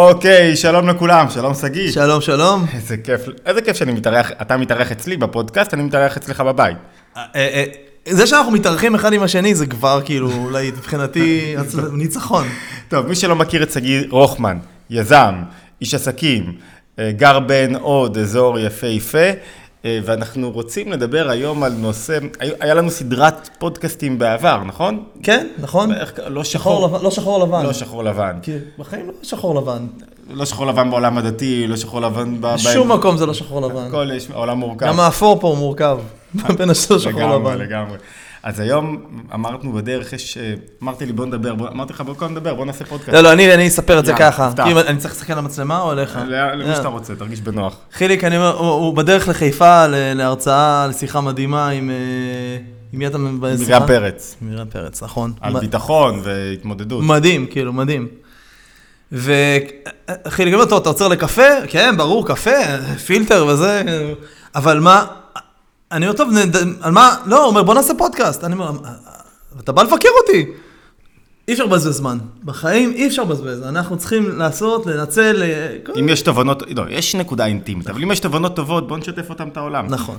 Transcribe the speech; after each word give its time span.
אוקיי, 0.00 0.56
שלום 0.56 0.88
לכולם, 0.88 1.26
שלום 1.30 1.54
שגיא. 1.54 1.90
שלום, 1.90 2.20
שלום. 2.20 2.64
איזה 2.74 2.96
כיף, 2.96 3.20
איזה 3.46 3.62
כיף 3.62 3.76
שאני 3.76 3.92
מתארח, 3.92 4.30
אתה 4.42 4.56
מתארח 4.56 4.92
אצלי 4.92 5.16
בפודקאסט, 5.16 5.74
אני 5.74 5.82
מתארח 5.82 6.16
אצלך 6.16 6.40
בבית. 6.40 6.76
אה, 7.16 7.22
אה, 7.34 7.64
זה 8.08 8.26
שאנחנו 8.26 8.52
מתארחים 8.52 8.94
אחד 8.94 9.12
עם 9.12 9.22
השני 9.22 9.54
זה 9.54 9.66
כבר 9.66 10.00
כאילו 10.04 10.32
אולי 10.32 10.70
מבחינתי 10.70 11.54
ניצחון. 11.92 12.46
טוב, 12.88 13.06
מי 13.06 13.14
שלא 13.14 13.36
מכיר 13.36 13.62
את 13.62 13.72
שגיא 13.72 14.02
רוחמן, 14.10 14.58
יזם, 14.90 15.34
איש 15.80 15.94
עסקים, 15.94 16.52
אה, 16.98 17.12
גר 17.12 17.38
בין 17.38 17.76
עוד 17.76 18.18
אזור 18.18 18.58
יפהפה, 18.58 19.18
אה, 19.18 19.32
ואנחנו 20.04 20.50
רוצים 20.50 20.92
לדבר 20.92 21.30
היום 21.30 21.62
על 21.62 21.72
נושא, 21.72 22.18
היה 22.60 22.74
לנו 22.74 22.90
סדרת 22.90 23.48
פודקאסטים 23.58 24.18
בעבר, 24.18 24.64
נכון? 24.64 25.04
כן, 25.22 25.46
נכון? 25.58 25.92
איך- 25.94 26.12
לא 26.26 26.44
שחור 26.44 26.88
שחור, 26.88 26.98
לא 27.02 27.10
שחור 27.10 27.38
לבן. 27.44 27.62
לא 27.66 27.72
שחור 27.72 28.04
לבן. 28.04 28.36
כי 28.42 28.52
בחיים 28.78 29.06
לא 29.06 29.12
שחור 29.22 29.54
לבן. 29.54 29.86
לא 30.30 30.44
שחור 30.44 30.66
לבן 30.66 30.90
בעולם 30.90 31.18
הדתי, 31.18 31.66
לא 31.66 31.76
שחור 31.76 32.00
לבן 32.00 32.40
ב... 32.40 32.46
בשום 32.54 32.92
מקום 32.92 33.16
זה 33.16 33.26
לא 33.26 33.34
שחור 33.34 33.60
לבן. 33.68 33.86
הכל 33.88 34.10
יש, 34.14 34.30
העולם 34.30 34.58
מורכב. 34.58 34.86
גם 34.86 35.00
האפור 35.00 35.40
פה 35.40 35.48
הוא 35.48 35.56
מורכב. 35.58 35.98
בין 36.58 36.70
השאר 36.70 36.98
שחור 36.98 37.12
לגמרי, 37.22 37.36
לבן. 37.54 37.58
לגמרי. 37.58 37.96
אז 38.46 38.60
היום 38.60 38.96
אמרנו 39.34 39.72
בדרך, 39.72 40.12
יש, 40.12 40.36
אה, 40.38 40.54
אמרתי 40.82 41.06
לי 41.06 41.12
בוא 41.12 41.26
נדבר, 41.26 41.54
בוא- 41.54 41.68
אמרתי 41.68 41.92
לך 41.92 42.00
בוא 42.00 42.28
נדבר, 42.28 42.54
בוא 42.54 42.64
נעשה 42.66 42.84
פודקאסט. 42.84 43.12
לא, 43.12 43.20
לא, 43.20 43.32
אני 43.32 43.54
אני 43.54 43.68
אספר 43.68 43.98
את 43.98 44.06
זה 44.06 44.12
ככה. 44.18 44.50
כאילו, 44.64 44.80
אני 44.80 44.98
צריך 44.98 45.14
להסתכל 45.14 45.32
על 45.32 45.38
המצלמה 45.38 45.80
או 45.80 45.90
עליך? 45.90 46.16
ל- 46.16 46.20
למי 46.22 46.36
יאללה. 46.36 46.76
שאתה 46.76 46.88
רוצה, 46.88 47.14
תרגיש 47.14 47.40
בנוח. 47.40 47.76
חיליק, 47.92 48.24
אני 48.24 48.36
אומר, 48.36 48.56
הוא 48.58 48.96
בדרך 48.96 49.28
לחיפה 49.28 49.86
להרצאה, 49.88 50.86
לשיחה 50.90 51.20
מדהימה 51.20 51.68
עם... 51.68 51.90
אה, 51.90 51.94
עם 52.92 52.98
מי 52.98 53.06
אתה... 53.06 53.18
בשיחה? 53.40 53.70
מרים 53.78 53.86
פרץ, 53.86 54.36
מרים 54.42 54.66
פרץ, 54.66 55.02
נכון. 55.02 55.32
על 55.40 55.60
ביטחון 55.60 56.20
והתמודדות. 56.24 57.04
מדהים, 57.04 57.46
כאילו, 57.46 57.72
מדהים. 57.72 58.08
וחיליק 59.12 60.54
אומר, 60.54 60.64
טוב, 60.64 60.80
אתה 60.80 60.88
עוצר 60.88 61.08
לקפה? 61.08 61.42
כן, 61.68 61.94
ברור, 61.96 62.26
קפה, 62.28 62.50
פילטר 63.06 63.46
וזה, 63.48 63.82
אבל 64.54 64.80
מה, 64.80 65.04
אני 65.92 66.06
אומר, 66.06 66.16
טוב, 66.16 66.30
נד- 66.32 66.56
על 66.80 66.92
מה, 66.92 67.16
לא, 67.26 67.38
הוא 67.38 67.46
אומר, 67.46 67.62
בוא 67.62 67.74
נעשה 67.74 67.94
פודקאסט. 67.98 68.44
אני 68.44 68.52
אומר, 68.54 68.70
אתה 69.60 69.72
בא 69.72 69.82
לבקר 69.82 70.08
אותי. 70.22 70.46
אי 71.48 71.52
אפשר 71.52 71.64
לבזבז 71.64 71.96
זמן. 71.96 72.18
בחיים 72.44 72.92
אי 72.92 73.06
אפשר 73.06 73.22
לבזבז. 73.22 73.62
אנחנו 73.62 73.96
צריכים 73.96 74.38
לעשות, 74.38 74.86
לנצל... 74.86 75.42
אה, 75.42 75.76
אם 75.98 76.08
יש 76.08 76.22
תובנות, 76.22 76.62
לא, 76.76 76.82
יש 76.90 77.14
נקודה 77.14 77.46
אינטימית, 77.46 77.88
אבל 77.90 78.02
אם 78.02 78.12
יש 78.12 78.20
תובנות 78.20 78.56
טובות, 78.56 78.88
בוא 78.88 78.98
נשתף 78.98 79.30
אותם 79.30 79.48
את 79.48 79.56
העולם. 79.56 79.86
נכון. 79.88 80.16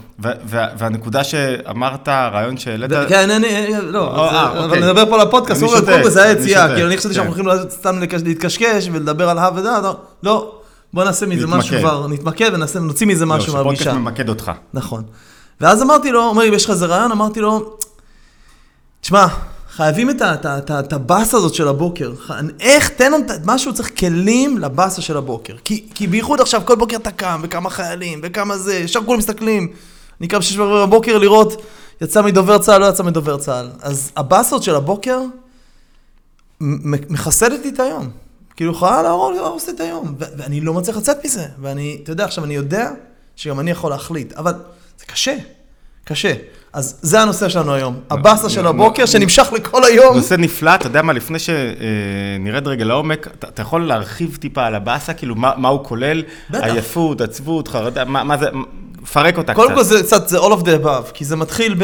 והנקודה 0.77 1.23
שאמרת, 1.23 2.07
הרעיון 2.07 2.57
שהעלית, 2.57 2.91
כן, 3.09 3.29
אני, 3.29 3.47
לא, 3.81 4.17
אה, 4.17 4.29
אז, 4.29 4.35
אה, 4.35 4.51
אבל 4.51 4.63
אוקיי. 4.63 4.81
נדבר 4.81 5.05
פה 5.09 5.15
על 5.15 5.21
הפודקאסט, 5.21 5.63
אני 5.63 5.71
קודם 5.71 6.03
כל 6.03 6.09
זה 6.09 6.23
היה 6.23 6.31
אני 6.31 6.41
יציאה, 6.41 6.61
שותק, 6.61 6.73
כאילו 6.75 6.87
אני 6.87 6.97
חשבתי 6.97 7.15
שאנחנו 7.15 7.33
כן. 7.33 7.45
הולכים 7.45 7.69
סתם 7.69 7.99
להתקשקש 8.25 8.89
ולדבר 8.93 9.29
על 9.29 9.37
הא 9.37 9.49
לא, 9.83 9.97
לא, 10.23 10.55
בוא 10.93 11.03
נעשה 11.03 11.25
מזה 11.25 11.47
משהו. 11.47 11.79
כבר, 11.79 12.07
נתמקד 12.07 12.49
ונעשה, 12.53 12.79
נוציא 12.79 13.07
מזה 13.07 13.25
לא, 13.25 13.35
משהו 13.35 13.51
שפודקאסט 13.51 13.67
מהפגישה. 13.69 13.93
ממקד 13.93 14.29
אותך. 14.29 14.51
נכון. 14.73 15.03
ואז 15.61 15.81
אמרתי 15.81 16.11
לו, 16.11 16.23
אומר 16.23 16.43
לי, 16.43 16.55
יש 16.55 16.65
לך 16.65 16.71
איזה 16.71 16.85
רעיון? 16.85 17.11
אמרתי 17.11 17.39
לו, 17.39 17.77
תשמע, 19.01 19.27
חייבים 19.69 20.09
את 20.09 20.93
הבאסה 20.93 21.37
הזאת 21.37 21.53
של 21.53 21.67
הבוקר. 21.67 22.13
איך, 22.59 22.89
תן 22.89 23.11
לנו 23.11 23.25
את 23.25 23.41
משהו, 23.45 23.73
צריך 23.73 23.99
כלים 23.99 24.57
לבאסה 24.57 25.01
של 25.01 25.17
הבוקר. 25.17 25.55
כי, 25.63 25.87
כי 25.95 26.07
בייחוד 26.07 26.41
עכשיו, 26.41 26.61
כל 26.65 26.75
בוקר 26.75 26.95
אתה 26.95 27.11
קם, 27.11 27.41
וכמה 27.43 27.69
חיילים, 27.69 28.19
וכמה 28.23 28.57
זה, 28.57 28.75
ישר 28.75 29.03
כולם 29.05 29.19
מסתכלים. 29.19 29.73
אני 30.19 30.27
קם 30.27 30.39
ורבע 30.57 30.85
בבוקר 30.85 31.17
לראות, 31.17 31.61
יצא 32.01 32.21
מדובר 32.21 32.57
צה"ל, 32.57 32.81
לא 32.81 32.85
יצא 32.85 33.03
מדובר 33.03 33.37
צה"ל. 33.37 33.69
אז 33.81 34.11
הבאסות 34.15 34.63
של 34.63 34.75
הבוקר 34.75 35.19
מ- 36.61 36.91
מ- 36.91 37.13
מחסלת 37.13 37.59
לי 37.63 37.69
את 37.69 37.79
היום. 37.79 38.09
כאילו, 38.55 38.71
יכולה 38.71 39.01
להרוס 39.01 39.67
לי 39.67 39.73
את 39.73 39.79
היום. 39.79 40.15
ואני 40.19 40.61
לא 40.61 40.73
מצליח 40.73 40.97
לצאת 40.97 41.25
מזה. 41.25 41.45
ואני, 41.61 41.99
אתה 42.03 42.11
יודע, 42.11 42.25
עכשיו 42.25 42.43
אני 42.43 42.55
יודע 42.55 42.91
שגם 43.35 43.59
אני 43.59 43.71
יכול 43.71 43.91
להחליט, 43.91 44.33
אבל 44.33 44.53
זה 44.99 45.05
קשה, 45.05 45.35
קשה. 46.03 46.33
אז 46.73 46.99
זה 47.01 47.21
הנושא 47.21 47.49
שלנו 47.49 47.73
היום. 47.73 47.99
הבאסה 48.09 48.49
של 48.49 48.61
נ- 48.61 48.65
הבוקר 48.65 49.05
שנמשך 49.05 49.47
לכל 49.53 49.83
היום. 49.83 50.15
נושא 50.15 50.33
נפלא, 50.33 50.75
אתה 50.75 50.87
יודע 50.87 51.01
מה, 51.01 51.13
לפני 51.13 51.37
שנרד 51.39 52.67
רגע 52.67 52.85
לעומק, 52.85 53.27
אתה, 53.39 53.61
יכול 53.61 53.87
להרחיב 53.87 54.37
טיפה 54.41 54.65
על 54.65 54.75
הבאסה, 54.75 55.13
כאילו 55.13 55.35
מה, 55.35 55.67
הוא 55.69 55.83
כולל? 55.83 56.23
בטח. 56.49 56.63
עייפות, 56.63 57.21
עצבות, 57.21 57.67
חרדה, 57.67 58.05
מה, 58.05 58.37
זה, 58.37 58.45
פרק 59.13 59.37
אותה 59.37 59.53
קודם 59.53 59.67
קצת. 59.67 59.77
כל 59.77 59.83
זה 59.83 60.03
קצת, 60.03 60.27
זה 60.27 60.37
all 60.37 60.51
of 60.53 60.63
the 60.63 60.85
above, 60.85 61.11
כי 61.13 61.25
זה 61.25 61.35
מתחיל 61.35 61.73
ב... 61.73 61.83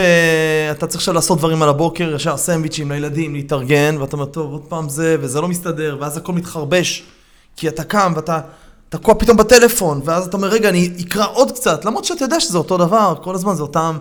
אתה 0.71 0.87
צריך 0.87 0.99
עכשיו 1.01 1.13
לעשות 1.13 1.37
דברים 1.37 1.61
על 1.63 1.69
הבוקר, 1.69 2.13
ישר 2.15 2.37
סנדוויצ'ים 2.37 2.91
לילדים, 2.91 3.33
להתארגן, 3.35 3.95
ואתה 3.99 4.13
אומר, 4.15 4.25
טוב, 4.25 4.51
עוד 4.51 4.61
פעם 4.69 4.89
זה, 4.89 5.17
וזה 5.19 5.41
לא 5.41 5.47
מסתדר, 5.47 5.97
ואז 5.99 6.17
הכל 6.17 6.33
מתחרבש, 6.33 7.03
כי 7.57 7.67
אתה 7.67 7.83
קם 7.83 8.13
ואתה 8.15 8.39
תקוע 8.93 9.15
פתאום 9.15 9.37
בטלפון, 9.37 10.01
ואז 10.05 10.27
אתה 10.27 10.37
אומר, 10.37 10.47
רגע, 10.47 10.69
אני 10.69 10.89
אקרא 11.01 11.25
עוד 11.33 11.51
קצת, 11.51 11.85
למרות 11.85 12.05
שאתה 12.05 12.25
יודע 12.25 12.39
שזה 12.39 12.57
אותו 12.57 12.77
דבר, 12.77 13.13
כל 13.21 13.35
הזמן 13.35 13.55
זה 13.55 13.61
אותם 13.61 13.97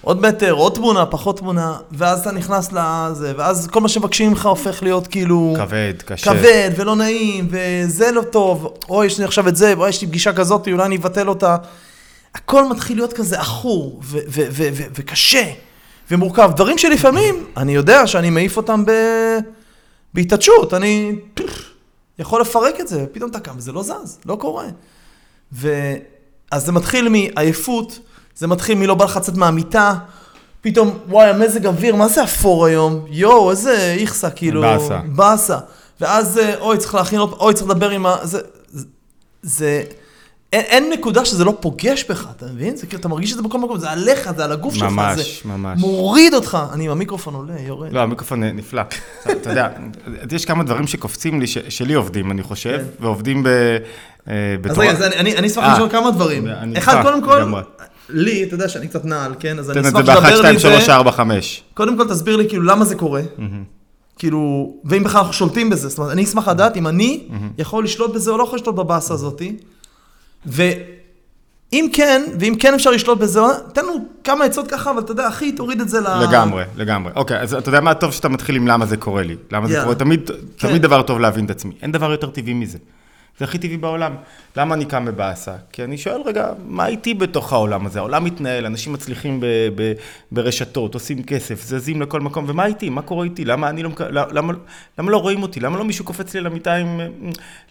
עוד 0.00 0.20
מטר, 0.22 0.52
עוד 0.52 0.72
תמונה, 0.74 1.06
פחות 1.06 1.38
תמונה, 1.38 1.76
ואז 1.92 2.20
אתה 2.20 2.32
נכנס 2.32 2.72
לזה, 2.72 3.32
ואז 3.36 3.66
כל 3.66 3.80
מה 3.80 3.88
שמבקשים 3.88 4.30
ממך 4.30 4.46
הופך 4.46 4.82
להיות 4.82 5.06
כאילו... 5.06 5.54
כבד, 5.56 5.94
קשה. 6.04 6.30
כבד 6.30 6.70
ולא 6.76 6.96
נעים, 6.96 7.48
וזה 7.50 8.10
לא 8.10 8.22
טוב, 8.22 8.74
אוי, 8.88 9.06
יש 9.06 9.18
לי 9.18 9.24
עכשיו 9.24 9.48
את 9.48 9.56
זה, 9.56 9.74
ואוי, 9.76 9.88
יש 9.88 10.02
לי 10.02 10.08
פגישה 10.08 10.32
כזאת, 10.32 10.68
אולי 10.68 10.84
אני 10.84 10.96
אבטל 10.96 11.28
אותה. 11.28 11.56
הכל 12.34 12.68
מתחיל 12.68 12.96
להיות 12.96 13.12
כזה 13.12 13.40
עכור, 13.40 14.00
וקשה, 14.94 15.44
ומורכב. 16.10 16.50
דברים 16.56 16.78
שלפעמים, 16.78 17.46
אני 17.56 17.74
יודע 17.74 18.06
שאני 18.06 18.30
מעיף 18.30 18.56
אותם 18.56 18.84
ב... 18.86 18.90
בהתעטשות, 20.14 20.74
אני 20.74 21.16
יכול 22.22 22.40
לפרק 22.40 22.80
את 22.80 22.88
זה, 22.88 23.06
פתאום 23.12 23.30
אתה 23.30 23.40
קם 23.40 23.54
וזה 23.56 23.72
לא 23.72 23.82
זז, 23.82 24.18
לא 24.26 24.36
קורה. 24.36 24.66
ו... 25.52 25.94
אז 26.50 26.66
זה 26.66 26.72
מתחיל 26.72 27.08
מעייפות, 27.08 27.98
זה 28.36 28.46
מתחיל 28.46 28.78
מלא 28.78 28.94
בא 28.94 29.04
לך 29.04 29.16
לצאת 29.16 29.36
מהמיטה, 29.36 29.94
פתאום, 30.60 30.98
וואי, 31.08 31.28
המזג 31.28 31.66
אוויר, 31.66 31.96
מה 31.96 32.08
זה 32.08 32.24
אפור 32.24 32.66
היום? 32.66 33.04
יואו, 33.08 33.50
איזה 33.50 33.94
איכסה, 33.98 34.30
כאילו... 34.30 34.60
באסה. 34.60 35.00
באסה. 35.06 35.58
ואז, 36.00 36.38
אה, 36.38 36.58
אוי, 36.60 36.78
צריך 36.78 36.94
להכין 36.94 37.20
אוי, 37.20 37.54
צריך 37.54 37.70
לדבר 37.70 37.90
עם 37.90 38.06
ה... 38.06 38.16
זה... 38.22 38.40
זה... 39.42 39.82
זה... 40.52 40.58
אין, 40.58 40.64
אין 40.64 40.92
נקודה 40.92 41.24
שזה 41.24 41.44
לא 41.44 41.56
פוגש 41.60 42.04
בך, 42.08 42.26
אתה 42.36 42.46
מבין? 42.46 42.76
זה 42.76 42.86
כאילו, 42.86 43.00
אתה 43.00 43.08
מרגיש 43.08 43.32
את 43.32 43.36
זה 43.36 43.42
בכל 43.42 43.58
מקום, 43.58 43.78
זה 43.78 43.90
עליך, 43.90 44.30
זה 44.36 44.44
על 44.44 44.52
הגוף 44.52 44.74
שלך, 44.74 44.82
ממש, 44.82 45.18
זה 45.18 45.48
ממש. 45.48 45.80
מוריד 45.80 46.34
אותך. 46.34 46.58
אני 46.72 46.84
עם 46.84 46.90
המיקרופון 46.90 47.34
עולה, 47.34 47.54
יורד. 47.60 47.92
לא, 47.92 48.00
המיקרופון 48.00 48.44
נפלא. 48.44 48.82
אתה 49.30 49.50
יודע, 49.50 49.68
יש 50.36 50.44
כמה 50.44 50.64
דברים 50.64 50.86
שקופצים 50.86 51.40
לי, 51.40 51.46
שלי 51.46 51.94
עובדים, 51.94 52.30
אני 52.30 52.42
חושב, 52.42 52.80
ועובדים 53.00 53.42
ב... 53.42 53.48
אה, 54.28 54.56
אז. 54.70 54.78
רגע, 54.78 55.06
אני, 55.16 55.46
אשמח 55.46 55.64
אה, 55.64 55.74
לשאול 55.74 55.88
כמה 55.88 56.10
דברים. 56.10 56.46
אחד, 56.78 57.02
קודם 57.02 57.22
כל. 57.22 57.60
לי, 58.08 58.44
אתה 58.44 58.54
יודע 58.54 58.68
שאני 58.68 58.88
קצת 58.88 59.04
נעל, 59.04 59.34
כן? 59.40 59.58
אז 59.58 59.70
אני 59.70 59.82
תן 59.82 59.88
את 59.88 59.92
זה 59.92 60.00
אשמח 60.00 60.06
באחת, 60.06 60.22
שתדבר 60.22 60.38
שתיים, 60.38 60.52
לי 60.52 60.56
את 60.56 60.60
שלוש, 60.60 60.86
זה. 60.86 60.94
ארבע, 60.94 61.10
חמש. 61.10 61.62
קודם 61.74 61.96
כל 61.96 62.08
תסביר 62.08 62.36
לי 62.36 62.48
כאילו 62.48 62.62
למה 62.62 62.84
זה 62.84 62.94
קורה. 62.94 63.22
כאילו, 64.18 64.72
ואם 64.84 65.04
בכלל 65.04 65.18
אנחנו 65.18 65.32
שולטים 65.32 65.70
בזה. 65.70 65.88
זאת 65.88 65.98
אומרת, 65.98 66.12
אני 66.12 66.24
אשמח 66.24 66.48
לדעת 66.48 66.76
אם 66.76 66.86
אני 66.86 67.24
יכול 67.58 67.84
לשלוט 67.84 68.14
בזה 68.14 68.30
או 68.30 68.38
לא 68.38 68.42
יכול 68.42 68.58
לשלוט 68.58 68.74
בבאסה 68.74 69.14
הזאתי. 69.14 69.56
ואם 70.46 71.88
כן, 71.92 72.22
ואם 72.40 72.54
כן 72.58 72.74
אפשר 72.74 72.90
לשלוט 72.90 73.18
בזה, 73.18 73.40
תן 73.72 73.84
לנו 73.84 74.04
כמה 74.24 74.44
עצות 74.44 74.68
ככה, 74.70 74.90
אבל 74.90 74.98
אתה 74.98 75.12
יודע, 75.12 75.28
אחי, 75.28 75.52
תוריד 75.52 75.80
את 75.80 75.88
זה 75.88 76.00
ל... 76.00 76.22
לגמרי, 76.22 76.64
לגמרי. 76.76 77.12
אוקיי, 77.16 77.40
אז 77.40 77.54
אתה 77.54 77.68
יודע 77.68 77.80
מה 77.80 77.94
טוב 77.94 78.12
שאתה 78.12 78.28
מתחיל 78.28 78.56
עם 78.56 78.68
למה 78.68 78.86
זה 78.86 78.96
קורה 78.96 79.22
לי. 79.22 79.36
למה 79.50 79.68
זה. 79.68 79.80
קורה, 79.82 79.94
תמיד, 79.94 80.30
כן. 80.58 80.68
תמיד 80.68 80.82
דבר 80.82 81.02
טוב 81.02 81.20
להבין 81.20 81.44
את 81.44 81.50
עצמי. 81.50 81.72
אין 81.82 81.92
דבר 81.92 82.12
יותר 82.12 82.30
טבעי 82.30 82.54
מזה. 82.54 82.78
זה 83.38 83.44
הכי 83.44 83.58
טבעי 83.58 83.76
בעולם. 83.76 84.14
למה 84.56 84.74
אני 84.74 84.84
קם 84.84 85.04
בבאסה? 85.04 85.54
כי 85.72 85.84
אני 85.84 85.98
שואל, 85.98 86.20
רגע, 86.24 86.48
מה 86.66 86.86
איתי 86.86 87.14
בתוך 87.14 87.52
העולם 87.52 87.86
הזה? 87.86 87.98
העולם 87.98 88.24
מתנהל, 88.24 88.66
אנשים 88.66 88.92
מצליחים 88.92 89.40
ב, 89.40 89.46
ב, 89.74 89.92
ברשתות, 90.32 90.94
עושים 90.94 91.22
כסף, 91.22 91.62
זזים 91.62 92.02
לכל 92.02 92.20
מקום, 92.20 92.44
ומה 92.48 92.66
איתי? 92.66 92.90
מה 92.90 93.02
קורה 93.02 93.24
איתי? 93.24 93.44
למה 93.44 93.68
אני 93.68 93.82
לא, 93.82 93.90
למה, 94.10 94.52
למה 94.98 95.10
לא 95.10 95.16
רואים 95.16 95.42
אותי? 95.42 95.60
למה 95.60 95.78
לא 95.78 95.84
מישהו 95.84 96.04
קופץ 96.04 96.34
לי 96.34 96.40
על 96.40 96.46
המיטה 96.46 96.74
עם... 96.74 97.00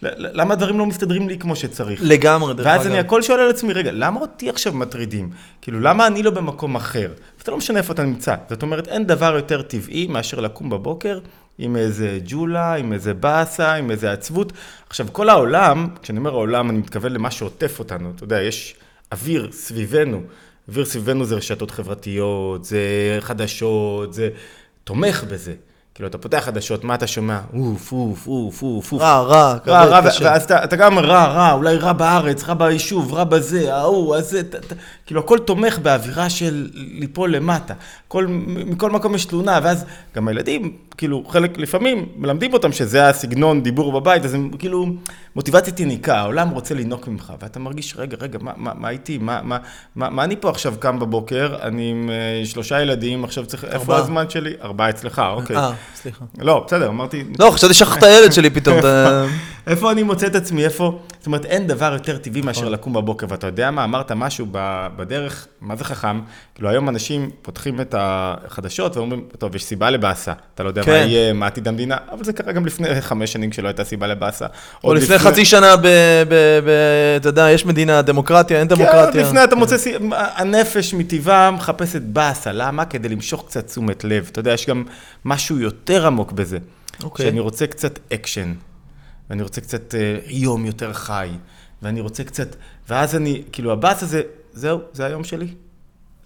למה 0.02 0.54
הדברים 0.54 0.80
לא 0.80 0.86
מסתדרים 0.86 1.30
לי 1.30 1.38
כמו 1.38 1.56
שצריך? 1.56 2.00
לגמרי, 2.04 2.54
דרך 2.54 2.66
ואז 2.66 2.82
אגב. 2.82 2.90
אני 2.90 3.00
הכל 3.00 3.22
שואל 3.22 3.40
על 3.40 3.50
עצמי, 3.50 3.74
רגע, 3.74 3.92
למה 3.92 4.20
אותי 4.20 4.50
עכשיו 4.50 4.74
מטרידים? 4.74 5.30
כאילו, 5.62 5.80
למה 5.80 6.08
אני 6.08 6.24
לא 6.24 6.32
במקום 6.32 6.76
אחר? 6.76 7.12
ואתה 7.40 7.52
לא 7.52 7.58
משנה 7.58 7.78
איפה 7.78 7.94
אתה 7.94 8.04
נמצא. 8.04 8.36
זאת 8.50 8.62
אומרת, 8.62 8.88
אין 8.88 9.06
דבר 9.06 9.36
יותר 9.36 9.62
טבעי 9.62 10.08
מאשר 10.08 10.40
לקום 10.40 10.70
בבוקר 10.70 11.20
עם 11.64 11.76
איזה 11.76 12.20
ג'ולה, 12.26 12.74
עם 12.76 12.94
איזה 12.94 13.14
באסה, 13.14 13.74
עם 13.74 13.92
איזה 13.92 14.12
עצבות. 14.12 14.54
עכשיו, 14.90 15.08
כל 15.12 15.30
העולם, 15.30 15.88
כשאני 16.02 16.20
אומר 16.20 16.32
העולם, 16.32 16.70
אני 16.70 16.78
מתכוון 16.78 17.12
למה 17.12 17.32
שעוטף 17.32 17.80
אותנו. 17.80 18.12
אתה 18.16 18.24
יודע, 18.24 18.42
יש 18.42 18.76
אוויר 19.12 19.52
סביבנו. 19.52 20.22
אוויר 20.70 20.86
סביבנו 20.86 21.26
זה 21.26 21.36
רשתות 21.36 21.72
חברתיות, 21.72 22.66
זה 22.66 22.80
חדשות, 23.20 24.14
זה 24.14 24.30
תומך 24.84 25.24
בזה. 25.24 25.54
כאילו, 26.02 26.10
אתה 26.10 26.18
פותח 26.18 26.42
חדשות, 26.46 26.84
מה 26.84 26.96
אתה 26.96 27.08
שומע? 27.08 27.40
אוף, 27.54 27.92
אוף, 27.92 28.28
אוף, 28.28 28.64
אוף, 28.64 28.92
אוף. 28.92 29.02
רע, 29.02 29.20
רע, 29.20 29.58
רע, 29.68 29.86
רע. 29.86 30.10
ואז 30.22 30.44
אתה, 30.44 30.64
אתה 30.64 30.76
גם 30.76 31.00
רע, 31.00 31.26
רע, 31.26 31.52
אולי 31.52 31.76
רע 31.76 31.94
בארץ, 31.94 32.44
רע 32.44 32.54
ביישוב, 32.54 33.14
רע 33.14 33.24
בזה, 33.24 33.76
ההוא, 33.76 34.16
הזה, 34.16 34.44
ת, 34.44 34.56
ת, 34.56 34.74
כאילו 35.06 35.22
הכל 35.22 35.40
תומך 35.40 35.80
באווירה 35.80 36.30
של 36.30 36.70
ליפול 36.74 37.36
למטה. 37.36 37.74
כל, 38.08 38.28
מכל 38.48 38.92
מקום 38.92 39.16
יש 39.16 39.26
תלונה, 39.26 39.60
ואז 39.64 39.86
גם 40.16 40.28
הילדים, 40.28 40.74
כאילו, 40.98 41.24
חלק 41.28 41.58
לפעמים 41.58 42.06
מלמדים 42.16 42.54
אותם 42.54 42.72
שזה 42.72 43.10
הסגנון 43.10 43.64
דיבור 43.64 44.00
בבית, 44.00 44.26
אז 44.26 44.34
הם 44.34 44.52
כאילו, 44.60 44.86
מוטיבציה 45.36 45.74
תיניקה, 45.74 46.18
העולם 46.18 46.50
רוצה 46.50 46.76
לינוק 46.76 47.08
ממך, 47.08 47.34
ואתה 47.42 47.60
מרגיש, 47.60 47.96
רגע, 47.98 48.18
רגע, 48.22 48.40
מה, 48.42 48.52
מה, 48.56 48.72
מה 48.76 48.90
איתי? 48.90 49.18
מה, 49.18 49.40
מה, 49.44 49.58
מה, 49.96 50.10
מה 50.10 50.24
אני 50.24 50.36
פה 50.36 50.50
עכשיו 50.50 50.74
קם 50.80 51.00
בבוקר? 51.00 51.56
אני 51.62 51.92
עם 51.92 52.10
אה, 52.10 52.46
שלושה 52.46 52.82
ילדים, 52.82 53.24
עכשיו 53.24 53.46
צריך, 53.46 53.66
איפה. 53.66 53.98
הזמן 53.98 54.30
שלי? 54.30 54.54
ארבעה 54.62 54.90
אצלך, 54.90 55.22
אוקיי. 55.34 55.58
סליחה. 55.96 56.26
לא, 56.40 56.64
בסדר, 56.68 56.90
אמרתי, 56.90 57.24
לא, 57.40 57.52
חשבתי 57.52 57.74
שכחת 57.74 57.98
את 57.98 58.04
הילד 58.04 58.32
שלי 58.34 58.50
פתאום. 58.50 58.78
איפה 59.68 59.92
אני 59.92 60.04
מוצא 60.04 60.28
את 60.28 60.36
עצמי, 60.36 60.66
איפה... 60.66 61.00
זאת 61.18 61.26
אומרת, 61.26 61.46
אין 61.46 61.68
דבר 61.68 61.94
יותר 61.94 62.18
טבעי 62.18 62.42
מאשר 62.42 62.62
נכון. 62.62 62.74
לקום 62.74 62.94
בבוקר, 62.94 63.26
ואתה 63.30 63.48
יודע 63.48 63.72
מה, 63.72 63.84
אמרת 63.84 64.12
משהו 64.12 64.46
בדרך, 64.96 65.48
מה 65.62 65.76
זה 65.76 65.84
חכם? 65.84 66.20
כאילו, 66.56 66.70
היום 66.70 66.90
אנשים 66.90 67.30
פותחים 67.42 67.82
את 67.82 67.96
החדשות 67.98 68.98
ואומרים, 68.98 69.26
טוב, 69.38 69.56
יש 69.56 69.64
סיבה 69.64 69.90
לבאסה, 69.90 70.34
אתה 70.56 70.64
לא 70.64 70.68
יודע 70.68 70.82
מה 70.82 70.86
כן. 70.86 71.06
יהיה, 71.08 71.34
מה 71.34 71.48
עתיד 71.48 71.68
המדינה, 71.68 71.98
אבל 72.12 72.24
זה 72.24 72.34
קרה 72.34 72.52
גם 72.52 72.66
לפני 72.66 73.02
חמש 73.02 73.34
שנים 73.34 73.50
כשלא 73.50 73.68
הייתה 73.68 73.84
סיבה 73.84 74.08
לבאסה. 74.08 74.46
או 74.84 74.94
לפני 74.94 75.18
חצי 75.18 75.46
שנה, 75.46 75.76
אתה 77.18 77.30
יודע, 77.30 77.52
יש 77.52 77.66
מדינה, 77.66 78.02
דמוקרטיה, 78.02 78.60
אין 78.60 78.68
כן, 78.68 78.76
דמוקרטיה. 78.76 79.22
לפני 79.22 79.44
אתה 79.44 79.56
מוצא, 79.56 79.76
הנפש 80.12 80.94
מטבעה 80.94 81.52
מחפשת 81.52 82.02
באסה, 82.02 82.52
למה? 82.52 82.86
כדי 82.86 83.10
למשוך 83.10 83.46
קצת 83.48 83.68
תשומת 83.68 84.04
לב. 84.04 84.30
אתה 84.32 84.40
יודע, 84.40 84.54
יש 84.54 84.68
גם 84.68 84.84
משהו 85.26 85.60
יותר 85.60 86.08
עמוק 86.08 86.32
בזה. 86.32 86.58
אוקיי. 87.04 87.26
שאני 87.26 87.40
רוצה 87.40 87.68
קצת 87.68 88.00
אקשן, 88.14 88.54
ואני 89.32 89.44
רוצה 89.44 89.62
קצת 89.62 89.96
אה, 89.96 90.00
יום 90.28 90.66
יותר 90.66 90.94
חי, 90.94 91.30
ואני 91.82 92.02
רוצה 92.02 92.24
קצת, 92.24 92.56
ואז 92.90 93.16
אני, 93.16 93.44
כאילו, 93.52 93.72
הבאס 93.72 94.04
הזה, 94.04 94.22
זהו, 94.54 94.80
זה 94.94 95.06
היום 95.06 95.24
שלי. 95.24 95.48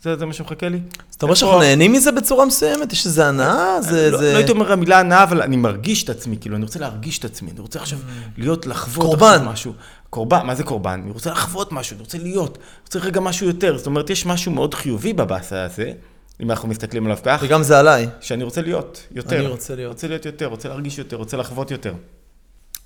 זה, 0.03 0.15
זה 0.15 0.25
מה 0.25 0.33
שמחכה 0.33 0.69
לי. 0.69 0.79
אז 1.09 1.15
אתה 1.15 1.25
אומר 1.25 1.35
שאנחנו 1.35 1.59
נהנים 1.59 1.93
מזה 1.93 2.11
בצורה 2.11 2.45
מסוימת? 2.45 2.93
יש 2.93 3.05
איזו 3.05 3.23
הנאה? 3.23 3.81
זה... 3.81 4.09
לא, 4.11 4.17
זה- 4.17 4.31
לא 4.33 4.37
הייתי 4.37 4.51
אומר 4.51 4.71
המילה 4.71 4.99
הנאה, 4.99 5.23
אבל 5.23 5.41
אני 5.41 5.57
מרגיש 5.57 6.03
את 6.03 6.09
עצמי, 6.09 6.37
כאילו, 6.41 6.55
אני 6.55 6.63
רוצה 6.65 6.79
להרגיש 6.79 7.19
את 7.19 7.25
עצמי, 7.25 7.51
אני 7.51 7.59
רוצה 7.59 7.79
עכשיו 7.79 7.99
להיות, 8.37 8.65
לחוות 8.65 9.05
קורבן. 9.05 9.45
משהו. 9.45 9.73
קורבן, 10.09 10.45
מה 10.45 10.55
זה 10.55 10.63
קורבן? 10.63 10.99
אני 11.03 11.11
רוצה 11.11 11.31
לחוות 11.31 11.71
משהו, 11.71 11.93
אני 11.95 12.01
רוצה 12.03 12.17
להיות, 12.17 12.57
אני 12.57 12.63
רוצה 12.85 12.99
רגע 12.99 13.19
משהו 13.19 13.47
יותר. 13.47 13.77
זאת 13.77 13.85
אומרת, 13.87 14.09
יש 14.09 14.25
משהו 14.25 14.51
מאוד 14.51 14.73
חיובי 14.73 15.13
בבאסה 15.13 15.63
הזה, 15.63 15.91
אם 16.41 16.51
אנחנו 16.51 16.67
מסתכלים 16.67 17.05
עליו 17.05 17.17
כך, 17.23 17.39
וגם 17.43 17.63
זה 17.63 17.79
עליי. 17.79 18.07
שאני 18.21 18.43
רוצה 18.43 18.61
להיות 18.61 19.01
יותר. 19.11 19.39
אני 19.39 19.47
רוצה 19.47 19.75
להיות. 19.75 19.91
רוצה 19.93 20.07
להיות 20.07 20.25
יותר, 20.25 20.45
רוצה 20.45 20.69
להרגיש 20.69 20.97
יותר, 20.97 21.15
רוצה 21.17 21.37
לחוות 21.37 21.71
יותר. 21.71 21.93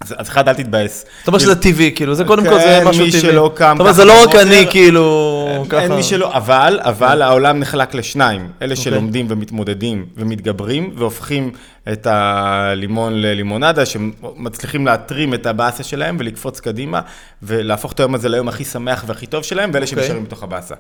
אז, 0.03 0.27
אחד, 0.29 0.49
אל 0.49 0.53
תתבאס. 0.53 1.05
אתה 1.23 1.31
אומר 1.31 1.39
שזה 1.39 1.55
טבעי, 1.55 1.91
כאילו, 1.95 2.15
זה 2.15 2.23
קודם 2.23 2.43
כל 2.43 2.59
זה 2.59 2.79
כן, 2.81 2.87
משהו 2.87 3.05
מי 3.05 3.11
טבעי. 3.11 3.21
שלא 3.21 3.51
קם 3.55 3.75
אתה 3.75 3.83
אומר, 3.83 3.93
ככה 3.93 3.93
זה 3.93 4.05
לא 4.05 4.23
רק 4.23 4.35
אני, 4.35 4.65
כאילו, 4.69 5.65
ככה. 5.69 5.81
אין 5.81 5.93
מי 5.93 6.03
שלא, 6.03 6.35
אבל, 6.35 6.79
אבל 6.83 7.21
העולם 7.21 7.59
נחלק 7.59 7.93
לשניים. 7.93 8.41
אלה 8.61 8.71
אוקיי. 8.71 8.83
שלומדים 8.83 9.25
ומתמודדים 9.29 10.05
ומתגברים, 10.17 10.93
והופכים 10.97 11.51
את 11.91 12.07
הלימון 12.09 13.13
ללימונדה, 13.13 13.85
שמצליחים 13.85 14.85
להתרים 14.85 15.33
את 15.33 15.45
הבאסה 15.45 15.83
שלהם 15.83 16.17
ולקפוץ 16.19 16.59
קדימה, 16.59 17.01
ולהפוך 17.43 17.91
את 17.91 17.99
היום 17.99 18.15
הזה 18.15 18.29
ליום 18.29 18.47
הכי 18.47 18.65
שמח 18.65 19.03
והכי 19.07 19.25
טוב 19.25 19.43
שלהם, 19.43 19.71
ואלה 19.73 19.85
אוקיי. 19.85 20.03
שנשארים 20.03 20.23
בתוך 20.23 20.43
הבאסה. 20.43 20.75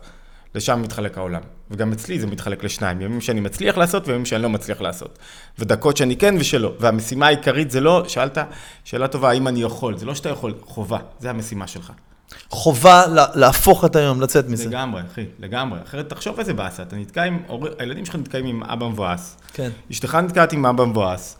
לשם 0.55 0.81
מתחלק 0.81 1.17
העולם. 1.17 1.41
וגם 1.71 1.91
אצלי 1.91 2.19
זה 2.19 2.27
מתחלק 2.27 2.63
לשניים, 2.63 3.01
ימים 3.01 3.21
שאני 3.21 3.39
מצליח 3.39 3.77
לעשות 3.77 4.07
וימים 4.07 4.25
שאני 4.25 4.43
לא 4.43 4.49
מצליח 4.49 4.81
לעשות. 4.81 5.19
ודקות 5.59 5.97
שאני 5.97 6.15
כן 6.15 6.35
ושלא. 6.39 6.73
והמשימה 6.79 7.27
העיקרית 7.27 7.71
זה 7.71 7.81
לא, 7.81 8.03
שאלת, 8.07 8.37
שאלה 8.83 9.07
טובה, 9.07 9.29
האם 9.29 9.47
אני 9.47 9.61
יכול? 9.61 9.97
זה 9.97 10.05
לא 10.05 10.15
שאתה 10.15 10.29
יכול, 10.29 10.53
חובה, 10.61 10.97
זה 11.19 11.29
המשימה 11.29 11.67
שלך. 11.67 11.91
חובה 12.49 13.07
לה- 13.07 13.25
להפוך 13.35 13.85
את 13.85 13.95
היום, 13.95 14.21
לצאת 14.21 14.49
מזה. 14.49 14.69
לגמרי, 14.69 15.01
אחי, 15.11 15.25
לגמרי. 15.39 15.79
אחרת 15.83 16.09
תחשוב 16.09 16.39
איזה 16.39 16.53
באסה, 16.53 16.83
אתה 16.83 16.95
נתקע 16.95 17.23
עם, 17.23 17.39
הילדים 17.79 18.05
שלך 18.05 18.15
נתקעים 18.15 18.45
עם 18.45 18.63
אבא 18.63 18.87
מבואס, 18.87 19.37
כן. 19.53 19.69
אשתך 19.91 20.15
נתקעת 20.15 20.53
עם 20.53 20.65
אבא 20.65 20.85
מבואס, 20.85 21.37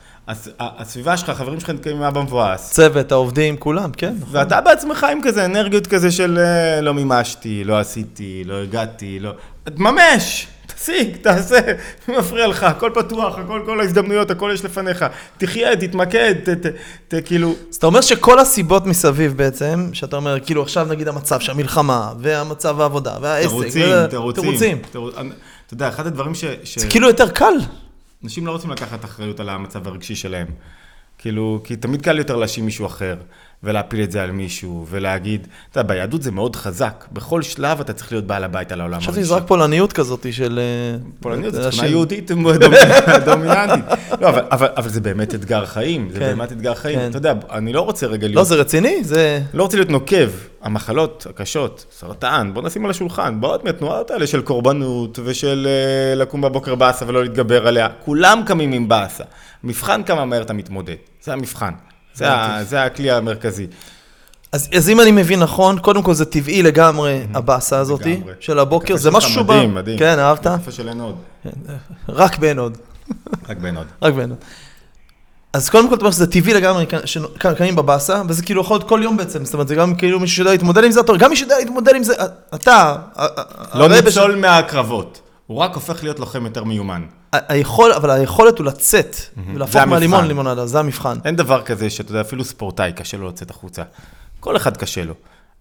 הסביבה 0.60 1.18
שלך, 1.18 1.30
החברים 1.30 1.60
שלך 1.60 1.70
נתקעים 1.70 1.98
עם 1.98 2.04
אבא 2.04 2.22
מבואס, 2.22 2.72
צוות, 2.72 3.12
העובדים, 3.12 3.58
כולם, 3.58 3.92
כן. 3.92 4.14
נכון. 4.20 4.36
ואתה 4.36 4.62
בעצמך 4.62 5.04
עם 5.12 5.20
כזה 5.24 5.46
אנרגיות 5.46 5.88
כזה 5.88 6.12
של 6.12 6.40
אה, 6.40 6.82
לא 6.82 6.94
מימשתי, 6.94 7.64
לא 7.64 7.80
עשיתי, 7.80 8.44
לא 8.46 8.62
הגעתי, 8.62 9.20
לא... 9.20 9.32
תממש! 9.64 10.48
תשיג, 10.76 11.16
תעשה, 11.16 11.60
מי 12.08 12.18
מפריע 12.18 12.48
לך, 12.48 12.64
הכל 12.64 12.92
פתוח, 12.94 13.38
הכל, 13.38 13.62
כל 13.66 13.80
ההזדמנויות, 13.80 14.32
הכל 14.32 14.52
יש 14.54 14.66
לפניך. 14.66 15.06
תחיה, 15.38 15.76
תתמקד, 15.76 16.36
ת, 16.44 16.50
ת, 16.50 16.66
ת, 17.08 17.16
כאילו... 17.26 17.56
אז 17.70 17.76
אתה 17.76 17.88
אומר 17.88 18.02
שכל 18.02 18.40
הסיבות 18.40 18.86
מסביב 18.86 19.38
בעצם, 19.38 19.90
שאתה 19.94 20.16
אומר, 20.16 20.40
כאילו 20.40 20.62
עכשיו 20.62 20.88
נגיד 20.90 21.08
המצב 21.08 21.40
של 21.40 21.52
המלחמה, 21.52 22.14
והמצב 22.20 22.82
העבודה, 22.82 23.18
והעסק, 23.22 23.50
תירוצים, 24.10 24.32
תירוצים. 24.36 24.82
אתה 24.92 25.74
יודע, 25.74 25.90
אחד 25.90 26.08
הדברים. 26.08 26.36
ש... 26.36 26.46
זה 26.76 26.88
כאילו 26.88 27.08
יותר 27.08 27.30
קל. 27.30 27.54
אנשים 28.24 28.48
לא 28.48 28.52
רוצים 28.52 28.70
לקחת 28.70 29.06
אחריות 29.06 29.40
על 29.40 29.50
המצב 29.50 29.88
הרגשי 29.88 30.16
שלהם. 30.16 30.48
כאילו, 31.18 31.62
כי 31.64 31.76
תמיד 31.76 32.02
קל 32.02 32.18
יותר 32.18 32.36
להאשים 32.36 32.66
מישהו 32.66 32.86
אחר, 32.86 33.16
ולהפיל 33.64 34.04
את 34.04 34.12
זה 34.12 34.24
על 34.24 34.32
מישהו, 34.32 34.86
ולהגיד, 34.90 35.48
אתה 35.72 35.80
יודע, 35.80 35.94
ביהדות 35.94 36.22
זה 36.24 36.32
מאוד 36.32 36.56
חזק. 36.56 37.06
בכל 37.12 37.42
שלב 37.42 37.80
אתה 37.80 37.94
צריך 37.94 38.12
להיות 38.12 38.26
בעל 38.28 38.44
הבית 38.44 38.72
על 38.72 38.82
העולם 38.82 39.00
חשבתי 39.00 39.12
הרגשי. 39.18 39.26
שזה 39.26 39.36
רק 39.36 39.44
פולניות 39.48 39.94
כזאת 39.94 40.26
של... 40.34 40.60
אה, 40.60 40.98
פולניות 41.20 41.54
זו 41.54 41.60
אנשים. 41.60 41.72
תכונה 41.72 41.88
יהודית 41.88 42.32
דומינ- 42.32 43.20
דומיננטית. 43.26 43.86
לא, 44.22 44.30
אבל, 44.30 44.90
זה 44.90 45.02
באמת 45.02 45.36
אתגר 45.36 45.66
חיים, 45.66 46.10
זה 46.14 46.20
כן, 46.20 46.26
באמת 46.26 46.52
אתגר 46.52 46.74
חיים. 46.76 47.00
כן. 47.00 47.10
אתה 47.10 47.18
יודע, 47.18 47.34
אני 47.52 47.74
לא 47.74 47.82
רוצה 47.82 48.06
רגע 48.08 48.28
לא, 48.28 48.34
להיות, 48.34 48.48
זה 48.48 48.56
רציני? 48.56 49.04
זה... 49.04 49.42
לא 49.54 49.64
רוצה 49.64 49.78
להיות 49.78 49.90
נוקב. 49.90 50.30
המחלות 50.62 51.28
הקשות, 51.30 51.86
סרטן, 51.92 52.52
בוא 52.54 52.62
נשים 52.62 52.86
על 52.86 52.92
השולחן, 52.92 53.42
באות 53.42 53.64
מהתנועות 53.64 54.12
האלה 54.12 54.28
של 54.28 54.42
קורבנות 54.42 55.20
ושל 55.24 55.68
אה, 55.70 56.16
לקום 56.16 56.42
בבוקר 56.42 56.76
באסה 56.76 57.06
ולא 57.08 57.24
להתגבר 57.24 57.68
עליה. 57.68 57.88
כולם 58.06 58.42
קמים 58.46 58.72
עם 58.72 58.88
באסה. 58.88 59.24
מבחן 59.64 60.04
כמה 60.04 60.26
מהר 60.26 60.42
אתה 60.42 60.54
מתמודד, 60.54 60.96
זה 61.24 61.34
המבחן. 61.34 61.72
זה, 62.20 62.32
ה, 62.32 62.64
זה 62.64 62.84
הכלי 62.84 63.12
המרכזי. 63.12 63.68
אז, 64.52 64.70
אז 64.76 64.90
אם 64.90 65.02
אני 65.02 65.12
מבין 65.12 65.40
נכון, 65.40 65.80
קודם 65.80 66.04
כל 66.04 66.14
זה 66.14 66.26
טבעי 66.26 66.64
לגמרי, 66.64 67.28
הבאסה 67.34 67.78
הזאת 67.78 68.06
לגמרי. 68.06 68.34
של 68.40 68.60
הבוקר, 68.60 68.98
זה 68.98 69.12
משהו 69.12 69.32
שהוא... 69.32 69.46
מדהים, 69.46 69.76
מדהים. 69.76 70.00
כן, 70.00 70.20
אהבת? 70.20 70.44
זה 70.44 70.50
קפה 70.62 70.72
של 70.72 70.88
עין 70.88 71.00
הוד. 71.00 71.16
רק 72.10 72.38
בעין 72.38 72.60
הוד. 72.60 72.78
רק 73.50 73.58
בעין 73.58 73.76
הוד. 73.76 73.88
רק 74.02 74.14
בעין 74.14 74.30
הוד. 74.30 74.40
אז 75.54 75.70
קודם 75.70 75.90
כל 75.90 75.96
אתה 75.96 76.02
אומר 76.02 76.12
שזה 76.12 76.32
טבעי 76.32 76.54
לגמרי 76.54 76.86
שקמים 77.06 77.76
בבאסה, 77.76 78.22
וזה 78.28 78.44
כאילו 78.44 78.62
יכול 78.62 78.78
להיות 78.78 78.90
כל 78.90 79.00
יום 79.04 79.18
בעצם, 79.18 79.46
זאת 79.46 79.54
אומרת, 79.54 79.68
זה 79.68 79.76
גם 79.76 79.96
כאילו 79.96 80.20
מישהו 80.20 80.36
שיודע 80.36 80.52
להתמודד 80.52 80.84
עם 80.84 80.92
זה, 80.92 81.02
גם 81.20 81.30
מי 81.30 81.36
שיודע 81.36 81.60
להתמודד 81.60 81.96
עם 81.96 82.04
זה, 82.04 82.14
אתה, 82.56 82.96
לא 83.74 83.88
ניצול 83.88 84.36
מהקרבות, 84.36 85.22
הוא 85.50 85.58
רק 85.58 85.76
הופך 85.76 86.04
להיות 86.04 86.20
לוחם 86.20 86.46
יותר 86.46 86.64
מיומן. 86.64 87.06
היכול, 87.32 87.92
אבל 87.94 88.10
היכולת 88.10 88.58
הוא 88.60 88.66
לצאת, 88.66 89.16
ולהפוך. 89.54 89.76
מהלימון 89.76 90.24
ללימונדה, 90.26 90.66
זה 90.66 90.80
המבחן. 90.80 91.18
אין 91.26 91.36
דבר 91.36 91.62
כזה 91.62 91.90
שאתה 91.90 92.12
יודע, 92.12 92.22
אפילו 92.22 92.44
ספורטאי, 92.44 92.94
קשה 92.94 93.18
לו 93.18 93.28
לצאת 93.28 93.50
החוצה. 93.50 93.84
כל 94.40 94.58
אחד 94.58 94.78
קשה 94.78 95.04
לו. 95.04 95.14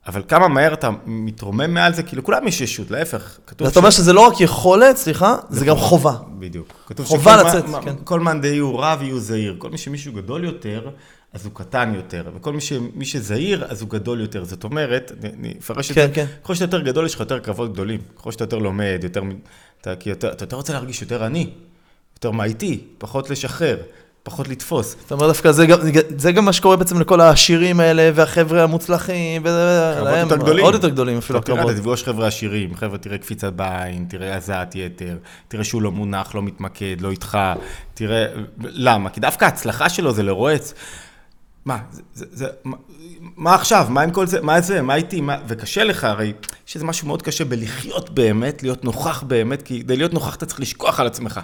אבל 0.07 0.23
כמה 0.29 0.49
מהר 0.49 0.73
אתה 0.73 0.91
מתרומם 1.07 1.75
מעל 1.75 1.95
זה, 1.95 2.03
כאילו 2.03 2.23
לכולם 2.23 2.49
יש 2.49 2.61
ישות, 2.61 2.91
להפך. 2.91 3.39
כתוב 3.47 3.69
ואתה 3.69 3.79
אומר 3.79 3.91
שזה 3.91 4.13
לא 4.13 4.21
רק 4.27 4.41
יכולת, 4.41 4.97
סליחה, 4.97 5.37
זה 5.51 5.65
גם 5.65 5.77
חובה. 5.77 6.13
בדיוק. 6.39 6.73
כתוב 6.87 7.07
חובה 7.07 7.37
לצאת, 7.43 7.65
כן. 7.85 7.95
כל 8.05 8.21
מאן 8.21 8.41
דהיהו 8.41 8.79
רב 8.79 9.03
יהיו 9.03 9.21
זהיר. 9.21 9.55
כל 9.59 9.71
מי 9.71 9.79
שמישהו 9.79 10.13
גדול 10.13 10.45
יותר, 10.45 10.89
אז 11.33 11.45
הוא 11.45 11.53
קטן 11.55 11.93
יותר. 11.95 12.25
וכל 12.37 12.53
מי, 12.53 12.61
ש... 12.61 12.73
מי 12.95 13.05
שזהיר, 13.05 13.65
אז 13.69 13.83
הוא 13.83 13.91
גדול 13.91 14.21
יותר. 14.21 14.45
זאת 14.45 14.65
אומרת, 14.65 15.13
אני- 15.21 15.33
אני 15.41 15.55
אפרש 15.61 15.91
את 15.91 15.95
כן, 15.95 16.07
זה, 16.09 16.15
כן. 16.15 16.27
ככל 16.45 16.55
שאתה 16.55 16.65
יותר 16.65 16.81
גדול, 16.81 17.07
יש 17.07 17.15
לך 17.15 17.21
יותר 17.21 17.39
קרבות 17.39 17.73
גדולים. 17.73 18.01
ככל 18.19 18.33
שאתה 18.33 18.45
יותר 18.45 18.59
לומד, 18.59 19.01
יותר... 19.03 19.23
אתה, 19.81 19.97
כי 19.97 20.13
אתה 20.13 20.27
יותר 20.27 20.57
רוצה 20.57 20.73
להרגיש 20.73 21.03
יותר 21.03 21.25
עני, 21.25 21.51
יותר 22.17 22.31
מהיטי, 22.31 22.81
פחות 22.99 23.31
לשחרר, 23.31 23.77
פחות 24.23 24.49
לתפוס. 24.49 24.97
אתה 25.07 25.15
אומר 25.15 25.27
דווקא, 25.27 25.53
זה 25.53 25.67
גם, 25.67 25.79
זה 26.19 26.33
גם 26.33 26.45
מה 26.45 26.53
שקורה 26.53 26.77
בעצם 26.77 27.01
לכל 27.01 27.21
העשירים 27.21 27.81
האלה, 27.81 28.11
והחבר'ה 28.15 28.63
המוצלחים, 28.63 29.43
וזה, 29.45 29.93
קרבות 29.95 30.13
להם, 30.13 30.29
יותר 30.29 30.37
גדולים. 30.37 30.65
עוד 30.65 30.75
יותר 30.75 30.89
גדולים 30.89 31.19
אפילו 31.19 31.39
אתה 31.39 31.47
תראה, 31.47 31.59
הקרבות. 31.59 31.73
אתה 31.73 31.81
תפגוש 31.81 32.05
חבר'ה 32.05 32.27
עשירים, 32.27 32.75
חבר'ה 32.75 32.99
תראה 32.99 33.19
קפיצת 33.19 33.53
בעין, 33.53 34.07
תראה 34.09 34.37
הזעת 34.37 34.75
יתר, 34.75 35.17
תראה 35.49 35.65
שהוא 35.65 35.83
לא 35.83 35.93
מונח, 35.93 36.35
לא 36.35 36.43
מתמקד, 36.43 36.97
לא 37.01 37.11
איתך, 37.11 37.39
תראה, 37.95 38.27
למה? 38.59 39.11
כי 39.11 39.21
דווקא 39.21 39.45
ההצלחה 39.45 39.89
שלו 39.89 40.13
זה 40.13 40.23
לרועץ. 40.23 40.75
מה, 41.65 41.79
זה, 41.91 42.03
זה, 42.15 42.25
זה, 42.33 42.47
מה, 43.37 43.55
עכשיו? 43.55 43.87
מה 43.91 44.01
עם 44.03 44.11
כל 44.11 44.27
זה? 44.27 44.41
מה 44.41 44.61
זה? 44.61 44.83
מה 44.83 44.95
איתי? 44.95 45.21
מה... 45.21 45.37
וקשה 45.47 45.85
לך, 45.85 46.05
הרי 46.05 46.33
יש 46.69 46.75
איזה 46.75 46.85
משהו 46.87 47.07
מאוד 47.07 47.23
קשה 47.23 47.45
בלחיות 47.45 48.11
באמת, 48.11 48.63
להיות 48.63 48.85
נוכח 48.85 49.23
באמת, 49.23 49.63
כי 49.63 49.81
כדי 49.83 49.97
להיות 49.97 50.15
נוכח 50.15 50.35
אתה 50.35 50.47
צריך 50.47 50.61
לשכוח 50.61 51.01
על 51.01 51.07
עצמך. 51.07 51.41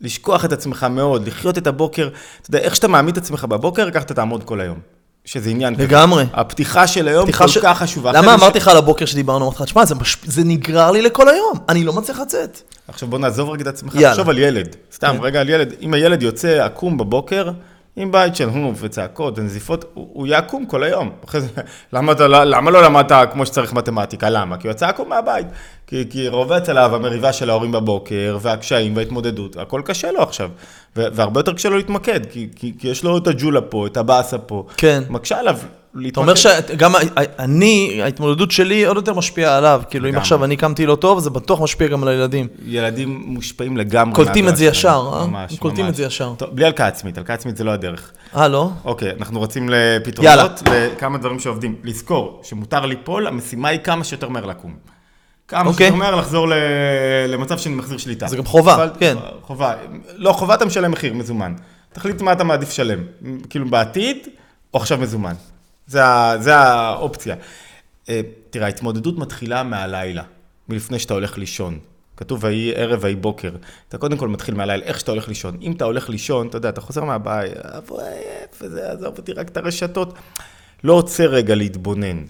לשכוח 0.00 0.44
את 0.44 0.52
עצמך 0.52 0.86
מאוד, 0.90 1.26
לחיות 1.28 1.58
את 1.58 1.66
הבוקר, 1.66 2.08
אתה 2.40 2.50
יודע, 2.50 2.58
איך 2.58 2.76
שאתה 2.76 2.88
מעמיד 2.88 3.16
את 3.16 3.22
עצמך 3.22 3.44
בבוקר, 3.44 3.90
ככה 3.90 4.04
אתה 4.04 4.14
תעמוד 4.14 4.44
כל 4.44 4.60
היום. 4.60 4.78
שזה 5.24 5.50
עניין 5.50 5.74
כזה. 5.74 5.84
לגמרי. 5.84 6.24
הפתיחה 6.32 6.86
של 6.86 7.08
היום 7.08 7.22
פתיחה 7.24 7.44
כל 7.44 7.50
ש- 7.50 7.58
כך 7.58 7.78
חשובה. 7.78 8.12
למה 8.12 8.34
אמרתי 8.34 8.58
לך 8.58 8.68
על 8.68 8.76
הבוקר 8.76 9.04
שדיברנו, 9.04 9.44
אמרתי 9.44 9.56
לך, 9.56 9.62
תשמע, 9.62 9.84
זה 9.84 9.94
מש- 9.94 10.16
זה 10.24 10.42
נגרר 10.44 10.90
לי 10.90 11.02
לכל 11.02 11.28
היום, 11.28 11.58
אני 11.68 11.84
לא 11.84 11.92
מצליח 11.92 12.18
לצאת. 12.18 12.60
עכשיו 12.88 13.08
בוא 13.08 13.18
נעזוב 13.18 13.50
רגע 13.50 13.62
את 13.62 13.66
עצמך, 13.66 13.94
יאללה. 13.94 14.10
תחשוב 14.10 14.28
על 14.30 14.38
ילד. 14.38 14.76
סתם, 14.94 15.14
כן. 15.18 15.22
רגע 15.24 15.40
על 15.40 15.48
ילד. 15.48 15.72
אם 15.80 15.94
הילד 15.94 16.22
יוצא 16.22 16.64
עקום 16.64 16.98
בבוקר, 16.98 17.50
עם 17.96 18.12
בית 18.12 18.36
של 18.36 18.48
הומוף 18.48 18.78
וצעקות 18.82 19.38
ונזיפות, 19.38 19.84
הוא, 19.94 20.08
הוא 20.12 20.26
יהיה 20.26 20.38
עקום 20.38 20.66
כל 20.66 20.82
היום. 20.82 21.10
אחרי 21.24 21.40
זה, 21.40 21.48
למה, 21.92 22.12
אתה, 22.12 22.28
לא- 22.28 22.44
למה 22.44 22.70
לא 22.70 22.82
למדת 22.82 23.32
כמו 23.32 23.46
שצריך 23.46 23.72
מתמטיקה? 23.72 24.30
למה? 24.30 24.56
כי 24.56 24.66
הוא 24.68 24.72
יצא 24.72 24.86
עקום 24.88 25.08
מהבית. 25.08 25.46
כי, 25.86 26.04
כי 26.10 26.28
רובץ 26.28 26.68
עליו 26.68 26.94
המריבה 26.94 27.32
של 27.32 27.50
ההורים 27.50 27.72
בבוקר, 27.72 28.38
והקשיים 28.40 28.96
וההתמודדות, 28.96 29.56
הכל 29.56 29.82
קשה 29.84 30.12
לו 30.12 30.22
עכשיו. 30.22 30.50
והרבה 30.96 31.40
יותר 31.40 31.52
קשה 31.52 31.68
לו 31.68 31.76
להתמקד, 31.76 32.20
כי, 32.30 32.48
כי, 32.56 32.72
כי 32.78 32.88
יש 32.88 33.04
לו 33.04 33.18
את 33.18 33.26
הג'ולה 33.26 33.60
פה, 33.60 33.86
את 33.86 33.96
הבאסה 33.96 34.38
פה. 34.38 34.66
כן. 34.76 35.02
מקשה 35.08 35.38
עליו. 35.38 35.58
אתה 36.08 36.20
אומר 36.20 36.34
שגם 36.34 36.92
אני, 37.38 38.00
ההתמודדות 38.02 38.50
שלי 38.50 38.84
עוד 38.84 38.96
יותר 38.96 39.14
משפיעה 39.14 39.56
עליו. 39.58 39.82
כאילו, 39.90 40.08
אם. 40.08 40.16
עכשיו 40.16 40.44
אני 40.44 40.56
קמתי 40.56 40.86
לא 40.86 40.94
טוב, 40.94 41.18
זה 41.18 41.30
בטוח 41.30 41.60
משפיע 41.60 41.88
גם 41.88 42.02
על 42.02 42.08
הילדים. 42.08 42.48
ילדים 42.66 43.22
מושפעים 43.26 43.76
לגמרי. 43.76 44.14
קולטים 44.14 44.48
את 44.48 44.56
זה. 44.56 44.64
ישר, 44.64 45.10
אה? 45.14 45.26
ממש, 45.26 45.58
קולטים. 45.58 45.88
את 45.88 45.94
זה 45.94 46.04
ישר. 46.04 46.32
טוב, 46.38 46.50
בלי 46.50 46.64
הלקאה 46.64 46.86
עצמית, 46.86 47.18
הלקאה 47.18 47.34
עצמית 47.34 47.56
זה 47.56 47.64
לא 47.64 47.70
הדרך. 47.70 48.12
אה, 48.36 48.48
לא? 48.48 48.70
אוקיי, 48.84 49.10
אנחנו 49.18 49.38
רוצים 49.38 49.68
לפתרונות. 49.72 50.62
לכמה 50.72 51.18
דברים 51.18 51.38
שעובדים. 51.38 51.74
לזכור 51.84 52.40
שמותר 52.44 52.86
ליפול, 52.86 53.26
המשימה 53.26 53.68
היא 53.68 53.78
כמה 53.80 54.04
שיותר 54.04 54.28
מהר 54.28 54.46
לקום. 54.46 54.74
כמה 55.48 55.70
אוקיי. 55.70 55.86
שיותר 55.86 55.98
מהר 55.98 56.14
לחזור. 56.16 56.46
למצב 57.28 57.58
שאני 57.58 57.74
מחזיר 57.74 57.98
שליטה. 57.98 58.26
זה 58.26 58.36
גם 58.36 58.44
חובה, 58.44 58.74
אבל- 58.74 58.90
כן. 58.98 59.16
חובה. 59.42 59.74
לא, 60.16 60.32
חובה 60.32 60.54
אתה 60.54 60.64
משלם 60.64 60.90
מחיר 60.90 61.14
מזומן. 61.14 61.54
תחליט 61.92 62.20
מה 62.22 62.32
אתה 62.32 62.44
מעדיף 62.44 62.68
לשלם. 62.68 62.98
כאילו 63.50 63.66
בעתיד, 63.70 64.16
או 64.74 64.78
עכשיו 64.78 64.98
מזומן. 64.98 65.34
זה, 65.86 66.04
ה... 66.04 66.34
זה 66.38 66.56
האופציה. 66.56 67.36
אה, 68.08 68.20
תראה, 68.50 68.66
ההתמודדות 68.66 69.18
מתחילה 69.18 69.62
מהלילה, 69.62 70.22
מלפני 70.68 70.98
שאתה 70.98 71.14
הולך 71.14 71.38
לישון. 71.38 71.78
כתוב 72.16 72.44
ויהי 72.44 72.72
ערב 72.74 72.98
ויהי 73.02 73.14
בוקר. 73.14 73.50
אתה 73.88 73.98
קודם 73.98 74.16
כל 74.16 74.28
מתחיל 74.28 74.54
מהלילה, 74.54 74.84
איך 74.84 75.00
שאתה 75.00 75.10
הולך 75.10 75.28
לישון. 75.28 75.58
אם 75.62 75.72
אתה 75.72 75.84
הולך 75.84 76.08
לישון, 76.08 76.46
אתה 76.46 76.56
יודע, 76.56 76.68
אתה 76.68 76.80
חוזר 76.80 77.04
מהבית, 77.04 77.52
אבוי, 77.56 78.02
איפה 78.42 78.68
זה, 78.68 78.92
עזוב 78.92 79.18
אותי, 79.18 79.32
רק 79.32 79.48
את 79.48 79.56
הרשתות. 79.56 80.14
לא 80.84 80.92
עוצר 80.92 81.26
רגע 81.26 81.54
להתבונן. 81.54 82.24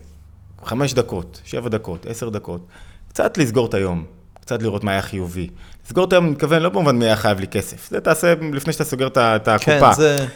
חמש 0.64 0.94
דקות, 0.94 1.40
שבע 1.44 1.68
דקות, 1.68 2.06
עשר 2.06 2.28
דקות. 2.28 2.66
קצת 3.08 3.38
לסגור 3.38 3.66
את 3.66 3.74
היום, 3.74 4.04
קצת 4.40 4.62
לראות 4.62 4.84
מה 4.84 4.90
היה 4.90 5.02
חיובי. 5.02 5.48
לסגור 5.86 6.04
את 6.04 6.12
היום, 6.12 6.24
אני 6.24 6.32
מתכוון, 6.32 6.62
לא 6.62 6.68
במובן 6.68 6.98
מי 6.98 7.04
היה 7.04 7.16
חייב 7.16 7.40
לי 7.40 7.46
כסף. 7.46 7.90
זה 7.90 8.00
תעשה 8.00 8.34
לפני 8.52 8.72
שאתה 8.72 8.84
סוגר 8.84 9.06
את 9.06 9.48
הקופה. 9.48 9.64
כן, 9.64 9.92
זה... 9.96 10.26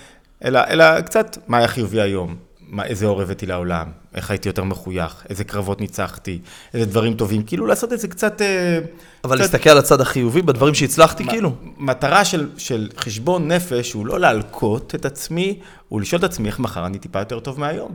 אלא, 0.44 0.60
אלא 0.70 1.00
קצת 1.00 1.38
מה 1.46 1.58
היה 1.58 1.68
חיובי 1.68 2.00
היום, 2.00 2.36
מה, 2.70 2.84
איזה 2.84 3.06
אור 3.06 3.22
הבאתי 3.22 3.46
לעולם, 3.46 3.86
איך 4.14 4.30
הייתי 4.30 4.48
יותר 4.48 4.64
מחוייך, 4.64 5.24
איזה 5.28 5.44
קרבות 5.44 5.80
ניצחתי, 5.80 6.38
איזה 6.74 6.86
דברים 6.86 7.14
טובים, 7.14 7.42
כאילו 7.42 7.66
לעשות 7.66 7.92
את 7.92 8.00
זה 8.00 8.08
קצת... 8.08 8.42
אה, 8.42 8.78
אבל 9.24 9.36
קצת 9.36 9.40
להסתכל 9.52 9.70
על 9.70 9.78
הצד 9.78 10.00
החיובי 10.00 10.42
בדברים 10.42 10.74
שהצלחתי, 10.74 11.24
כאילו. 11.24 11.52
מטרה 11.78 12.24
של, 12.24 12.48
של 12.56 12.88
חשבון 12.96 13.52
נפש 13.52 13.92
הוא 13.92 14.06
לא 14.06 14.20
להלקות 14.20 14.94
את 14.94 15.04
עצמי, 15.04 15.58
הוא 15.88 16.00
לשאול 16.00 16.18
את 16.18 16.24
עצמי 16.24 16.48
איך 16.48 16.58
מחר 16.58 16.86
אני 16.86 16.98
טיפה 16.98 17.18
יותר 17.18 17.40
טוב 17.40 17.60
מהיום. 17.60 17.92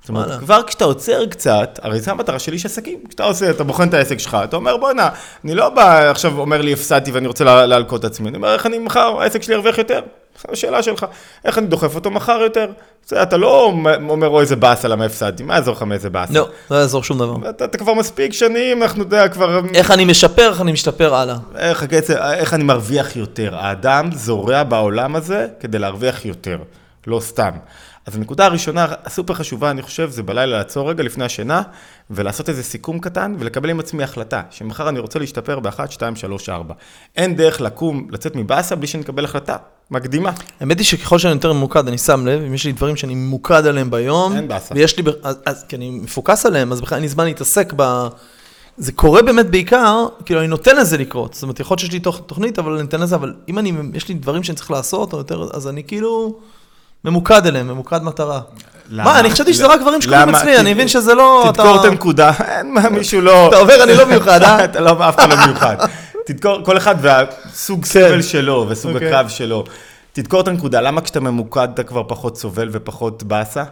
זאת 0.00 0.08
אומרת, 0.08 0.26
וואלה. 0.26 0.40
כבר 0.40 0.62
כשאתה 0.66 0.84
עוצר 0.84 1.26
קצת, 1.26 1.78
הרי 1.82 2.00
זו 2.00 2.10
המטרה 2.10 2.38
של 2.38 2.52
איש 2.52 2.66
עסקים. 2.66 2.98
כשאתה 3.08 3.24
עושה, 3.24 3.50
אתה 3.50 3.64
בוחן 3.64 3.88
את 3.88 3.94
העסק 3.94 4.18
שלך, 4.18 4.36
אתה 4.44 4.56
אומר, 4.56 4.76
בואנה, 4.76 5.08
אני 5.44 5.54
לא 5.54 5.68
בא 5.68 6.10
עכשיו 6.10 6.38
אומר 6.38 6.62
לי 6.62 6.72
הפסדתי 6.72 7.10
ואני 7.10 7.26
רוצה 7.26 7.44
לה- 7.44 7.66
להלקות 7.66 8.00
את 8.00 8.04
עצמי, 8.04 8.28
אני 8.28 8.36
אומר, 8.36 8.54
איך 8.54 8.66
אני 8.66 8.78
מחר, 8.78 9.16
העסק 9.20 9.42
שלי 9.42 9.54
ירוויח 9.54 9.78
יותר? 9.78 10.00
זו 10.42 10.52
השאלה 10.52 10.82
שלך, 10.82 11.06
איך 11.44 11.58
אני 11.58 11.66
דוחף 11.66 11.94
אותו 11.94 12.10
מחר 12.10 12.38
יותר? 12.42 12.66
זה, 13.06 13.22
אתה 13.22 13.36
לא 13.36 13.64
אומר, 14.08 14.28
אוי, 14.28 14.40
איזה 14.40 14.56
באסה, 14.56 14.88
למה 14.88 15.04
הפסדתי, 15.04 15.42
מה 15.42 15.54
יעזור 15.54 15.74
לך 15.74 15.82
מאיזה 15.82 16.10
באסה? 16.10 16.32
לא, 16.34 16.48
לא 16.70 16.76
יעזור 16.76 17.02
שום 17.02 17.18
דבר. 17.18 17.50
אתה, 17.50 17.64
אתה 17.64 17.78
כבר 17.78 17.94
מספיק 17.94 18.32
שנים, 18.32 18.82
אנחנו, 18.82 19.02
אתה 19.02 19.16
יודע, 19.16 19.28
כבר... 19.28 19.60
איך 19.74 19.90
אני 19.90 20.04
משפר, 20.04 20.48
איך 20.48 20.60
אני 20.60 20.72
משתפר 20.72 21.14
הלאה. 21.14 21.36
איך 21.58 21.82
הקצב, 21.82 22.14
איך 22.14 22.54
אני 22.54 22.64
מרוויח 22.64 23.16
יותר. 23.16 23.56
האדם 23.56 24.10
זורע 24.12 24.62
בעולם 24.62 25.16
הזה 25.16 25.46
כדי 25.60 25.78
להרוויח 25.78 26.24
יותר, 26.24 26.58
לא 27.06 27.20
סתם. 27.20 27.50
אז 28.06 28.16
הנקודה 28.16 28.46
הראשונה 28.46 28.86
הסופר 29.04 29.34
חשובה, 29.34 29.70
אני 29.70 29.82
חושב, 29.82 30.10
זה 30.10 30.22
בלילה 30.22 30.56
לעצור 30.56 30.90
רגע 30.90 31.02
לפני 31.02 31.24
השינה, 31.24 31.62
ולעשות 32.10 32.48
איזה 32.48 32.62
סיכום 32.62 32.98
קטן, 32.98 33.34
ולקבל 33.38 33.70
עם 33.70 33.80
עצמי 33.80 34.02
החלטה, 34.02 34.42
שמחר 34.50 34.88
אני 34.88 34.98
רוצה 34.98 35.18
להשתפר 35.18 35.60
ב-1, 35.60 35.90
2, 35.90 36.16
3, 36.16 36.48
4. 36.48 36.74
אין 37.16 37.36
דרך 37.36 37.60
לקום, 37.60 38.08
לצאת 38.10 38.36
מבאסה 38.36 38.76
בלי 38.76 38.86
שנקבל 38.86 39.24
החלטה 39.24 39.56
מקדימה. 39.90 40.32
האמת 40.60 40.78
היא 40.78 40.86
שככל 40.86 41.18
שאני 41.18 41.34
יותר 41.34 41.52
ממוקד, 41.52 41.88
אני 41.88 41.98
שם 41.98 42.26
לב, 42.26 42.42
אם 42.42 42.54
יש 42.54 42.64
לי 42.64 42.72
דברים 42.72 42.96
שאני 42.96 43.14
ממוקד 43.14 43.66
עליהם 43.66 43.90
ביום, 43.90 44.36
אין 44.36 44.48
באסה. 44.48 44.74
ויש 44.74 44.98
לי, 44.98 45.04
אז, 45.22 45.36
אז 45.46 45.64
כי 45.68 45.76
אני 45.76 45.90
מפוקס 45.90 46.46
עליהם, 46.46 46.72
אז 46.72 46.80
בכלל 46.80 46.96
אין 46.96 47.02
לי 47.02 47.08
זמן 47.08 47.24
להתעסק 47.24 47.72
ב... 47.76 48.06
זה 48.76 48.92
קורה 48.92 49.22
באמת 49.22 49.50
בעיקר, 49.50 50.06
כאילו 50.24 50.40
אני 50.40 50.48
נותן 50.48 50.76
לזה 50.76 50.98
לקרות, 50.98 51.34
זאת 51.34 51.42
אומרת, 51.42 51.60
יכול 51.60 51.74
להיות 51.74 51.80
שיש 51.80 51.92
לי 51.92 52.00
תוכ, 52.00 52.20
תוכנית, 52.26 52.58
אבל 52.58 52.72
אני 52.72 52.82
נותן 52.82 53.00
לזה, 53.00 53.14
אבל 53.14 53.34
אם 53.48 53.58
אני, 53.58 53.72
יש 53.94 54.08
לי 54.08 54.14
דברים 54.14 54.42
שאני 54.42 54.56
צריך 54.56 54.70
לעשות, 54.70 55.12
או 55.12 55.18
יותר, 55.18 55.48
אז 55.52 55.68
אני 55.68 55.84
כאילו 55.84 56.38
ממוקד 57.04 57.46
אליהם, 57.46 57.68
ממוקד 57.68 58.02
מטרה. 58.02 58.40
מה, 58.90 59.20
אני 59.20 59.30
חשבתי 59.30 59.54
שזה 59.54 59.66
רק 59.66 59.80
דברים 59.80 60.02
שקורים 60.02 60.20
למה? 60.20 60.38
אצלי, 60.38 60.58
אני 60.58 60.74
מבין 60.74 60.88
שזה 60.88 61.14
לא... 61.14 61.50
תדקור 61.54 61.80
את 61.80 61.84
הנקודה, 61.84 62.32
אין 62.48 62.74
מה, 62.74 62.88
מישהו 62.88 63.20
לא... 63.20 63.48
אתה 63.48 63.56
אומר, 63.56 63.82
אני 63.82 63.94
לא 63.94 64.06
מיוחד, 64.06 64.42
אה? 64.42 64.64
אתה 64.64 64.80
לא, 64.80 65.08
אף 65.08 65.18
אחד 65.18 65.30
לא 65.30 65.46
מיוחד. 65.46 65.76
תדקור, 66.26 66.64
כל 66.64 66.76
אחד 66.76 66.94
והסוג 67.00 67.84
סבל 67.84 68.22
שלו 68.22 68.66
וסוג 68.68 68.92
אוקיי. 68.94 69.08
הקרב 69.08 69.28
שלו. 69.28 69.64
תדקור 70.12 70.40
את 70.40 70.48
הנקודה, 70.48 70.80
למה 70.80 71.00
כשאתה 71.00 71.20
ממוקד 71.20 71.68
אתה 71.74 71.82
כבר 71.82 72.02
פחות 72.08 72.36
סובל 72.36 72.68
ופחות 72.72 73.22
באסה? 73.22 73.64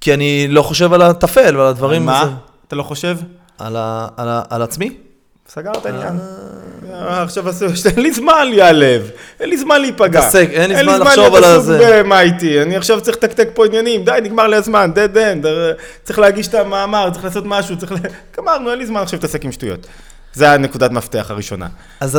כי 0.00 0.14
אני 0.14 0.48
לא 0.48 0.62
חושב 0.62 0.92
על 0.92 1.02
הטפל 1.02 1.56
ועל 1.56 1.66
הדברים... 1.66 2.06
מה? 2.06 2.34
אתה 2.68 2.76
לא 2.76 2.82
חושב? 2.82 3.18
על, 3.58 4.62
עצמי? 4.62 4.96
סגרת 5.48 5.86
עניין. 5.86 6.18
אה, 6.98 7.22
עכשיו 7.22 7.48
עשו, 7.48 7.66
אין 7.90 8.00
לי 8.02 8.12
זמן 8.12 8.46
להיעלב, 8.50 9.10
אין 9.40 9.48
לי 9.48 9.58
זמן 9.58 9.80
להיפגע. 9.80 10.20
להתעסק, 10.20 10.48
אין 10.50 10.70
לי 10.70 10.76
זמן 10.76 10.86
להיות 10.86 11.00
לחשוב 11.06 11.34
על 11.34 11.44
עסוק 11.44 11.56
הזה. 11.56 12.02
במה 12.02 12.20
איתי, 12.20 12.62
אני 12.62 12.76
עכשיו 12.76 13.00
צריך 13.00 13.16
לתקתק 13.16 13.48
פה 13.54 13.66
עניינים, 13.66 14.04
די, 14.04 14.18
נגמר 14.22 14.46
לי 14.46 14.56
הזמן, 14.56 14.90
dead 14.94 15.16
end, 15.16 15.46
אה, 15.46 15.72
צריך 16.04 16.18
להגיש 16.18 16.48
את 16.48 16.54
המאמר, 16.54 17.10
צריך 17.12 17.24
לעשות 17.24 17.44
משהו, 17.46 17.78
צריך 17.78 17.92
ל... 17.92 17.96
גמרנו, 18.38 18.70
אין 18.70 18.78
לי 18.78 18.86
זמן 18.86 19.00
עכשיו 19.00 19.16
להתעסק 19.16 19.44
עם 19.44 19.52
שטויות. 19.52 19.86
זה 20.34 20.52
הנקודת 20.52 20.90
מפתח 20.90 21.26
הראשונה. 21.30 21.66
אז 22.00 22.18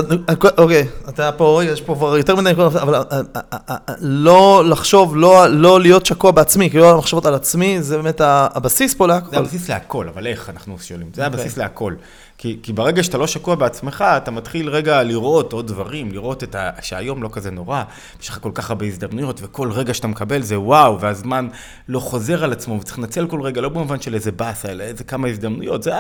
אוקיי, 0.58 0.88
אתה 1.10 1.32
פה, 1.32 1.60
רגע, 1.62 1.72
יש 1.72 1.82
פה 1.82 1.96
כבר 1.96 2.18
יותר 2.18 2.36
מדי 2.36 2.52
נקודות, 2.52 2.76
אבל 2.76 2.96
אה, 2.96 3.78
לא 4.00 4.64
לחשוב, 4.66 5.18
לא 5.18 5.48
לא 5.48 5.82
להיות 5.82 6.06
שקוע 6.06 6.32
בעצמי, 6.32 6.70
כאילו 6.70 6.84
לא 6.84 6.92
המחשבות 6.92 7.26
על 7.26 7.34
עצמי, 7.34 7.82
זה 7.82 7.98
באמת 7.98 8.22
הבסיס 8.24 8.94
פה 8.94 9.06
זה 9.08 9.14
להכל. 9.14 9.36
הבסיס 9.36 9.70
להכל, 9.70 10.08
אבל 10.08 10.28
איך 10.28 10.50
אנחנו 10.50 10.80
שואלים? 10.80 11.08
זה 11.14 11.26
אוקיי. 11.26 11.40
הבסיס 11.40 11.58
להכל. 11.58 11.94
כי, 12.42 12.60
כי 12.64 12.74
ברגע 12.74 13.04
שאתה 13.04 13.18
לא 13.18 13.28
שקוע 13.28 13.56
בעצמך, 13.56 14.06
אתה 14.18 14.32
מתחיל 14.32 14.70
רגע 14.70 15.04
לראות 15.04 15.54
עוד 15.54 15.68
דברים, 15.68 16.12
לראות 16.12 16.44
את 16.44 16.56
ה... 16.56 16.70
שהיום 16.82 17.24
לא 17.24 17.30
כזה 17.32 17.52
נורא, 17.52 17.84
יש 18.22 18.30
לך 18.30 18.40
כל 18.42 18.52
כך 18.54 18.70
הרבה 18.70 18.86
הזדמנויות, 18.86 19.40
וכל 19.44 19.72
רגע 19.72 19.94
שאתה 19.94 20.08
מקבל 20.08 20.42
זה 20.42 20.60
וואו, 20.60 21.00
והזמן 21.00 21.48
לא 21.88 22.00
חוזר 22.00 22.44
על 22.44 22.52
עצמו, 22.52 22.80
וצריך 22.82 23.00
לנצל 23.00 23.28
כל 23.28 23.42
רגע, 23.42 23.62
לא 23.62 23.70
במובן 23.70 24.02
של 24.02 24.14
איזה 24.14 24.32
באסה, 24.32 24.72
אלא 24.72 24.84
איזה 24.84 25.04
כמה 25.04 25.28
הזדמנויות, 25.28 25.84
זה. 25.84 25.92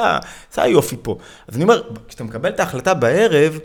זה 0.53 0.61
היופי 0.61 0.95
פה. 1.01 1.17
אז 1.47 1.55
אני 1.55 1.63
אומר, 1.63 1.81
כשאתה 2.07 2.23
מקבל 2.23 2.49
את 2.49 2.59
ההחלטה 2.59 2.93
בערב, 2.93 3.59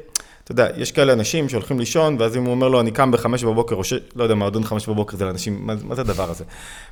אתה 0.44 0.52
יודע, 0.52 0.68
יש 0.76 0.92
כאלה 0.92 1.12
אנשים 1.12 1.48
שהולכים 1.48 1.78
לישון, 1.78 2.16
ואז 2.20 2.36
אם 2.36 2.44
הוא 2.44 2.50
אומר 2.50 2.68
לו, 2.68 2.80
אני 2.80 2.90
קם 2.90 3.10
בחמש 3.10 3.44
בבוקר, 3.44 3.74
או 3.74 3.84
ש... 3.84 3.92
לא 4.16 4.22
יודע, 4.22 4.34
מועדון 4.34 4.64
חמש 4.64 4.88
בבוקר 4.88 5.16
זה 5.16 5.24
לאנשים, 5.24 5.66
מה, 5.66 5.74
מה 5.82 5.94
זה 5.94 6.00
הדבר 6.00 6.30
הזה? 6.30 6.44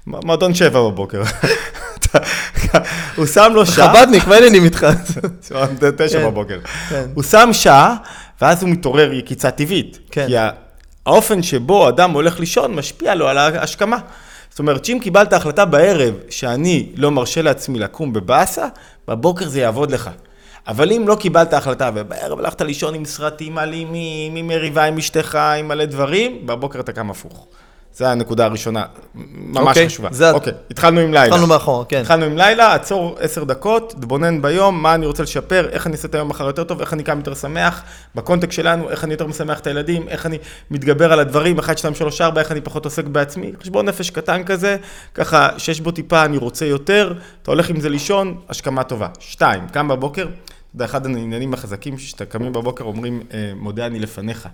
מועדון 0.07 0.55
שבע 0.55 0.81
בבוקר. 0.81 1.23
הוא 3.17 3.27
שם 3.27 3.53
לו 3.55 3.67
שעה, 3.67 3.95
חבדניק, 3.95 4.27
מה 4.27 4.35
העניינים 4.35 4.65
איתך? 4.65 4.87
תשע 5.97 6.19
כן, 6.19 6.27
בבוקר. 6.27 6.59
כן. 6.89 7.05
הוא 7.15 7.25
שם 7.25 7.51
שעה, 7.53 7.97
ואז 8.41 8.63
הוא 8.63 8.71
מתעורר 8.71 9.13
יקיצה 9.13 9.51
טבעית. 9.51 9.99
כן. 10.11 10.27
כי 10.27 10.35
האופן 11.07 11.43
שבו 11.43 11.89
אדם 11.89 12.11
הולך 12.11 12.41
לישון 12.41 12.75
משפיע 12.75 13.15
לו 13.15 13.29
על 13.29 13.39
ההשכמה. 13.39 13.99
זאת 14.51 14.59
אומרת, 14.59 14.85
שאם 14.85 14.99
קיבלת 15.03 15.33
החלטה 15.33 15.65
בערב 15.65 16.15
שאני 16.31 16.87
לא 16.97 17.11
מרשה 17.11 17.43
לעצמי 17.43 17.79
לקום 17.79 18.13
בבאסה, 18.13 18.67
בבוקר 19.09 19.49
זה 19.49 19.61
יעבוד 19.61 19.91
לך. 19.91 20.11
אבל 20.69 20.93
אם 20.93 21.09
לא 21.09 21.15
קיבלת 21.15 21.53
החלטה 21.53 21.91
ובערב 21.95 22.39
הלכת 22.39 22.61
לישון 22.61 22.95
עם 22.95 23.05
סרטים 23.05 23.59
אלימים, 23.59 24.37
עם 24.37 24.49
מריבה 24.49 24.85
עם 24.85 24.99
אשתך, 24.99 25.35
עם 25.35 25.69
מלא 25.69 25.85
דברים, 25.85 26.47
בבוקר 26.47 26.81
אתה 26.81 26.93
קם 26.93 27.11
הפוך. 27.11 27.47
זו 27.95 28.05
הנקודה 28.07 28.45
הראשונה, 28.45 28.85
ממש 29.15 29.69
אוקיי, 29.69 29.87
חשובה. 29.89 30.09
זה- 30.13 30.31
אוקיי, 30.31 30.53
התחלנו 30.71 31.01
עם 31.01 31.13
לילה. 31.13 31.25
התחלנו 31.27 31.47
מאחורה, 31.47 31.85
כן. 31.85 32.01
התחלנו 32.01 32.25
עם 32.25 32.37
לילה, 32.37 32.75
עצור 32.75 33.17
עשר 33.21 33.45
דקות, 33.45 33.95
תבונן 34.01 34.43
ביום, 34.43 34.83
מה 34.83 34.95
אני 34.95 35.07
רוצה 35.07 35.23
לשפר, 35.23 35.69
איך 35.73 35.87
אני 35.87 35.93
אעשה 35.93 36.09
את 36.09 36.15
היום 36.15 36.29
מחר 36.29 36.47
יותר 36.47 36.65
טוב, 36.65 36.81
איך 36.81 36.93
אני 36.93 37.03
קם 37.03 37.19
יותר 37.19 37.35
שמח, 37.35 37.83
בקונטקסט 38.15 38.53
שלנו, 38.57 38.91
איך 38.91 39.05
אני 39.05 39.13
יותר 39.15 39.27
משמח 39.27 39.61
את 39.61 39.67
הילדים, 39.67 40.09
איך 40.09 40.27
אני 40.27 40.39
מתגבר 40.71 41.13
על 41.13 41.21
הדברים, 41.21 41.59
1, 41.59 41.79
2, 41.79 41.95
3, 41.95 42.21
4, 42.21 42.41
איך 42.41 42.53
אני 42.53 42.61
פחות 42.61 42.85
עוסק 42.85 43.05
בעצמי, 43.05 43.53
חשבון 43.61 43.87
נפש 43.87 44.11
קטן 44.11 44.45
כזה, 44.45 44.77
ככה 45.15 45.49
שיש 45.59 45.81
בו 45.81 45.91
טיפה 45.91 46.25
אני 46.25 46.37
רוצה 46.37 46.67
יותר, 46.67 47.15
אתה 47.43 47.51
הולך 47.51 47.71
עם 47.71 47.81
זה 47.81 47.89
לישון, 47.89 48.37
השכמה 48.49 48.83
טובה. 48.85 49.09
שתיים, 49.21 49.69
קם 49.69 49.89
בבוקר, 49.89 50.27
יודע, 50.75 50.85
אחד 50.85 51.07
העניינים 51.07 51.55
החזקים, 51.55 51.99
שאתה 51.99 52.25
קמים 52.25 52.53
בבוקר 52.53 52.85
אומרים, 52.85 53.23
אה, 53.35 53.53
מודה 53.57 53.87
אני 53.87 53.99
לפניך. 53.99 54.49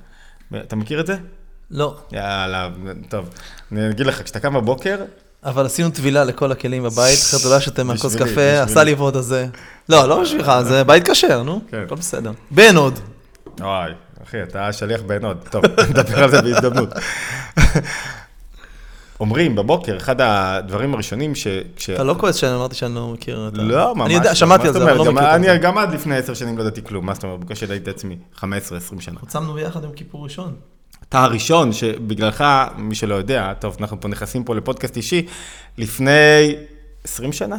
אתה 0.56 0.76
מכיר 0.76 1.00
את 1.00 1.06
זה? 1.06 1.16
לא. 1.70 1.96
יאללה, 2.12 2.68
טוב. 3.08 3.28
אני 3.72 3.90
אגיד 3.90 4.06
לך, 4.06 4.22
כשאתה 4.22 4.40
קם 4.40 4.54
בבוקר, 4.54 4.96
אבל 5.44 5.66
עשינו 5.66 5.90
טבילה 5.90 6.24
לכל 6.24 6.52
הכלים 6.52 6.82
בבית, 6.82 7.18
אחרת 7.18 7.44
אולי 7.44 7.60
שאתם 7.60 7.86
מהכוס 7.86 8.16
קפה. 8.16 8.60
עשה 8.62 8.84
לי 8.84 8.94
ועוד 8.94 9.16
הזה. 9.16 9.46
לא, 9.88 10.08
לא 10.08 10.22
בשבילך, 10.22 10.52
זה 10.62 10.84
בית 10.84 11.08
כשר, 11.10 11.42
נו, 11.42 11.60
כן. 11.70 11.82
הכל 11.86 11.94
בסדר. 11.94 12.32
בן 12.50 12.76
עוד. 12.76 12.98
וואי, 13.60 13.92
אחי, 14.24 14.42
אתה 14.42 14.72
שליח 14.72 15.00
בעין 15.02 15.24
עוד. 15.24 15.36
טוב, 15.50 15.64
נדבר 15.90 16.22
על 16.24 16.30
זה 16.30 16.42
בהזדמנות. 16.42 16.88
אומרים 19.20 19.56
בבוקר, 19.56 19.96
אחד 19.96 20.20
הדברים 20.20 20.94
הראשונים 20.94 21.34
ש... 21.34 21.46
כש- 21.76 21.90
אתה 21.90 22.04
לא 22.04 22.14
כועס 22.18 22.36
שאני 22.36 22.54
אמרתי 22.54 22.74
שאני 22.74 22.94
לא 22.94 23.08
מכיר 23.08 23.48
את 23.52 23.58
ה... 23.58 23.62
לא, 23.62 23.94
ממש. 23.94 24.06
אני 24.06 24.14
יודע, 24.14 24.28
לא. 24.28 24.34
שמעתי 24.34 24.66
על 24.66 24.72
זה, 24.72 24.78
אבל 24.82 24.92
לא? 24.94 25.04
מכיר 25.12 25.34
את 25.34 25.42
זה. 25.42 25.50
אני 25.50 25.58
גם 25.58 25.78
עד 25.78 25.94
לפני 25.94 26.16
עשר 26.16 26.34
שנים 26.34 26.58
לא 26.58 26.62
ידעתי 26.62 26.84
כלום, 26.84 27.06
מה 27.06 27.14
זאת 27.14 27.24
אומרת? 27.24 27.40
בקושי 27.40 27.64
ידעתי 27.64 27.80
את 27.82 27.88
עצמי, 27.88 28.16
15-20 28.38 28.42
שנה. 29.00 29.20
צמנו 29.28 29.52
ביחד 29.54 29.84
עם 29.84 29.92
כיפור 29.92 30.24
ראשון. 30.24 30.54
אתה 31.08 31.22
הראשון 31.22 31.72
שבגללך, 31.72 32.44
מי 32.76 32.94
שלא 32.94 33.14
יודע, 33.14 33.54
טוב, 33.54 33.76
אנחנו 33.80 34.00
פה 34.00 34.08
נכנסים 34.08 34.44
פה 34.44 34.54
לפודקאסט 34.54 34.96
אישי, 34.96 35.26
לפני 35.78 36.54
20 37.04 37.32
שנה? 37.32 37.56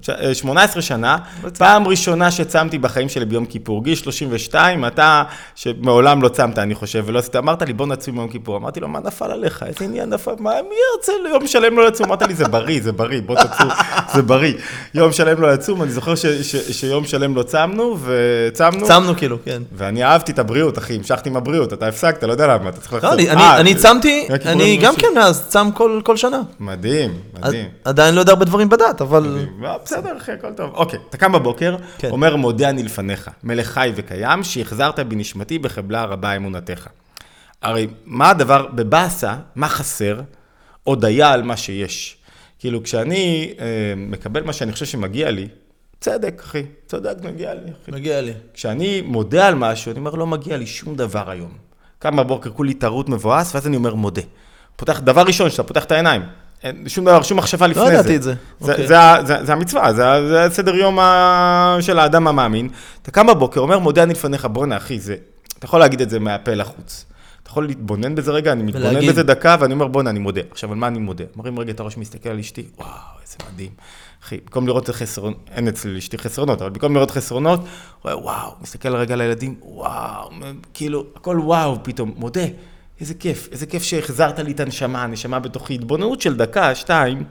תש- 0.00 0.10
18 0.40 0.82
שנה, 0.82 1.16
פעם 1.58 1.88
ראשונה 1.88 2.30
שצמתי 2.30 2.78
בחיים 2.78 3.08
שלי 3.08 3.24
ביום 3.24 3.46
כיפור, 3.46 3.84
גיל 3.84 3.94
32, 3.94 4.86
אתה, 4.86 5.22
שמעולם 5.54 6.22
לא 6.22 6.28
צמת, 6.28 6.58
אני 6.58 6.74
חושב, 6.74 7.02
ולא 7.06 7.18
עשית, 7.18 7.36
אמרת 7.36 7.62
לי, 7.62 7.72
בוא 7.72 7.86
נצום 7.86 8.14
ביום 8.14 8.28
כיפור. 8.28 8.56
אמרתי 8.56 8.80
לו, 8.80 8.88
מה 8.88 8.98
נפל 9.04 9.30
עליך? 9.30 9.62
איזה 9.66 9.84
עניין 9.84 10.10
נפל? 10.10 10.30
מה, 10.38 10.50
מי 10.68 10.74
ירצה 10.96 11.12
יום 11.30 11.46
שלם 11.46 11.76
לא 11.78 11.86
לצום? 11.86 12.06
אמרת 12.06 12.22
לי, 12.22 12.34
זה 12.34 12.44
בריא, 12.48 12.80
זה 12.82 12.92
בריא, 12.92 13.20
בוא 13.26 13.36
תצום, 13.36 13.68
זה 14.14 14.22
בריא. 14.22 14.52
יום 14.94 15.12
שלם 15.12 15.40
לא 15.42 15.52
לצום, 15.52 15.82
אני 15.82 15.90
זוכר 15.92 16.14
ש, 16.14 16.26
ש, 16.26 16.56
שיום 16.56 17.04
שלם 17.04 17.36
לא 17.36 17.42
צמנו, 17.42 17.96
וצמנו. 18.04 18.86
צמנו 18.86 19.16
כאילו, 19.16 19.36
כן. 19.44 19.62
ואני 19.72 20.04
אהבתי 20.04 20.32
את 20.32 20.38
הבריאות, 20.38 20.78
אחי, 20.78 20.94
המשכתי 20.94 21.28
עם 21.28 21.36
הבריאות, 21.36 21.72
אתה 21.72 21.86
הפסקת, 21.88 22.22
לא 22.24 22.32
יודע 22.32 22.46
למה, 22.46 22.68
אתה 22.68 22.80
צריך 22.80 22.92
לא, 22.92 22.98
לחזור. 22.98 23.12
אני- 23.58 23.72
אה, 23.74 23.78
צמתי, 23.78 24.26
אני 24.30 24.38
כיפורים 24.38 24.80
גם 24.80 24.94
כן 24.96 25.08
מאז 25.14 25.44
צם 25.48 25.68
כל 26.04 26.16
שנה. 26.16 26.40
מדהים, 26.60 27.10
מדהים. 27.38 27.68
עדיין 27.84 28.14
לא 28.14 28.20
יודע 28.20 28.32
הרבה 28.32 28.44
דברים 28.44 28.68
בדת, 28.68 29.00
אבל... 29.00 29.38
בסדר, 29.84 30.16
אחי, 30.16 30.32
הכל 30.32 30.52
טוב. 30.52 30.74
אוקיי, 30.74 30.98
אתה 31.08 31.16
קם 31.16 31.32
בבוקר, 31.32 31.76
כן. 31.98 32.10
אומר, 32.10 32.36
מודה 32.36 32.70
אני 32.70 32.82
לפניך, 32.82 33.30
מלך 33.44 33.66
חי 33.66 33.92
וקיים, 33.96 34.44
שהחזרת 34.44 35.00
בנשמתי 35.00 35.58
בחבלה 35.58 36.04
רבה 36.04 36.36
אמונתך. 36.36 36.88
הרי 37.62 37.86
מה 38.04 38.30
הדבר, 38.30 38.66
בבאסה, 38.66 39.36
מה 39.54 39.68
חסר? 39.68 40.20
הודיה 40.84 41.32
על 41.32 41.42
מה 41.42 41.56
שיש. 41.56 42.16
כאילו, 42.58 42.82
כשאני 42.82 43.54
אה, 43.58 43.66
מקבל 43.96 44.42
מה 44.42 44.52
שאני 44.52 44.72
חושב 44.72 44.86
שמגיע 44.86 45.30
לי, 45.30 45.48
צדק, 46.00 46.42
אחי, 46.44 46.62
צדק, 46.86 47.24
מגיע 47.24 47.54
לי, 47.54 47.60
אחי. 47.82 47.90
מגיע 47.90 48.20
לי. 48.20 48.32
כשאני 48.54 49.00
מודה 49.00 49.48
על 49.48 49.54
משהו, 49.54 49.90
אני 49.90 49.98
אומר, 49.98 50.14
לא 50.14 50.26
מגיע 50.26 50.56
לי 50.56 50.66
שום 50.66 50.96
דבר 50.96 51.30
היום. 51.30 51.50
קם 51.98 52.16
בבוקר, 52.16 52.50
כולי 52.50 52.74
טרוט 52.74 53.08
מבואס, 53.08 53.54
ואז 53.54 53.66
אני 53.66 53.76
אומר, 53.76 53.94
מודה. 53.94 54.22
פותח, 54.76 55.00
דבר 55.00 55.22
ראשון, 55.22 55.50
שאתה 55.50 55.62
פותח 55.62 55.84
את 55.84 55.92
העיניים. 55.92 56.22
אין 56.62 56.88
שום 56.88 57.04
דבר, 57.04 57.22
שום 57.22 57.38
מחשבה 57.38 57.66
לפני 57.66 57.86
זה. 57.86 57.92
ידעתי 57.92 58.16
את 58.16 58.22
זה. 58.22 58.34
זה, 58.60 58.72
אוקיי. 58.72 58.86
זה, 58.86 58.96
זה, 59.26 59.44
זה 59.44 59.52
המצווה, 59.52 59.92
זה, 59.92 60.02
זה 60.28 60.54
סדר 60.54 60.74
יום 60.74 60.98
ה- 60.98 61.76
של 61.80 61.98
האדם 61.98 62.28
המאמין. 62.28 62.68
אתה 63.02 63.10
קם 63.10 63.26
בבוקר, 63.26 63.60
אומר, 63.60 63.78
מודה 63.78 64.02
אני 64.02 64.12
לפניך, 64.12 64.44
בואנה, 64.44 64.76
אחי, 64.76 65.00
זה... 65.00 65.16
אתה 65.58 65.66
יכול 65.66 65.80
להגיד 65.80 66.00
את 66.00 66.10
זה 66.10 66.18
מהפה 66.18 66.54
לחוץ. 66.54 67.04
אתה 67.42 67.50
יכול 67.50 67.66
להתבונן 67.66 68.14
בזה 68.14 68.30
רגע, 68.32 68.52
אני 68.52 68.62
מתבונן 68.62 68.86
ולהגיד. 68.86 69.10
בזה 69.10 69.22
דקה, 69.22 69.56
ואני 69.60 69.74
אומר, 69.74 69.86
בואנה, 69.86 70.10
אני 70.10 70.18
מודה. 70.18 70.40
עכשיו, 70.50 70.72
על 70.72 70.78
מה 70.78 70.86
אני 70.86 70.98
מודה? 70.98 71.24
מרים 71.36 71.58
רגע 71.58 71.72
את 71.72 71.80
הראש, 71.80 71.96
מסתכל 71.96 72.28
על 72.28 72.38
אשתי, 72.38 72.64
וואו, 72.78 72.88
איזה 73.22 73.36
מדהים. 73.52 73.70
אחי, 74.24 74.36
במקום 74.44 74.66
לראות 74.66 74.84
את 74.84 74.88
החסרונות, 74.88 75.36
אין 75.54 75.68
אצלי 75.68 75.94
לאשתי 75.94 76.18
חסרונות, 76.18 76.62
אבל 76.62 76.70
במקום 76.70 76.94
לראות 76.94 77.10
חסרונות, 77.10 77.60
רואה, 78.04 78.18
וואו, 78.18 78.50
מסתכל 78.62 78.96
רגע 78.96 79.14
על 79.14 79.20
הילדים, 79.20 79.54
וואו, 79.62 80.30
כאילו, 80.74 81.04
הכל 81.16 81.38
וואו, 81.44 81.78
פתאום, 81.82 82.12
מודה. 82.16 82.44
איזה 83.00 83.14
כיף, 83.14 83.48
איזה 83.52 83.66
כיף 83.66 83.82
שהחזרת 83.82 84.38
לי 84.38 84.52
את 84.52 84.60
הנשמה, 84.60 85.02
הנשמה 85.02 85.38
בתוכי, 85.38 85.74
התבוננות 85.74 86.20
של 86.20 86.36
דקה, 86.36 86.74
שתיים, 86.74 87.24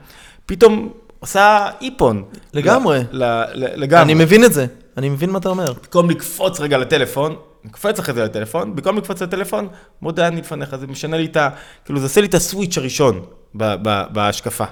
פתאום 0.46 0.88
עושה 1.20 1.68
איפון. 1.82 2.22
לגמרי. 2.54 2.98
ל, 3.12 3.24
ל, 3.24 3.44
לגמרי. 3.54 4.02
אני 4.04 4.14
מבין 4.14 4.44
את 4.44 4.52
זה, 4.52 4.66
אני 4.96 5.08
מבין 5.08 5.30
מה 5.30 5.38
אתה 5.38 5.48
אומר. 5.48 5.72
במקום 5.72 6.10
לקפוץ 6.10 6.60
רגע 6.60 6.78
לטלפון, 6.78 7.36
נקפץ 7.64 7.98
אחרי 7.98 8.14
זה 8.14 8.24
לטלפון, 8.24 8.76
במקום 8.76 8.96
לקפוץ 8.98 9.22
לטלפון, 9.22 9.68
מודה 10.02 10.28
אני 10.28 10.40
לפניך, 10.40 10.76
זה 10.76 10.86
משנה 10.86 11.16
לי 11.16 11.24
את 11.26 11.36
ה... 11.36 11.48
כאילו, 11.84 11.98
זה 12.00 12.06
עושה 12.06 12.20
לי 12.20 12.26
את 12.26 12.34
הסוויץ' 12.34 12.78
הראשון 12.78 13.20
ב, 13.54 13.74
ב, 13.82 14.02
בהשקפה. 14.12 14.64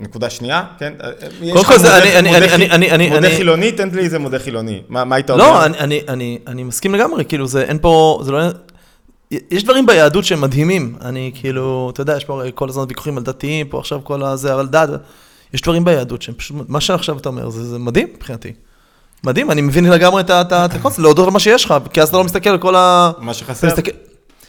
נקודה 0.00 0.30
שנייה, 0.30 0.64
כן? 0.78 0.92
יש 1.42 1.52
קודם 1.52 1.56
לך 1.64 1.66
כל 1.66 1.78
זה- 1.78 1.98
אני- 1.98 2.18
אני- 2.18 2.36
אני- 2.36 2.46
אני- 2.54 2.70
אני- 2.70 2.90
אני- 2.90 3.08
מודה 3.08 3.18
אני- 3.26 3.36
חילוני, 3.36 3.72
תן 3.72 3.88
לי 3.92 4.02
איזה 4.02 4.18
מודה 4.18 4.38
חילוני. 4.38 4.82
מה 4.88 5.16
היית 5.16 5.30
אומר? 5.30 5.42
לא, 5.44 5.64
אני- 5.64 5.78
אני- 5.78 6.00
אני- 6.08 6.38
אני 6.46 6.62
מסכים 6.64 6.94
לגמרי, 6.94 7.24
כאילו 7.24 7.46
זה, 7.46 7.62
אין 7.62 7.78
פה, 7.78 8.20
זה 8.24 8.32
לא... 8.32 8.38
יש 9.50 9.64
דברים 9.64 9.86
ביהדות 9.86 10.24
שהם 10.24 10.40
מדהימים. 10.40 10.94
אני 11.04 11.30
כאילו, 11.34 11.90
אתה 11.92 12.00
יודע, 12.00 12.16
יש 12.16 12.24
פה 12.24 12.42
כל 12.54 12.68
הזמן 12.68 12.84
ויכוחים 12.88 13.16
על 13.18 13.22
דתיים, 13.22 13.66
פה 13.68 13.78
עכשיו 13.78 14.00
כל 14.04 14.22
הזה, 14.22 14.54
על 14.54 14.66
דת. 14.66 14.88
יש 15.54 15.60
דברים 15.62 15.84
ביהדות 15.84 16.22
שהם 16.22 16.34
פשוט, 16.34 16.56
מה 16.68 16.80
שעכשיו 16.80 17.18
אתה 17.18 17.28
אומר, 17.28 17.50
זה, 17.50 17.64
זה 17.64 17.78
מדהים 17.78 18.08
מבחינתי. 18.16 18.52
מדהים, 19.24 19.50
אני 19.50 19.60
מבין 19.60 19.84
לגמרי 19.90 20.22
את 20.30 20.52
הקונספט, 20.52 20.98
להודות 21.02 21.26
על 21.26 21.32
מה 21.32 21.38
שיש 21.38 21.64
לך, 21.64 21.74
כי 21.92 22.02
אז 22.02 22.08
אתה 22.08 22.16
לא 22.16 22.24
מסתכל 22.24 22.50
על 22.50 22.58
כל 22.58 22.76
ה... 22.76 23.10
מה 23.18 23.34
שחסר, 23.34 23.66
מסתכל... 23.66 23.90
אתה 23.90 23.96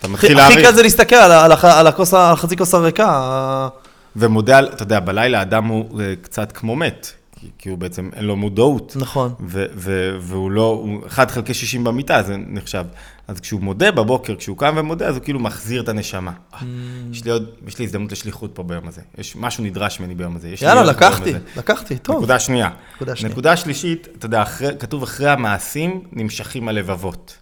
הכי 0.07 0.13
מתחיל 0.13 0.39
הכי 0.39 0.49
להעריך. 0.53 0.67
קל 0.69 0.75
זה 0.75 0.81
להסתכל 0.83 1.15
על 1.15 1.31
על 1.31 1.51
על 1.63 1.87
הכוס, 1.87 2.13
על 2.13 2.35
חצי 2.35 2.57
כוס 2.57 2.73
הריקה. 2.73 3.67
ומודה, 4.15 4.57
על- 4.57 4.69
אתה 4.73 4.83
יודע, 4.83 4.99
בלילה 4.99 5.41
אדם 5.41 5.65
הוא 5.65 6.01
אה, 6.01 6.13
קצת 6.21 6.51
כמו 6.51 6.75
מת, 6.75 7.11
כי- 7.41 7.49
כי 7.57 7.69
הוא 7.69 7.77
בעצם, 7.77 8.09
אין 8.13 8.25
לו 8.25 8.35
מודעות. 8.35 8.97
נכון. 8.99 9.33
ו- 9.39 9.65
ו- 9.75 10.17
והוא 10.21 10.51
לא, 10.51 10.61
הוא 10.83 11.07
1 11.07 11.31
חלקי 11.31 11.53
60 11.53 11.83
במיטה, 11.83 12.23
זה 12.23 12.35
נחשב. 12.37 12.85
אז 13.27 13.39
כשהוא 13.39 13.61
מודה 13.61 13.91
בבוקר, 13.91 14.35
כשהוא 14.35 14.57
קם 14.57 14.73
ומודה, 14.77 15.07
אז 15.07 15.15
הוא 15.15 15.23
כאילו 15.23 15.39
מחזיר 15.39 15.81
את 15.81 15.89
הנשמה. 15.89 16.31
Mm. 16.53 16.55
יש 17.11 17.25
לי 17.25 17.31
עוד, 17.31 17.49
יש 17.67 17.79
לי 17.79 17.85
הזדמנות 17.85 18.11
לשליחות 18.11 18.51
פה 18.53 18.63
ביום 18.63 18.87
הזה. 18.87 19.01
יש 19.17 19.35
משהו 19.35 19.63
נדרש 19.63 19.99
ממני 19.99 20.15
ביום 20.15 20.35
הזה. 20.35 20.53
יאללה, 20.61 20.83
לקחתי. 20.83 21.33
לקחתי, 21.57 21.97
טוב. 21.97 22.15
נקודה 22.17 22.39
שנייה. 22.39 22.69
נקודה 22.95 23.15
שנייה. 23.15 23.31
נקודה 23.31 23.55
שלישית, 23.57 24.07
אתה 24.17 24.25
יודע, 24.25 24.41
אחרי, 24.41 24.69
כתוב 24.79 25.03
אחרי 25.03 25.29
המעשים 25.29 26.03
נמשכים 26.11 26.67
הלבבות. 26.67 27.37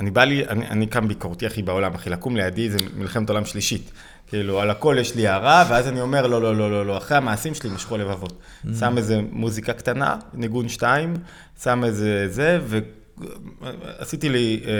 אני 0.00 0.10
בא 0.10 0.24
לי, 0.24 0.48
אני, 0.48 0.68
אני 0.68 0.86
קם 0.86 1.08
ביקורתי 1.08 1.46
הכי 1.46 1.62
בעולם, 1.62 1.94
אחי, 1.94 2.10
לקום 2.10 2.36
לידי 2.36 2.70
זה 2.70 2.78
מלחמת 2.96 3.28
עולם 3.30 3.44
שלישית. 3.44 3.90
כאילו, 4.30 4.60
על 4.60 4.70
הכל 4.70 4.96
יש 5.00 5.14
לי 5.14 5.28
הערה, 5.28 5.64
ואז 5.68 5.88
אני 5.88 6.00
אומר, 6.00 6.26
לא, 6.26 6.42
לא, 6.42 6.56
לא, 6.56 6.70
לא, 6.70 6.86
לא, 6.86 6.96
אחרי 6.98 7.16
המעשים 7.16 7.54
שלי 7.54 7.70
משכו 7.70 7.96
לבבות. 7.96 8.32
Mm. 8.32 8.68
שם 8.78 8.98
איזה 8.98 9.20
מוזיקה 9.30 9.72
קטנה, 9.72 10.16
ניגון 10.34 10.68
שתיים, 10.68 11.14
שם 11.62 11.84
איזה 11.84 12.28
זה, 12.28 12.58
ועשיתי 12.68 14.28
לי, 14.28 14.60
אה, 14.66 14.72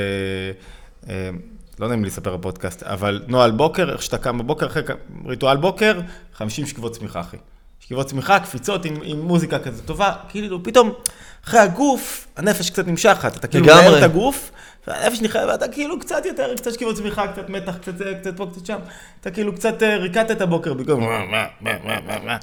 אה, 1.08 1.30
לא 1.78 1.88
נעים 1.88 2.02
לי 2.02 2.08
לספר 2.08 2.36
בפודקאסט, 2.36 2.82
אבל 2.82 3.22
נוהל 3.28 3.50
בוקר, 3.50 3.92
איך 3.92 4.02
שאתה 4.02 4.18
קם 4.18 4.38
בבוקר, 4.38 4.66
אחרי 4.66 4.82
ריטואל 5.26 5.56
בוקר, 5.56 6.00
50 6.34 6.66
שכיבות 6.66 6.92
צמיחה, 6.92 7.20
אחי. 7.20 7.36
שכיבות 7.80 8.06
צמיחה, 8.06 8.40
קפיצות 8.40 8.84
עם, 8.84 8.94
עם 9.02 9.20
מוזיקה 9.20 9.58
כזאת 9.58 9.84
טובה, 9.84 10.12
כאילו 10.28 10.62
פתאום 10.62 10.92
אחרי 11.44 11.60
הגוף, 11.60 12.26
הנפש 12.36 12.70
קצת 12.70 12.86
נמשכת, 12.86 13.36
אתה 13.36 13.46
כאילו. 13.46 13.66
מנהל 13.66 13.98
את 13.98 14.02
הגוף, 14.02 14.50
והנפש 14.90 15.20
נכנסת, 15.20 15.46
ואתה 15.48 15.68
כאילו 15.68 16.00
קצת 16.00 16.26
יותר, 16.26 16.54
קצת 16.56 16.72
שכיבות 16.72 16.96
צמיחה, 16.96 17.26
קצת 17.32 17.48
מתח, 17.48 17.76
קצת 17.76 17.98
זה, 17.98 18.14
קצת 18.20 18.36
פה, 18.36 18.46
קצת 18.52 18.66
שם, 18.66 18.78
אתה 19.20 19.30
כאילו 19.30 19.54
קצת 19.54 19.82
אה, 19.82 19.96
ריקדת 19.96 20.30
את 20.30 20.40
הבוקר 20.40 20.74
במקום... 20.74 21.00
מה, 21.00 21.24
מה, 21.30 21.44
מה, 21.60 21.72
מה, 21.84 22.00
מה, 22.06 22.24
מה. 22.24 22.36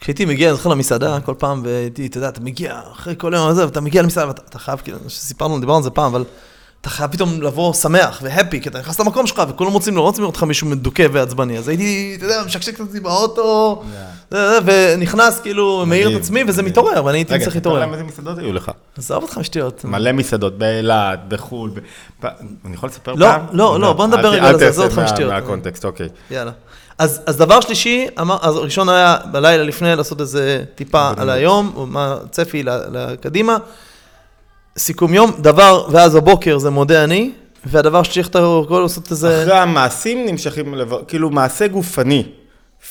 כשהייתי 0.00 0.24
מגיע, 0.24 0.48
אני 0.48 0.56
זוכר 0.56 0.70
למסעדה 0.70 1.20
כל 1.20 1.34
פעם, 1.38 1.62
והייתי, 1.64 2.06
אתה 2.06 2.18
יודע, 2.18 2.28
אתה 2.28 2.40
מגיע 2.40 2.80
אחרי 2.92 3.14
כל 3.18 3.34
היום 3.34 3.48
הזה, 3.48 3.66
ואתה 3.66 3.80
מגיע 3.80 4.02
למסעדה, 4.02 4.28
ואתה 4.28 4.42
אתה 4.48 4.58
חייב, 4.58 4.80
כאילו, 4.80 4.98
שסיפרנו, 5.08 5.60
דיברנו 5.60 5.76
על 5.76 5.82
זה 5.82 5.90
פעם, 5.90 6.14
אבל 6.14 6.24
אתה 6.82 6.90
חייב 6.90 7.10
פתאום 7.12 7.42
לבוא 7.42 7.74
שמח 7.74 8.20
והפי, 8.22 8.60
כי 8.60 8.68
אתה 8.68 8.78
נכנס 8.78 9.00
למקום 9.00 9.26
שלך, 9.26 9.42
וכולם 9.48 9.72
רוצים 9.72 9.96
לראות 9.96 10.18
לראות 10.18 10.34
אותך 10.34 10.42
מישהו 10.42 10.66
מדוכא 10.66 11.06
ועצבני. 11.12 11.58
אז 11.58 11.68
הייתי, 11.68 12.14
אתה 12.16 12.24
יודע, 12.24 12.42
משקשק 12.46 12.74
את 12.74 12.80
עצמי 12.80 13.00
באוטו, 13.00 13.82
ונכנס, 14.64 15.40
כאילו, 15.40 15.84
מעיר 15.86 16.16
את 16.16 16.20
עצמי, 16.20 16.44
וזה. 16.48 16.62
מתעורר, 16.62 17.04
ואני 17.04 17.18
הייתי 17.18 17.34
רגע, 17.34 17.44
צריך 17.44 17.56
להתעורר. 17.56 17.80
להם 17.80 17.92
איזה 17.92 18.04
מסעדות 18.04 18.38
היו 18.38 18.52
לך. 18.52 18.70
עזוב 18.98 19.22
אותך 19.22 19.38
משטויות. 19.38 19.84
מלא 19.84 20.12
מסעדות, 20.12 20.58
באילת, 20.58 21.18
בחו"ל. 21.28 21.70
אני 22.64 22.74
יכול 22.74 22.88
לספר 22.88 23.14
לא, 23.14 23.26
פעם? 23.26 23.46
לא, 23.52 23.80
לא, 23.80 23.92
בוא 23.92 24.06
נדבר 24.06 24.28
רגע 24.28 24.48
על 24.48 24.58
זה, 24.58 24.68
עזוב 24.68 24.84
אותך 24.84 24.98
משטויות. 24.98 25.32
מהקונטקסט, 25.32 25.84
אוקיי. 25.84 26.08
יאללה. 26.30 26.52
אז, 26.98 27.20
אז 27.26 27.36
דבר 27.36 27.60
שלישי, 27.60 28.06
אמר, 28.20 28.36
אז 28.42 28.56
הראשון 28.56 28.88
היה 28.88 29.16
בלילה 29.32 29.64
לפני 29.64 29.96
לעשות 29.96 30.20
איזה 30.20 30.64
טיפה 30.74 31.10
על 31.16 31.30
היום, 31.30 31.72
או 31.74 31.86
מה 31.86 32.16
הצפי 32.24 32.62
לקדימה. 32.62 33.56
סיכום 34.78 35.14
יום, 35.14 35.30
דבר, 35.38 35.86
ואז 35.90 36.14
בבוקר 36.16 36.58
זה 36.58 36.70
מודה 36.70 37.04
אני, 37.04 37.30
והדבר 37.66 38.02
שצריך 38.02 38.28
אתה 38.28 38.38
יכול 38.64 38.82
לעשות 38.82 39.10
איזה... 39.10 39.42
אחרי 39.42 39.58
המעשים 39.58 40.26
נמשכים, 40.26 40.74
לב... 40.74 40.92
כאילו 41.08 41.30
מעשה 41.30 41.66
גופני, 41.68 42.24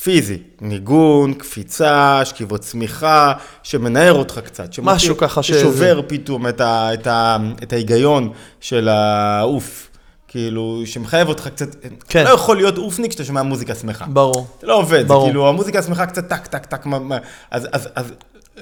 פיזי, 0.03 0.37
ניגון, 0.61 1.33
קפיצה, 1.33 2.21
שכיבות 2.25 2.61
צמיחה, 2.61 3.33
שמנער 3.63 4.13
אותך 4.13 4.39
קצת. 4.45 4.73
שמוציא- 4.73 4.95
משהו 4.95 5.17
ככה 5.17 5.43
שזה- 5.43 5.59
ששובר 5.59 6.01
פתאום 6.07 6.47
את, 6.47 6.61
ה... 6.61 6.93
את, 6.93 7.07
ה... 7.07 7.37
את 7.63 7.73
ההיגיון 7.73 8.29
של 8.59 8.87
העוף. 8.89 9.87
כאילו, 10.27 10.81
שמחייב 10.85 11.27
אותך 11.29 11.47
קצת, 11.47 11.75
כן. 12.09 12.23
לא 12.23 12.29
יכול 12.29 12.57
להיות 12.57 12.77
אופניק 12.77 13.09
כשאתה 13.11 13.23
שומע 13.25 13.41
מוזיקה 13.43 13.75
שמחה. 13.75 14.05
ברור. 14.05 14.47
זה 14.61 14.67
לא 14.67 14.77
עובד, 14.77 15.01
זה 15.01 15.05
ברור. 15.07 15.25
כאילו, 15.25 15.49
המוזיקה 15.49 15.79
השמחה 15.79 16.05
קצת 16.05 16.27
טק, 16.29 16.47
טק, 16.47 16.65
טק, 16.65 16.85
מה- 16.85 16.99
מה- 16.99 17.17
אז, 17.51 17.67
אז, 17.71 17.89
אז 17.95 18.13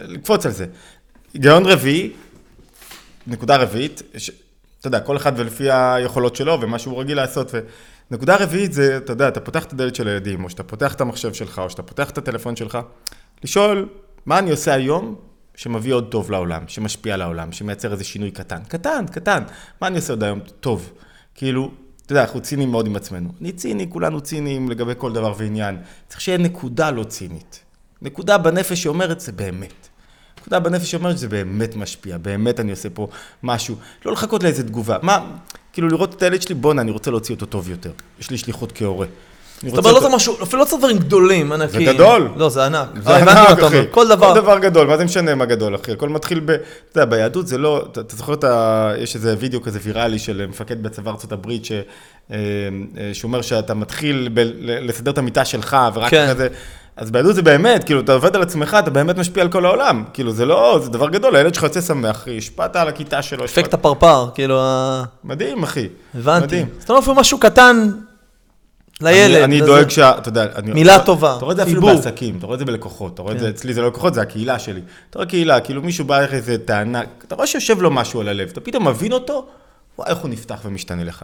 לקפוץ 0.02 0.46
על 0.46 0.52
זה. 0.52 0.66
היגיון 1.34 1.66
רביעי, 1.66 2.12
נקודה 3.30 3.56
רביעית, 3.58 4.02
ש- 4.18 4.32
אתה 4.80 4.88
יודע, 4.88 5.00
כל 5.00 5.18
אחד 5.18 5.32
ולפי 5.36 5.72
היכולות 5.72 6.36
שלו 6.36 6.62
ומה 6.62 6.80
שהוא 6.80 7.02
רגיל 7.02 7.18
לעשות, 7.18 7.52
נקודה 8.12 8.36
רביעית 8.36 8.74
זה, 8.74 8.98
אתה 8.98 9.14
יודע, 9.14 9.28
אתה 9.28 9.40
פותח 9.40 9.64
את 9.64 9.74
הדלת 9.74 9.96
של 9.96 10.08
הילדים, 10.08 10.44
או 10.44 10.50
שאתה 10.50 10.64
פותח 10.64 10.94
את 10.94 11.02
המחשב 11.02 11.34
שלך, 11.34 11.60
או 11.60 11.70
שאתה 11.70 11.84
פותח 11.84 12.10
את 12.10 12.18
הטלפון 12.18 12.56
שלך, 12.56 12.78
לשאול, 13.44 13.90
מה 14.26 14.40
אני 14.40 14.52
עושה 14.52 14.74
היום 14.74 15.16
שמביא 15.56 15.94
עוד 15.94 16.08
טוב 16.12 16.32
לעולם, 16.32 16.64
שמשפיע 16.68 17.14
על 17.14 17.22
העולם, 17.22 17.52
שמייצר 17.52 17.92
איזה 17.92 18.04
שינוי 18.04 18.32
קטן. 18.32 18.60
קטן, 18.68 19.06
קטן. 19.12 19.44
מה 19.82 19.88
אני 19.88 19.96
עושה 19.96 20.14
עוד 20.14 20.24
היום 20.24 20.40
טוב? 20.60 20.94
כאילו, 21.36 21.72
אתה 22.06 22.14
יודע, 22.14 22.22
אנחנו 22.22 22.42
ציניים 22.42 22.72
מאוד 22.72 22.86
עם 22.86 22.96
עצמנו. 22.96 23.30
אני 23.42 23.52
ציני, 23.52 23.90
כולנו 23.90 24.22
ציניים 24.22 24.70
לגבי 24.70 24.94
כל 24.98 25.14
דבר 25.14 25.34
ועניין. 25.38 25.78
צריך 26.08 26.22
שיהיה 26.22 26.38
נקודה 26.38 26.92
לא 26.92 27.04
צינית. 27.04 27.64
נקודה 28.02 28.38
בנפש 28.38 28.84
שאומרת, 28.84 29.20
זה 29.20 29.32
באמת. 29.32 29.89
נקודה 30.50 30.70
בנפש 30.70 30.92
שאומרת 30.92 31.18
שזה 31.18 31.28
באמת 31.28 31.76
משפיע, 31.76 32.18
באמת 32.18 32.60
אני 32.60 32.72
עושה 32.72 32.90
פה 32.90 33.08
משהו. 33.44 33.76
לא 34.06 34.12
לחכות 34.12 34.44
לאיזה 34.44 34.64
תגובה. 34.64 34.98
מה, 35.02 35.20
כאילו 35.74 35.88
לראות 35.88 36.14
את 36.14 36.22
הילד 36.22 36.42
שלי, 36.42 36.56
בואנה, 36.56 36.82
אני 36.82 36.92
רוצה 36.92 37.12
להוציא 37.12 37.36
אותו 37.36 37.46
טוב 37.46 37.70
יותר. 37.70 37.92
יש 38.20 38.30
לי 38.30 38.38
שליחות 38.38 38.72
כהורה. 38.76 39.06
זאת 39.64 39.78
אומרת, 39.78 39.94
לא 39.94 40.00
צריך 40.00 40.14
משהו, 40.14 40.44
אפילו 40.44 40.62
לא 40.62 40.66
צריך 40.66 40.80
דברים 40.80 40.98
גדולים, 40.98 41.52
ענקיים. 41.52 41.86
זה 41.86 41.94
גדול. 41.94 42.30
לא, 42.36 42.50
זה 42.50 42.66
ענק. 42.66 42.88
זה 43.04 43.10
אה, 43.10 43.18
ענק. 43.18 43.60
אחי. 43.60 43.78
כל 43.92 44.08
דבר. 44.08 44.34
כל 44.34 44.40
דבר 44.42 44.60
גדול, 44.60 44.88
מה 44.88 44.98
זה 44.98 45.06
משנה 45.06 45.36
מה 45.36 45.46
גדול, 45.46 45.76
אחי? 45.76 45.92
הכל 45.92 46.10
מתחיל 46.10 46.40
ב... 46.40 46.50
אתה 46.52 46.62
יודע, 46.96 47.06
ביהדות 47.06 47.48
זה 47.48 47.58
לא... 47.58 47.86
אתה 47.92 48.16
זוכר 48.16 48.34
את 48.34 48.44
ה... 48.44 48.92
יש 48.98 49.16
איזה 49.16 49.36
וידאו 49.40 49.62
כזה 49.62 49.80
ויראלי 49.84 50.20
של 50.20 50.46
מפקד 50.50 50.84
בצבא 50.84 51.12
ארצות 51.12 51.32
הברית. 51.32 51.68
אה, 51.72 51.82
אה, 52.32 52.38
שאומר 53.14 53.42
שאתה 53.42 53.74
מתחיל 53.74 54.30
לסדר 54.62 55.12
את 55.12 55.18
המיטה 55.18 55.46
שלך, 55.46 55.78
ורק 55.94 56.12
כן. 56.12 56.24
אחרי 56.24 56.36
זה... 56.36 56.48
אז 57.00 57.12
ביהדות 57.12 57.36
זה 57.36 57.42
באמת, 57.42 57.84
כאילו, 57.84 58.00
אתה 58.00 58.14
עובד 58.14 58.36
על 58.36 58.42
עצמך, 58.42 58.78
אתה 58.80 58.90
באמת 58.92 59.18
משפיע 59.18 59.44
על 59.44 59.50
כל 59.52 59.66
העולם. 59.66 60.04
כאילו, 60.14 60.32
זה 60.32 60.46
לא... 60.46 60.80
זה 60.84 60.90
דבר 60.90 61.10
גדול, 61.10 61.36
הילד 61.36 61.54
שלך 61.54 61.64
יוצא 61.64 61.82
שמח, 61.82 62.16
אחי, 62.16 62.38
השפעת 62.38 62.76
על 62.76 62.88
הכיתה 62.88 63.22
שלו. 63.22 63.46
אפקט 63.46 63.74
הפרפר, 63.74 64.30
כאילו, 64.36 64.60
ה- 64.62 65.04
מדהים, 65.24 65.64
אחי. 65.64 65.88
הבנתי. 66.16 66.46
מדהים. 66.46 66.68
זאת 66.80 66.90
אומרת, 66.90 67.04
אפילו 67.04 67.16
משהו 67.16 67.38
קטן 67.40 67.90
לילד. 69.02 69.42
אני. 69.44 69.62
דואג 69.62 69.90
שה... 69.90 70.18
אתה 70.18 70.30
יודע, 70.30 70.46
אני... 70.56 70.72
מילה 70.74 70.96
אתה- 70.96 71.04
טובה, 71.06 71.36
אתה 71.36 71.46
רואה 71.46 71.52
את 71.52 71.58
זה 71.58 71.64
אפילו. 71.64 71.82
בעסקים, 71.82 72.38
אתה 72.38 72.46
רואה 72.46 72.54
את 72.56 72.60
זה 72.60 72.66
בלקוחות, 72.66 73.14
אתה 73.14 73.22
רואה 73.22 73.34
את 73.34 73.38
כן. 73.38 73.44
זה, 73.44 73.50
אצלי 73.50 73.74
זה 73.74 73.82
לא 73.82 73.88
לקוחות, 73.88 74.14
זה 74.14 74.22
הקהילה 74.22 74.60
שלי. 74.60 74.82
אתה 75.10 75.20
רואה 75.20 75.30
קהילה, 75.30 75.60
כאילו 75.60 75.82
מישהו 75.82 76.06
בא 76.06 76.20
לך 76.22 76.34
איזה 76.34 76.58
טענה, 76.58 77.02
אתה 77.28 77.36
רואה 77.36 77.48
שיושב 77.48 77.82
לו 77.82 77.92
משהו 77.92 78.22
על 78.22 78.28
הלב, 78.28 78.50
אתה 78.52 78.62
פתאום 78.62 78.88
מבין 78.88 79.14
אותו, 79.14 79.46
וואי, 79.98 80.10
איך 80.10 80.18
הוא 80.18 80.30
נפתח 80.30 80.60
ומשתנה 80.66 81.04
לך. 81.04 81.24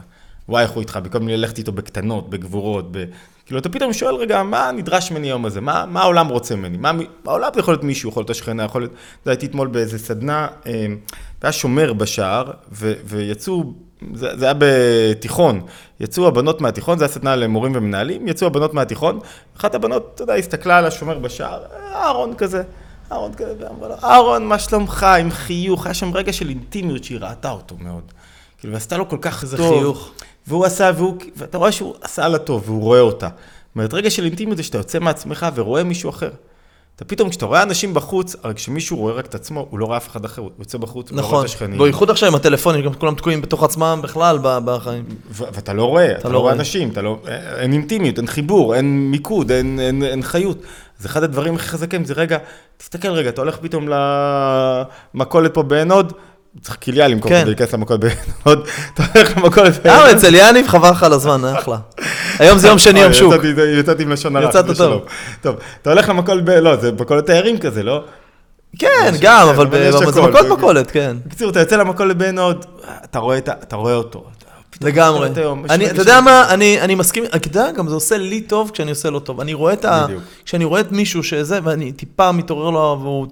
וואי, 0.50 0.64
איך 0.64 0.72
הוא 0.72 0.82
איתך, 0.82 1.00
במקום 1.04 1.28
ללכת 1.28 1.58
איתו 1.58 1.72
בקטנות, 1.72 2.30
בגבורות, 2.30 2.88
ב... 2.92 3.04
כאילו, 3.46 3.60
אתה 3.60 3.70
פתאום 3.70 3.94
שואל, 3.94 4.16
רגע, 4.16 4.44
מה 4.44 4.72
נדרש 4.72 5.12
ממני 5.12 5.28
היום 5.28 5.46
הזה? 5.46 5.62
מה, 5.62 5.86
מה 5.86 6.02
העולם 6.02 6.28
רוצה 6.28 6.56
ממני? 6.56 6.78
מה, 6.78 6.92
העולם 7.26 7.50
יכול 7.58 7.74
להיות 7.74 7.84
מישהו, 7.84 8.10
יכול 8.10 8.22
להיות 8.22 8.30
השכנה, 8.30 8.64
יכול 8.64 8.82
להיות... 8.82 8.92
יודע, 8.92 9.32
הייתי 9.32 9.46
אתמול 9.46 9.68
באיזה 9.68 10.00
סדנה, 10.00 10.48
אה, 10.68 10.86
היה 11.42 11.52
שומר 11.52 11.94
בשער, 11.94 12.52
ו, 12.72 12.94
ויצאו, 13.06 13.74
זה, 14.14 14.38
זה 14.38 14.46
היה 14.46 14.54
בתיכון, 14.58 15.62
יצאו 16.00 16.28
הבנות 16.28 16.62
מהתיכון, 16.62 16.98
זה 16.98 17.06
היה 17.06 17.14
סדנה 17.14 17.36
למורים 17.36 17.72
ומנהלים, 17.76 18.28
יצאו 18.28 18.48
הבנות 18.48 18.74
מהתיכון, 18.74 19.20
אחת 19.58 19.76
הבנות, 19.76 20.12
אתה 20.16 20.24
יודע, 20.24 20.34
הסתכלה 20.34 20.78
על 20.78 20.86
השומר 20.86 21.20
בשער, 21.20 21.64
אהרון 21.94 22.34
כזה. 22.36 22.64
אהרון 23.12 23.34
כזה, 23.34 23.54
ואמרה 23.60 23.90
לו, 23.90 23.96
אהרון, 24.04 24.46
מה 24.46 24.60
שלומך? 24.60 25.04
עם 25.04 25.32
חיוך, 25.32 25.86
היה 25.86 25.94
שם 25.94 26.14
רגע 26.14 26.34
של 26.34 26.50
אינטימיות 26.50 27.04
שהיא 27.04 27.20
ראתה 27.22 27.52
אותו 27.52 27.76
מאוד. 27.80 28.04
כאילו, 28.58 28.74
ועשתה 28.74 28.98
לו 28.98 29.10
כל 29.10 29.18
כך 29.22 29.44
איזה 29.44 29.58
טוב. 29.58 29.80
חיוך. 29.80 30.12
והוא 30.48 30.66
עשה, 30.66 30.92
והוא, 30.96 31.18
ואתה 31.36 31.58
רואה 31.58 31.72
שהוא 31.72 31.96
עשה 32.02 32.28
לה 32.28 32.38
טוב, 32.38 32.64
והוא 32.66 32.82
רואה 32.82 33.00
אותה. 33.00 33.28
זאת 33.28 33.76
אומרת, 33.76 33.94
רגע 33.94 34.10
של 34.10 34.26
אינטימיות 34.26 34.58
זה 34.58 34.64
שאתה 34.64 34.78
יוצא 34.78 35.00
מעצמך 35.00 35.46
ורואה 35.56 35.84
מישהו 35.84 36.10
אחר. 36.10 36.30
אתה 36.96 37.06
פתאום, 37.06 37.30
כשאתה 37.30 37.46
רואה 37.46 37.64
אנשים 37.64 37.94
בחוץ, 37.94 38.36
הרי 38.44 38.54
כשמישהו 38.54 38.98
רואה 38.98 39.14
רק 39.14 39.26
את 39.26 39.36
עצמו, 39.36 39.68
הוא 39.70 39.80
לא 39.80 39.86
רואה 39.86 39.98
אף 39.98 40.10
אחד 40.10 40.26
אחר, 40.26 40.42
הוא 40.42 40.52
יוצא 40.60 40.78
בחוץ, 40.78 41.10
הוא 41.10 41.18
לא 41.18 41.22
רואה 41.22 41.32
נכון. 41.32 41.46
את 41.46 41.50
השכנים. 41.50 41.78
בייחוד 41.80 42.10
עכשיו 42.10 42.30
עם 42.30 42.36
הטלפונים, 42.36 42.86
גם 42.86 42.94
כולם 42.94 43.16
תקועים 43.16 43.42
בתוך 43.42 43.64
עצמם 43.64 44.00
בכלל 44.04 44.40
בחיים. 44.42 45.04
ואתה 45.32 45.74
לא 45.74 45.84
רואה, 45.86 46.12
אתה 46.12 46.28
לא 46.28 46.34
לא 46.34 46.40
רואה 46.40 46.52
רואה. 46.52 46.60
אנשים, 46.60 46.90
אתה 46.90 47.02
לא, 47.02 47.20
אין 47.58 47.74
אינטימיות, 47.74 48.18
אין 48.18 48.28
חיבור, 48.28 48.76
אין 48.76 49.12
מיקוד, 49.12 49.52
אין, 49.52 49.80
אין, 49.80 50.04
אין 50.04 50.24
חיות. 50.24 50.58
אז 51.00 51.06
אחד 51.06 51.24
הדברים 51.24 51.56
הכי 51.56 51.68
חזקים 51.68 52.06
זה 52.06 52.14
רגע, 52.14 52.38
תסתכל 52.78 53.08
רגע, 53.08 53.30
אתה 53.30 53.42
הולך 53.42 53.58
פתאום 53.58 53.88
למכולת 55.14 55.54
פה 55.54 55.64
בעין 55.64 55.92
הוד, 55.92 56.14
צריך 56.62 56.78
כליה 56.84 57.08
למכור 57.08 57.30
כן. 57.32 57.42
כדי 57.42 57.50
להיכנס 57.50 57.74
למכולת 57.74 58.00
בעין 58.00 58.16
הוד, 58.44 58.68
אתה 58.94 59.04
הולך 59.16 59.38
למכולת 59.38 59.84
בעין 59.84 59.96
אה. 60.00 60.12
אצל 60.12 60.36
יניב 60.36 60.68
חבל 60.68 60.90
לך 60.92 61.04
על 61.04 61.14
הזמן, 61.14 61.46
אחלה. 61.46 61.78
היום 62.40 62.58
זה 62.58 62.68
יום 62.68 62.80
שני, 62.80 63.00
יום 63.00 63.08
אה, 63.10 63.14
שוק. 63.14 63.34
יצאתי- 63.80 64.04
עם 64.04 64.12
לשון 64.12 64.36
הרע. 64.36 64.50
יצאת 64.50 64.66
טוב. 64.78 65.02
טוב, 65.42 65.56
אתה 65.82 65.90
הולך 65.90 66.10
למכולת, 66.10 66.46
ב- 66.46 66.50
לא, 66.50 66.76
זה 66.76 66.92
מכולת 66.92 67.26
תיירים 67.26 67.58
כזה, 67.60 67.84
לא? 67.84 68.04
כן, 68.80 69.14
גם, 69.22 69.48
אבל 69.48 69.92
זה. 69.92 70.22
מכות 70.22 70.46
מכולת, 70.58 70.92
כן. 70.92 71.18
בקיצור, 71.26 71.50
אתה 71.50 71.60
יוצא 71.60 71.76
למכולת 71.76 72.18
בעין 72.18 72.40
הוד, 72.40 72.66
אתה 73.04 73.20
רואה 73.76 73.96
אותו. 73.96 74.24
לגמרי. 74.82 75.30
אתה 75.92 76.02
יודע 76.02 76.22
מה, 76.22 76.46
אני, 76.50 76.82
אני 76.82 76.96
מסכים, 76.96 77.24
אתה 77.36 77.48
יודע, 77.48 77.72
גם 77.72 77.88
זה 77.88 77.94
עושה 77.96 78.18
לי 78.18 78.42
טוב 78.42 78.72
כשאני 78.74 78.90
עושה 78.90 79.10
לו 79.10 79.20
טוב. 79.20 79.40
אני 79.42 79.54
רואה 79.54 79.74
את 79.74 79.86
ה... 79.86 80.06
כשאני 80.46 80.66
רואה 80.66 80.82
את 80.82 80.92
מישהו 80.92 81.24
שזה, 81.24 81.60
ואני 81.64 81.92
טיפה 81.92 82.32
מתעורר 82.32 82.70
לו, 82.70 83.00
והוא... 83.02 83.28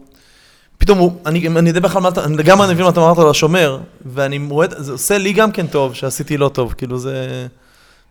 פתאום 0.84 0.98
הוא, 0.98 1.12
אני, 1.26 1.48
אני 1.48 1.69
יודע 1.69 1.80
בכלל 1.80 2.02
מה 2.02 2.10
אתה, 2.10 2.24
אני 2.24 2.38
לגמרי 2.38 2.74
מבין 2.74 2.84
מה 2.84 2.89
אתה 2.89 3.00
אמרת 3.00 3.17
על 3.17 3.30
השומר, 3.30 3.80
ואני 4.06 4.48
רואה, 4.50 4.67
זה 4.69 4.91
עושה 4.91 5.17
לי 5.17 5.34
גם 5.34 5.52
כן 5.52 5.67
טוב, 5.67 5.93
שעשיתי 5.93 6.38
לא 6.38 6.50
טוב, 6.50 6.74
כאילו 6.78 6.98
זה... 6.98 7.48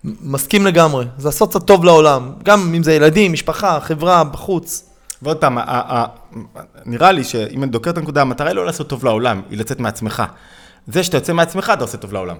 מסכים 0.04 0.66
לגמרי, 0.66 1.06
זה 1.18 1.28
לעשות 1.28 1.50
קצת 1.50 1.66
טוב 1.66 1.84
לעולם, 1.84 2.32
גם 2.42 2.74
אם 2.74 2.82
זה 2.82 2.94
ילדים, 2.94 3.32
משפחה, 3.32 3.80
חברה, 3.80 4.24
בחוץ. 4.24 4.90
ועוד 5.22 5.36
פעם, 5.36 5.58
נראה 6.86 7.12
לי 7.12 7.24
שאם 7.24 7.62
אני 7.62 7.72
דוקר 7.72 7.90
את 7.90 7.98
הנקודה, 7.98 8.20
המטרה 8.20 8.48
היא 8.48 8.56
לא 8.56 8.66
לעשות 8.66 8.88
טוב 8.88 9.04
לעולם, 9.04 9.42
היא 9.50 9.58
לצאת 9.58 9.80
מעצמך. 9.80 10.22
זה 10.86 11.02
שאתה 11.02 11.16
יוצא 11.16 11.32
מעצמך, 11.32 11.72
אתה 11.74 11.84
עושה 11.84 11.98
טוב 11.98 12.12
לעולם. 12.12 12.36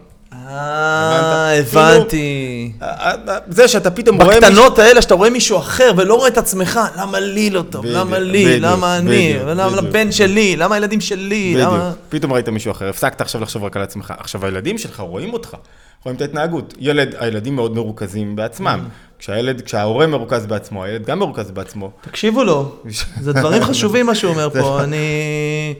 אה, 0.48 1.58
הבנת? 1.58 1.96
הבנתי. 1.98 2.72
ה- 2.80 3.10
ה- 3.30 3.38
זה 3.48 3.68
שאתה 3.68 3.90
פתאום 3.90 4.16
רואה 4.22 4.26
מישהו... 4.34 4.40
בקטנות 4.50 4.78
האלה, 4.78 5.02
שאתה 5.02 5.14
רואה 5.14 5.30
מישהו 5.30 5.58
אחר 5.58 5.92
ולא 5.96 6.14
רואה 6.14 6.28
את 6.28 6.38
עצמך, 6.38 6.80
למה 6.96 7.20
לי 7.20 7.50
לא 7.50 7.62
טוב? 7.70 7.84
למה 7.86 8.18
לי? 8.18 8.60
למה 8.60 8.98
אני? 8.98 9.34
למה. 9.46 9.76
לבן 9.76 10.12
שלי? 10.12 10.56
למה 10.56 10.74
הילדים 10.74 11.00
שלי? 11.00 11.52
בדיוק, 11.54 11.68
למה... 11.72 11.92
פתאום 12.08 12.32
ראית 12.32 12.48
מישהו 12.48 12.70
אחר, 12.72 12.88
הפסקת 12.88 13.20
עכשיו 13.20 13.40
לחשוב 13.40 13.64
רק 13.64 13.76
על 13.76 13.82
עצמך. 13.82 14.14
עכשיו, 14.18 14.44
הילדים 14.46 14.78
שלך 14.78 15.00
רואים 15.00 15.32
אותך, 15.32 15.56
רואים 16.04 16.16
את 16.16 16.20
ההתנהגות. 16.20 16.74
ילד, 16.78 17.14
הילדים 17.18 17.56
מאוד 17.56 17.74
מרוכזים 17.74 18.36
בעצמם. 18.36 18.80
Mm. 18.86 19.18
כשהילד, 19.18 19.60
כשההורה 19.60 20.06
מרוכז 20.06 20.46
בעצמו, 20.46 20.84
הילד 20.84 21.06
גם 21.06 21.18
מרוכז 21.18 21.50
בעצמו. 21.50 21.90
תקשיבו 22.00 22.44
לו, 22.44 22.74
זה 23.20 23.32
דברים 23.32 23.64
חשובים 23.64 24.06
מה 24.06 24.14
שהוא 24.14 24.32
אומר 24.32 24.50
פה, 24.60 24.84
אני... 24.84 25.74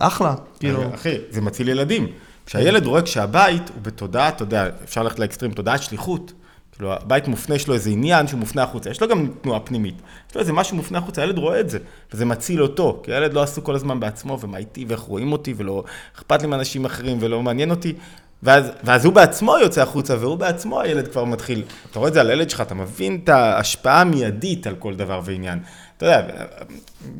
אחלה, 0.00 0.34
כאילו. 0.60 0.82
אחי, 0.94 1.14
זה 1.30 1.40
מציל 1.40 1.68
ילדים. 1.68 2.06
כשהילד 2.48 2.86
רואה 2.86 3.02
כשהבית 3.02 3.68
הוא 3.68 3.82
בתודעה, 3.82 4.28
אתה 4.28 4.42
יודע, 4.42 4.68
אפשר 4.84 5.02
ללכת 5.02 5.18
לאקסטרים, 5.18 5.52
תודעת 5.52 5.82
שליחות. 5.82 6.32
כאילו, 6.72 6.92
הבית 6.92 7.28
מופנה, 7.28 7.54
יש 7.54 7.68
לו 7.68 7.74
איזה 7.74 7.90
עניין 7.90 8.26
שהוא 8.26 8.40
מופנה 8.40 8.62
החוצה. 8.62 8.90
יש 8.90 9.00
לו 9.00 9.08
גם 9.08 9.28
תנועה 9.40 9.60
פנימית. 9.60 9.94
יש 10.30 10.34
לו 10.34 10.40
איזה 10.40 10.52
משהו 10.52 10.76
מופנה 10.76 10.98
החוצה, 10.98 11.22
הילד 11.22 11.38
רואה 11.38 11.60
את 11.60 11.70
זה, 11.70 11.78
וזה 12.12 12.24
מציל 12.24 12.62
אותו. 12.62 13.00
כי 13.02 13.12
הילד 13.12 13.32
לא 13.32 13.42
עסוק 13.42 13.64
כל 13.64 13.74
הזמן 13.74 14.00
בעצמו, 14.00 14.38
ומה 14.40 14.58
איתי, 14.58 14.84
ואיך 14.88 15.00
רואים 15.00 15.32
אותי, 15.32 15.54
ולא 15.56 15.84
אכפת 16.16 16.42
לי 16.42 16.48
מאנשים 16.48 16.84
אחרים, 16.84 17.18
ולא 17.20 17.42
מעניין 17.42 17.70
אותי. 17.70 17.94
ואז, 18.42 18.70
ואז 18.84 19.04
הוא 19.04 19.14
בעצמו 19.14 19.58
יוצא 19.58 19.82
החוצה, 19.82 20.16
והוא 20.20 20.38
בעצמו, 20.38 20.80
הילד 20.80 21.08
כבר 21.08 21.24
מתחיל. 21.24 21.62
אתה 21.90 21.98
רואה 21.98 22.08
את 22.08 22.14
זה 22.14 22.20
על 22.20 22.30
הילד 22.30 22.50
שלך, 22.50 22.60
אתה 22.60 22.74
מבין 22.74 23.20
את 23.24 23.28
ההשפעה 23.28 24.00
המיידית 24.00 24.66
על 24.66 24.74
כל 24.78 24.94
דבר 24.94 25.20
ועניין. 25.24 25.58
אתה 25.96 26.06
יודע, 26.06 26.26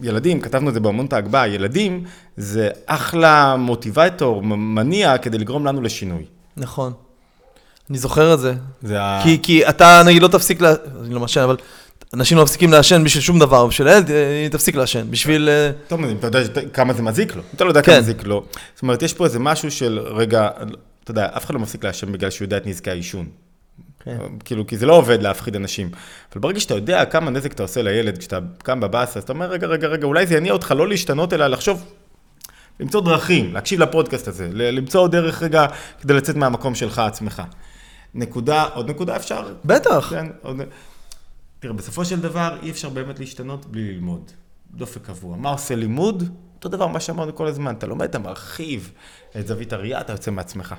ילדים, 0.03 0.41
כתבנו 0.41 0.69
את 0.69 0.75
זה 0.75 0.81
בהמון 0.81 1.07
את 1.07 1.13
ההגבהה, 1.13 1.49
ילדים 1.49 2.05
זה 2.37 2.71
אחלה 2.87 3.57
מוטיבטור, 3.57 4.43
מניע 4.43 5.19
כדי 5.19 5.39
לגרום 5.39 5.67
לנו 5.67 5.83
לשינוי. 5.83 6.25
נכון. 6.57 6.93
אני 7.91 7.99
זוכר 7.99 8.35
את 8.35 8.41
זה. 8.41 8.55
זה 8.83 9.03
ה... 9.03 9.21
כי, 9.23 9.39
כי 9.43 9.69
אתה, 9.69 10.03
נגיד, 10.07 10.23
לא 10.23 10.29
תפסיק, 10.29 10.61
לה... 10.61 10.75
אני 11.05 11.15
לא 11.15 11.21
מעשן, 11.21 11.41
אבל 11.41 11.57
אנשים 12.15 12.37
לא 12.37 12.43
מפסיקים 12.43 12.73
לעשן 12.73 13.05
בשביל 13.05 13.23
שום 13.23 13.39
דבר, 13.39 13.67
בשביל 13.67 13.89
הילד, 13.89 14.11
אה, 14.11 14.47
תפסיק 14.51 14.75
לעשן. 14.75 15.11
בשביל... 15.11 15.49
אה, 15.49 15.71
טוב, 15.89 16.01
אתה 16.05 16.27
יודע 16.27 16.61
כמה 16.73 16.93
זה 16.93 17.03
מזיק 17.03 17.37
לו, 17.37 17.43
אתה 17.55 17.65
לא 17.65 17.71
יודע 17.71 17.83
כן. 17.83 17.93
כמה 17.93 18.01
מזיק 18.01 18.25
לו. 18.25 18.45
זאת 18.75 18.83
אומרת, 18.83 19.03
יש 19.03 19.13
פה 19.13 19.25
איזה 19.25 19.39
משהו 19.39 19.71
של, 19.71 19.99
רגע, 19.99 20.49
אתה 21.11 21.21
יודע, 21.21 21.37
אף 21.37 21.44
אחד 21.44 21.55
לא 21.55 21.61
מפסיק 21.61 21.85
לעשן 21.85 22.12
בגלל 22.12 22.31
שהוא 22.31 22.44
יודע 22.44 22.57
את 22.57 22.66
נזקי 22.66 22.90
העישון. 22.90 23.29
כן. 24.01 24.18
כאילו, 24.44 24.66
כי 24.66 24.77
זה 24.77 24.87
לא 24.87 24.92
עובד 24.97 25.23
להפחיד 25.23 25.57
אנשים. 25.57 25.90
אבל 26.33 26.40
ברגע 26.40 26.61
שאתה 26.61 26.75
יודע 26.75 27.05
כמה 27.05 27.31
נזק 27.31 27.53
אתה 27.53 27.62
עושה 27.62 27.83
לילד, 27.83 28.18
כשאתה 28.18 28.38
קם 28.59 28.81
בבאסה, 28.81 29.18
אז 29.18 29.23
אתה 29.23 29.33
אומר, 29.33 29.51
רגע, 29.51 29.66
רגע, 29.66 29.87
רגע, 29.88 30.07
אולי 30.07 30.27
זה 30.27 30.37
יניע 30.37 30.53
אותך 30.53 30.75
לא 30.77 30.88
להשתנות, 30.88 31.33
אלא 31.33 31.47
לחשוב, 31.47 31.92
למצוא 32.81 33.01
דרכים, 33.01 33.55
להקשיב 33.55 33.81
לפודקאסט 33.81 34.29
הזה, 34.29 34.49
למצוא 34.53 35.01
עוד 35.01 35.12
דרך 35.12 35.42
רגע 35.42 35.66
כדי 36.01 36.14
לצאת 36.14 36.37
מהמקום 36.37 36.75
שלך 36.75 36.99
עצמך. 36.99 37.42
נקודה, 38.14 38.64
עוד 38.64 38.90
נקודה 38.90 39.16
אפשר? 39.16 39.55
בטח. 39.64 40.11
כן, 40.11 40.27
עוד... 40.42 40.61
תראה, 41.61 41.75
בסופו 41.75 42.05
של 42.05 42.21
דבר 42.21 42.59
אי 42.62 42.71
אפשר 42.71 42.88
באמת 42.88 43.21
להשתנות 43.21 43.66
בלי 43.66 43.92
ללמוד. 43.92 44.31
דופק 44.75 45.03
קבוע. 45.03 45.37
מה 45.37 45.51
עושה 45.51 45.75
לימוד? 45.75 46.29
אותו 46.55 46.68
דבר, 46.68 46.87
מה 46.87 47.01
שאמרנו 47.01 47.35
כל 47.35 47.47
הזמן. 47.47 47.75
אתה 47.75 47.87
לומד, 47.87 48.09
אתה 48.09 48.18
מרחיב 48.18 48.92
את 49.38 49.47
זווית 49.47 49.73
הראייה, 49.73 50.01
אתה 50.01 50.12
יוצא 50.12 50.31
מעצמך. 50.31 50.75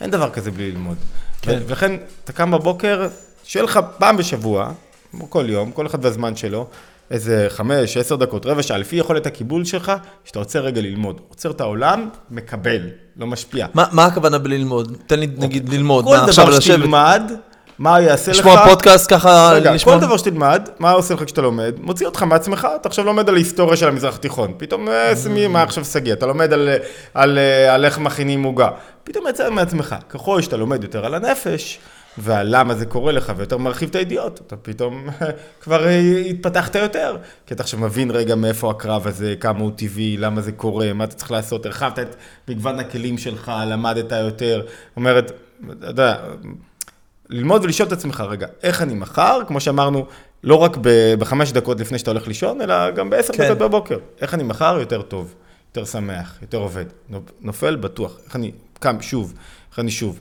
אין 0.00 0.10
דבר 0.10 0.30
כזה 0.30 0.50
בלי 0.50 0.70
ללמוד. 0.70 0.96
כן. 1.42 1.58
ולכן, 1.66 1.96
אתה 2.24 2.32
קם 2.32 2.50
בבוקר, 2.50 3.08
שיהיה 3.44 3.64
לך 3.64 3.80
פעם 3.98 4.16
בשבוע, 4.16 4.72
כמו 5.10 5.30
כל 5.30 5.44
יום, 5.48 5.72
כל 5.72 5.86
אחד 5.86 6.04
והזמן 6.04 6.36
שלו, 6.36 6.66
איזה 7.10 7.46
חמש, 7.48 7.96
עשר 7.96 8.16
דקות, 8.16 8.46
רבע 8.46 8.62
שעה, 8.62 8.78
לפי 8.78 8.96
יכולת 8.96 9.26
הקיבול 9.26 9.64
שלך, 9.64 9.92
שאתה 10.24 10.38
עוצר 10.38 10.60
רגע 10.60 10.80
ללמוד. 10.80 11.20
עוצר 11.28 11.50
את 11.50 11.60
העולם, 11.60 12.08
מקבל, 12.30 12.80
לא 13.16 13.26
משפיע. 13.26 13.66
מה, 13.74 13.84
מה 13.92 14.04
הכוונה 14.04 14.38
בללמוד? 14.38 14.96
תן 15.06 15.18
לי, 15.18 15.28
נגיד, 15.38 15.68
ללמוד. 15.68 16.04
כל 16.04 16.16
מה, 16.16 16.26
דבר? 16.32 16.60
שתלמד, 16.60 17.32
מה 17.78 18.00
יעשה 18.00 18.32
לך... 18.32 18.38
לשמוע 18.38 18.68
פודקאסט 18.68 19.12
ככה, 19.12 19.50
רגע, 19.54 19.72
לשמוע... 19.72 19.94
כל 19.94 20.00
דבר 20.00 20.16
שתלמד, 20.16 20.68
מה 20.78 20.90
עושה 20.90 21.14
לך 21.14 21.24
כשאתה 21.24 21.40
לומד? 21.40 21.74
מוציא 21.80 22.06
אותך 22.06 22.22
מעצמך, 22.22 22.68
אתה 22.80 22.88
עכשיו 22.88 23.04
לומד 23.04 23.28
על 23.28 23.36
היסטוריה 23.36 23.76
של 23.76 23.88
המזרח 23.88 24.14
התיכון. 24.14 24.52
פתאום, 24.56 24.88
אה, 24.88 25.16
שמי, 25.16 25.46
מה 25.46 25.62
עכשיו 25.62 25.84
שגיא? 25.84 26.12
אתה 26.12 26.26
לומד 26.26 26.52
על, 26.52 26.68
על, 26.68 26.78
על, 27.14 27.38
על 27.70 27.84
איך 27.84 27.98
מכינים 27.98 28.42
עוגה. 28.42 28.68
פתאום 29.04 29.24
יצא 29.28 29.50
מעצמך. 29.50 29.94
ככל 30.08 30.42
שאתה 30.42 30.56
לומד 30.56 30.82
יותר 30.82 31.06
על 31.06 31.14
הנפש, 31.14 31.78
ועל 32.18 32.46
למה 32.50 32.74
זה 32.74 32.86
קורה 32.86 33.12
לך, 33.12 33.32
ויותר 33.36 33.58
מרחיב 33.58 33.88
את 33.88 33.94
הידיעות, 33.94 34.40
אתה 34.46 34.56
פתאום 34.56 35.06
כבר 35.62 35.86
אה, 35.86 35.98
התפתחת 36.30 36.74
יותר. 36.74 37.16
כי 37.46 37.54
אתה 37.54 37.62
עכשיו 37.62 37.80
מבין 37.80 38.10
רגע 38.10 38.34
מאיפה 38.34 38.70
הקרב 38.70 39.06
הזה, 39.06 39.34
כמה 39.40 39.58
הוא 39.58 39.70
טבעי, 39.76 40.16
למה 40.16 40.40
זה 40.40 40.52
קורה, 40.52 40.92
מה 40.92 41.04
אתה 41.04 41.14
צריך 41.14 41.30
לעשות, 41.30 41.66
הרחבת 41.66 41.98
את 41.98 42.16
מגוון 42.48 42.78
הכלים 42.78 43.18
שלך, 43.18 43.52
למדת 43.66 44.12
יותר. 44.12 44.62
אומרת, 44.96 45.32
אתה 45.72 45.86
יודע, 45.86 46.14
ללמוד 47.30 47.64
ולשאול 47.64 47.86
את 47.88 47.92
עצמך, 47.92 48.24
רגע, 48.28 48.46
איך 48.62 48.82
אני 48.82 48.94
מחר, 48.94 49.40
כמו 49.46 49.60
שאמרנו, 49.60 50.06
לא 50.44 50.54
רק 50.54 50.76
ב- 50.80 51.14
בחמש 51.18 51.52
דקות 51.52 51.80
לפני 51.80 51.98
שאתה 51.98 52.10
הולך 52.10 52.28
לישון, 52.28 52.60
אלא 52.60 52.90
גם 52.90 53.10
בעשר 53.10 53.32
כן. 53.32 53.44
דקות 53.44 53.58
בבוקר. 53.58 53.98
איך 54.20 54.34
אני 54.34 54.42
מחר 54.42 54.76
יותר 54.80 55.02
טוב, 55.02 55.34
יותר 55.70 55.84
שמח, 55.84 56.34
יותר 56.42 56.58
עובד. 56.58 56.84
נופל, 57.40 57.76
בטוח. 57.76 58.16
איך 58.26 58.36
אני 58.36 58.52
קם 58.80 59.00
שוב, 59.00 59.34
איך 59.70 59.78
אני 59.78 59.90
שוב. 59.90 60.20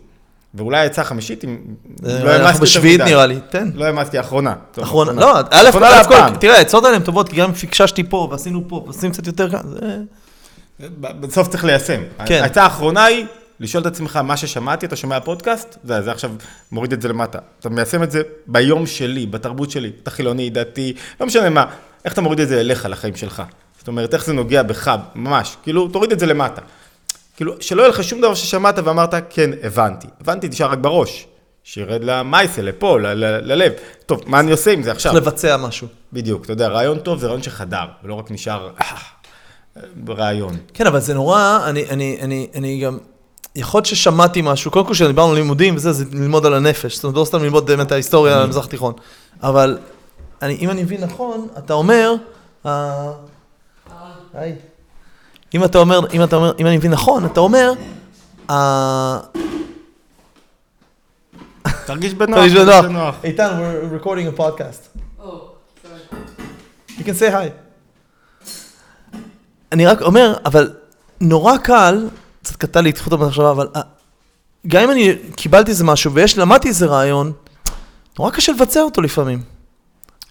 ואולי 0.53 0.77
העצה 0.77 1.01
החמישית, 1.01 1.43
אם 1.43 1.57
לא 2.03 2.29
העמסתי 2.29 2.61
בשביעית. 2.61 3.01
נראה 3.01 3.25
לי, 3.25 3.39
תן. 3.49 3.71
לא 3.75 3.85
העמסתי, 3.85 4.17
האחרונה. 4.17 4.55
טוב, 4.71 4.83
אחרונה, 4.83 5.11
לא, 5.11 5.39
א', 5.51 5.69
אחרונה 5.69 6.37
תראה, 6.39 6.57
העצות 6.57 6.85
האלה 6.85 6.95
הן 6.95 7.03
טובות, 7.03 7.29
כי 7.29 7.35
גם 7.35 7.53
פיקששתי 7.53 8.03
פה, 8.03 8.27
ועשינו 8.31 8.63
פה, 8.67 8.75
ועושים 8.75 9.11
קצת 9.11 9.27
יותר 9.27 9.49
כאן, 9.49 9.61
זה... 9.65 9.97
בסוף 10.99 11.47
צריך 11.47 11.65
ליישם. 11.65 12.01
כן. 12.25 12.43
העצה 12.43 12.63
האחרונה 12.63 13.05
היא 13.05 13.25
לשאול 13.59 13.81
את 13.81 13.87
עצמך, 13.87 14.15
מה 14.15 14.37
ששמעתי, 14.37 14.85
אתה 14.85 14.95
שומע 14.95 15.19
פודקאסט, 15.19 15.77
זה, 15.83 16.01
זה 16.01 16.11
עכשיו 16.11 16.31
מוריד 16.71 16.93
את 16.93 17.01
זה 17.01 17.07
למטה. 17.07 17.39
אתה 17.59 17.69
מיישם 17.69 18.03
את 18.03 18.11
זה 18.11 18.21
ביום 18.47 18.85
שלי, 18.85 19.25
בתרבות 19.25 19.71
שלי, 19.71 19.91
אתה 20.03 20.11
חילוני, 20.11 20.49
דתי, 20.49 20.93
לא 21.21 21.27
משנה 21.27 21.49
מה, 21.49 21.65
איך 22.05 22.13
אתה 22.13 22.21
מוריד 22.21 22.39
את 22.39 22.47
זה 22.47 22.59
אליך, 22.59 22.85
לחיים 22.89 23.15
שלך. 23.15 23.43
זאת 23.79 23.87
אומרת, 23.87 24.13
איך 24.13 24.25
זה 24.25 24.33
נוגע 24.33 24.63
בך, 24.63 24.95
ממש, 25.15 25.57
כאילו, 25.63 25.87
תוריד 25.87 26.11
את 26.11 26.19
זה 26.19 26.25
למטה. 26.25 26.61
כאילו, 27.35 27.53
שלא 27.59 27.81
יהיה 27.81 27.89
לך 27.89 28.03
שום 28.03 28.21
דבר 28.21 28.35
ששמעת 28.35 28.75
ואמרת, 28.83 29.13
כן, 29.29 29.49
הבנתי. 29.63 30.07
הבנתי, 30.21 30.47
נשאר 30.47 30.71
רק 30.71 30.77
בראש. 30.77 31.27
שירד 31.63 32.03
למייסה, 32.03 32.61
לפה, 32.61 32.99
ל- 32.99 33.07
ל- 33.07 33.51
ללב. 33.53 33.73
טוב, 34.05 34.21
מה 34.25 34.39
אני 34.39 34.51
עושה 34.51 34.71
עם 34.71 34.83
זה 34.83 34.91
עכשיו? 34.91 35.11
צריך 35.11 35.27
לבצע 35.27 35.57
משהו. 35.57 35.87
בדיוק, 36.13 36.43
אתה 36.45 36.53
יודע, 36.53 36.67
רעיון 36.67 36.99
טוב 36.99 37.19
זה 37.19 37.27
רעיון 37.27 37.43
שחדר, 37.43 37.85
ולא 38.03 38.13
רק 38.13 38.31
נשאר 38.31 38.69
אה, 38.81 38.97
רעיון. 40.09 40.57
כן, 40.73 40.87
אבל 40.87 40.99
זה 40.99 41.13
נורא, 41.13 41.59
אני, 41.65 41.89
אני, 41.89 42.17
אני, 42.21 42.47
אני 42.55 42.79
גם, 42.79 42.97
יכול 43.57 43.77
להיות 43.77 43.85
ששמעתי 43.85 44.41
משהו, 44.41 44.71
קודם 44.71 44.85
כל 44.85 44.93
כשדיברנו 44.93 45.31
על 45.31 45.37
לימודים 45.37 45.75
וזה, 45.75 45.91
זה 45.93 46.05
ללמוד 46.11 46.45
על 46.45 46.53
הנפש, 46.53 46.95
זאת 46.95 47.03
אומרת, 47.03 47.17
לא 47.17 47.25
סתם 47.25 47.43
ללמוד 47.43 47.65
באמת 47.65 47.87
את 47.87 47.91
ההיסטוריה 47.91 48.35
על 48.35 48.43
המזרח 48.43 48.65
התיכון. 48.65 48.93
אבל 49.43 49.77
אני, 50.41 50.55
אם 50.55 50.69
אני 50.69 50.83
מבין 50.83 51.01
נכון, 51.01 51.47
אתה 51.57 51.73
אומר, 51.73 52.13
אה, 52.65 53.11
היי. 54.33 54.55
אם 55.55 55.63
אתה 55.63 55.77
אומר, 55.77 55.99
אם 56.13 56.23
אתה 56.23 56.35
אומר, 56.35 56.53
אם 56.59 56.67
אני 56.67 56.77
מבין 56.77 56.91
נכון, 56.91 57.25
אתה 57.25 57.39
אומר, 57.39 57.71
אה, 58.49 59.19
תרגיש 61.85 62.13
בנוח, 62.13 62.39
תרגיש 62.39 62.53
בנוח. 62.83 63.15
איתן, 63.23 63.59
we're 63.59 64.03
recording 64.03 64.37
a 64.37 64.39
podcast. 64.39 64.99
Oh, 65.19 65.23
sorry. 65.83 66.17
You 66.97 67.03
can 67.03 67.19
say 67.19 67.31
hi. 67.31 67.49
אני 69.71 69.85
רק 69.85 70.01
אומר, 70.01 70.33
אבל 70.45 70.73
נורא 71.21 71.57
קל, 71.57 72.07
קצת 72.47 72.55
קטע 72.55 72.81
לי 72.81 72.89
את 72.89 72.97
חוט 72.97 73.13
המחשבה, 73.13 73.51
אבל 73.51 73.67
אה, 73.75 73.81
גם 74.67 74.83
אם 74.83 74.91
אני 74.91 75.15
קיבלתי 75.35 75.71
איזה 75.71 75.83
משהו 75.83 76.13
ויש, 76.13 76.37
למדתי 76.37 76.67
איזה 76.67 76.85
רעיון, 76.85 77.31
נורא 78.19 78.31
קשה 78.31 78.51
לבצע 78.51 78.81
אותו 78.81 79.01
לפעמים. 79.01 79.41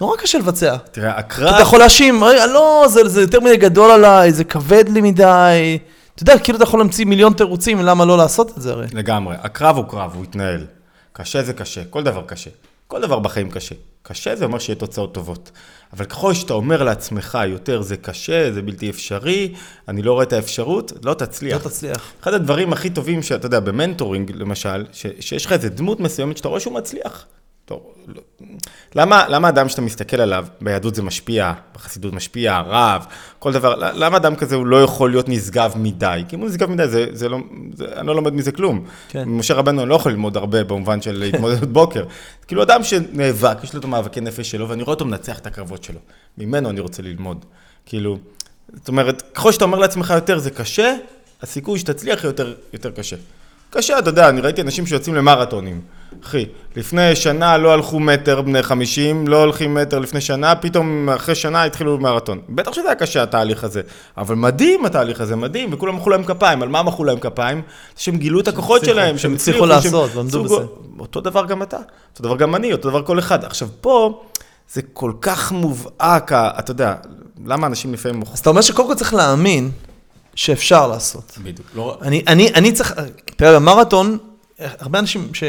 נורא 0.01 0.17
קשה 0.17 0.39
לבצע. 0.39 0.77
תראה, 0.77 1.11
אתה 1.11 1.19
הקרב, 1.19 1.61
יכול 1.61 1.79
להאשים, 1.79 2.23
לא, 2.53 2.85
זה, 2.89 3.09
זה 3.09 3.21
יותר 3.21 3.41
מדי 3.41 3.57
גדול 3.57 3.91
עליי, 3.91 4.33
זה 4.33 4.45
כבד 4.45 4.89
לי 4.89 5.01
מדי. 5.01 5.79
אתה 6.15 6.23
יודע, 6.23 6.39
כאילו 6.39 6.57
אתה 6.57 6.65
יכול 6.65 6.81
להמציא 6.81 7.05
מיליון 7.05 7.33
תירוצים 7.33 7.83
למה 7.83 8.05
לא 8.05 8.17
לעשות 8.17 8.51
את 8.57 8.63
זה 8.63 8.73
הרי. 8.73 8.87
לגמרי, 8.93 9.37
הקרב 9.41 9.77
הוא 9.77 9.85
קרב, 9.85 10.13
הוא 10.15 10.25
יתנהל. 10.25 10.67
קשה 11.13 11.43
זה 11.43 11.53
קשה, 11.53 11.85
כל 11.91 12.03
דבר 12.03 12.23
קשה. 12.27 12.51
כל 12.87 13.01
דבר 13.01 13.19
בחיים 13.19 13.51
קשה. 13.51 13.75
קשה 14.03 14.37
זה 14.37 14.45
אומר 14.45 14.59
שיהיה 14.59 14.77
תוצאות 14.77 15.15
טובות. 15.15 15.51
אבל 15.93 16.05
ככל 16.05 16.35
שאתה 16.35 16.55
אומר 16.55 16.83
לעצמך 16.83 17.39
יותר 17.47 17.83
זה 17.83 17.97
קשה, 17.97 18.53
זה 18.53 18.63
בלתי 18.63 18.91
אפשרי, 18.91 19.55
אני 19.89 20.03
לא 20.03 20.13
רואה 20.13 20.25
את 20.25 20.33
האפשרות, 20.33 20.93
לא 20.93 21.11
לא 21.11 21.15
תצליח. 21.15 21.63
תצליח. 21.63 22.13
אחד 22.21 22.35
הדברים 22.35 22.73
הכי 22.73 22.91
טובים 22.91 23.23
שאתה 23.23 23.47
יודע, 23.47 23.61
במנטורינג 23.61 24.31
למשל, 24.35 24.85
ש, 24.93 25.07
שיש 25.21 25.47
לך 25.47 25.53
איזה 25.53 25.69
דמות 25.69 26.01
מסוימת 26.01 26.37
שאתה 26.37 26.49
רואה 26.49 26.61
שהוא 26.61 26.75
מצליח. 26.75 27.27
טוב, 27.67 27.81
לא. 28.07 28.23
למה, 28.95 29.29
למה 29.29 29.49
אדם 29.49 29.69
שאתה 29.69 29.83
מסתכל 29.83 30.21
עליו, 30.21 30.47
ביהדות 30.61 30.95
זה 30.95 31.03
משפיע, 31.03 31.53
בחסידות 31.75 32.13
משפיע, 32.13 32.61
רב, 32.61 33.07
כל 33.39 33.53
דבר, 33.53 33.75
למה 33.77 34.17
אדם 34.17 34.37
כזה 34.37 34.57
הוא 34.57 34.67
לא 34.67 34.83
יכול 34.83 35.11
להיות 35.11 35.29
נשגב 35.29 35.73
מדי? 35.77 36.23
כי 36.29 36.37
אם 36.37 36.41
הוא 36.41 36.49
נשגב 36.49 36.71
מדי, 36.71 36.89
זה, 36.89 37.07
זה 37.13 37.29
לא, 37.29 37.39
זה, 37.75 37.85
אני 37.97 38.07
לא 38.07 38.15
לומד 38.15 38.33
מזה 38.33 38.53
כלום. 38.53 38.85
כן. 39.09 39.29
משה 39.29 39.55
רבנו 39.55 39.83
אני 39.83 39.91
לא 39.91 39.95
יכול 39.95 40.13
ללמוד 40.13 40.37
הרבה 40.37 40.65
במובן 40.65 41.03
של 41.03 41.23
התמודדות 41.23 41.73
בוקר. 41.73 42.05
כאילו 42.47 42.63
אדם 42.63 42.83
שנאבק, 42.83 43.65
יש 43.65 43.75
לו 43.75 43.81
את 43.81 43.85
המאבקי 43.85 44.21
נפש 44.21 44.51
שלו, 44.51 44.69
ואני 44.69 44.83
רואה 44.83 44.95
אותו 44.95 45.05
מנצח 45.05 45.39
את 45.39 45.47
הקרבות 45.47 45.85
שלו. 45.85 45.99
ממנו 46.39 46.71
אני 46.71 46.81
רוצה 46.81 47.03
ללמוד. 47.03 47.45
כאילו, 47.87 48.19
זאת 48.75 48.89
אומרת, 48.89 49.23
ככל 49.35 49.53
שאתה 49.53 49.65
אומר 49.65 49.79
לעצמך 49.79 50.13
יותר 50.17 50.39
זה 50.39 50.51
קשה, 50.51 50.95
הסיכוי 51.43 51.79
שתצליח 51.79 52.25
יותר, 52.25 52.55
יותר 52.73 52.91
קשה. 52.91 53.17
קשה, 53.71 53.99
אתה 53.99 54.11
יודע, 54.11 54.29
אני 54.29 54.41
ראיתי 54.41 54.63
אנשים 54.63 54.87
שיוצאים 54.87 55.15
למרתונים. 55.15 55.81
אחי, 56.25 56.45
לפני 56.77 57.17
שנה 57.17 57.59
לא 57.59 57.73
הלכו 57.73 58.01
מטר 58.01 58.43
בני 58.43 58.63
50, 58.63 59.29
לא 59.29 59.41
הולכים 59.41 59.75
מטר 59.75 59.99
לפני 59.99 60.21
שנה, 60.21 60.55
פתאום 60.55 61.09
אחרי 61.09 61.35
שנה 61.35 61.65
התחילו 61.65 61.99
מרתון. 61.99 62.41
בטח 62.49 62.73
שזה 62.73 62.87
היה 62.87 62.95
קשה 62.95 63.23
התהליך 63.23 63.65
הזה, 63.65 63.81
אבל 64.17 64.35
מדהים 64.35 64.85
התהליך 64.85 65.21
הזה, 65.21 65.37
מדהים, 65.37 65.73
וכולם 65.73 65.97
מחאו 65.97 66.11
להם 66.11 66.25
כפיים. 66.25 66.63
על 66.63 66.69
מה 66.69 66.83
מחאו 66.83 67.05
להם 67.05 67.19
כפיים? 67.19 67.63
שהם 67.97 68.17
גילו 68.17 68.41
את 68.41 68.49
הכוחות 68.49 68.81
הצליחו, 68.81 68.95
שלהם, 69.01 69.19
שהם 69.19 69.35
הצליחו 69.35 69.59
שהם 69.59 69.69
לעשות, 69.69 70.11
ועמדו 70.15 70.31
סוג- 70.31 70.45
בזה. 70.47 70.67
אותו 70.99 71.21
דבר 71.21 71.47
גם 71.47 71.63
אתה, 71.63 71.77
אותו 72.13 72.23
דבר 72.23 72.37
גם 72.37 72.55
אני, 72.55 72.73
אותו 72.73 72.91
דבר 72.91 73.03
כל 73.03 73.19
אחד. 73.19 73.45
עכשיו 73.45 73.69
פה, 73.81 74.23
זה 74.73 74.83
כל 74.93 75.13
כך 75.21 75.53
מובהק, 75.53 76.33
אתה 76.33 76.71
יודע, 76.71 76.95
למה 77.47 77.67
אנשים 77.67 77.93
לפעמים... 77.93 78.23
אז 78.33 78.39
אתה 78.39 78.51
אומר 78.51 78.61
שקודם 78.61 78.89
כל 78.89 78.95
צריך 78.95 79.15
להאמין 79.15 79.71
שאפשר 80.35 80.87
לעשות. 80.87 81.39
בדיוק, 81.43 81.67
לא... 81.75 81.99
אני, 82.03 82.23
אני, 82.29 82.49
אני 82.55 82.73
צריך, 82.73 82.95
תראה, 83.37 83.55
במרתון, 83.61 84.19
הרבה 84.59 84.99
אנשים 84.99 85.35
ש... 85.35 85.45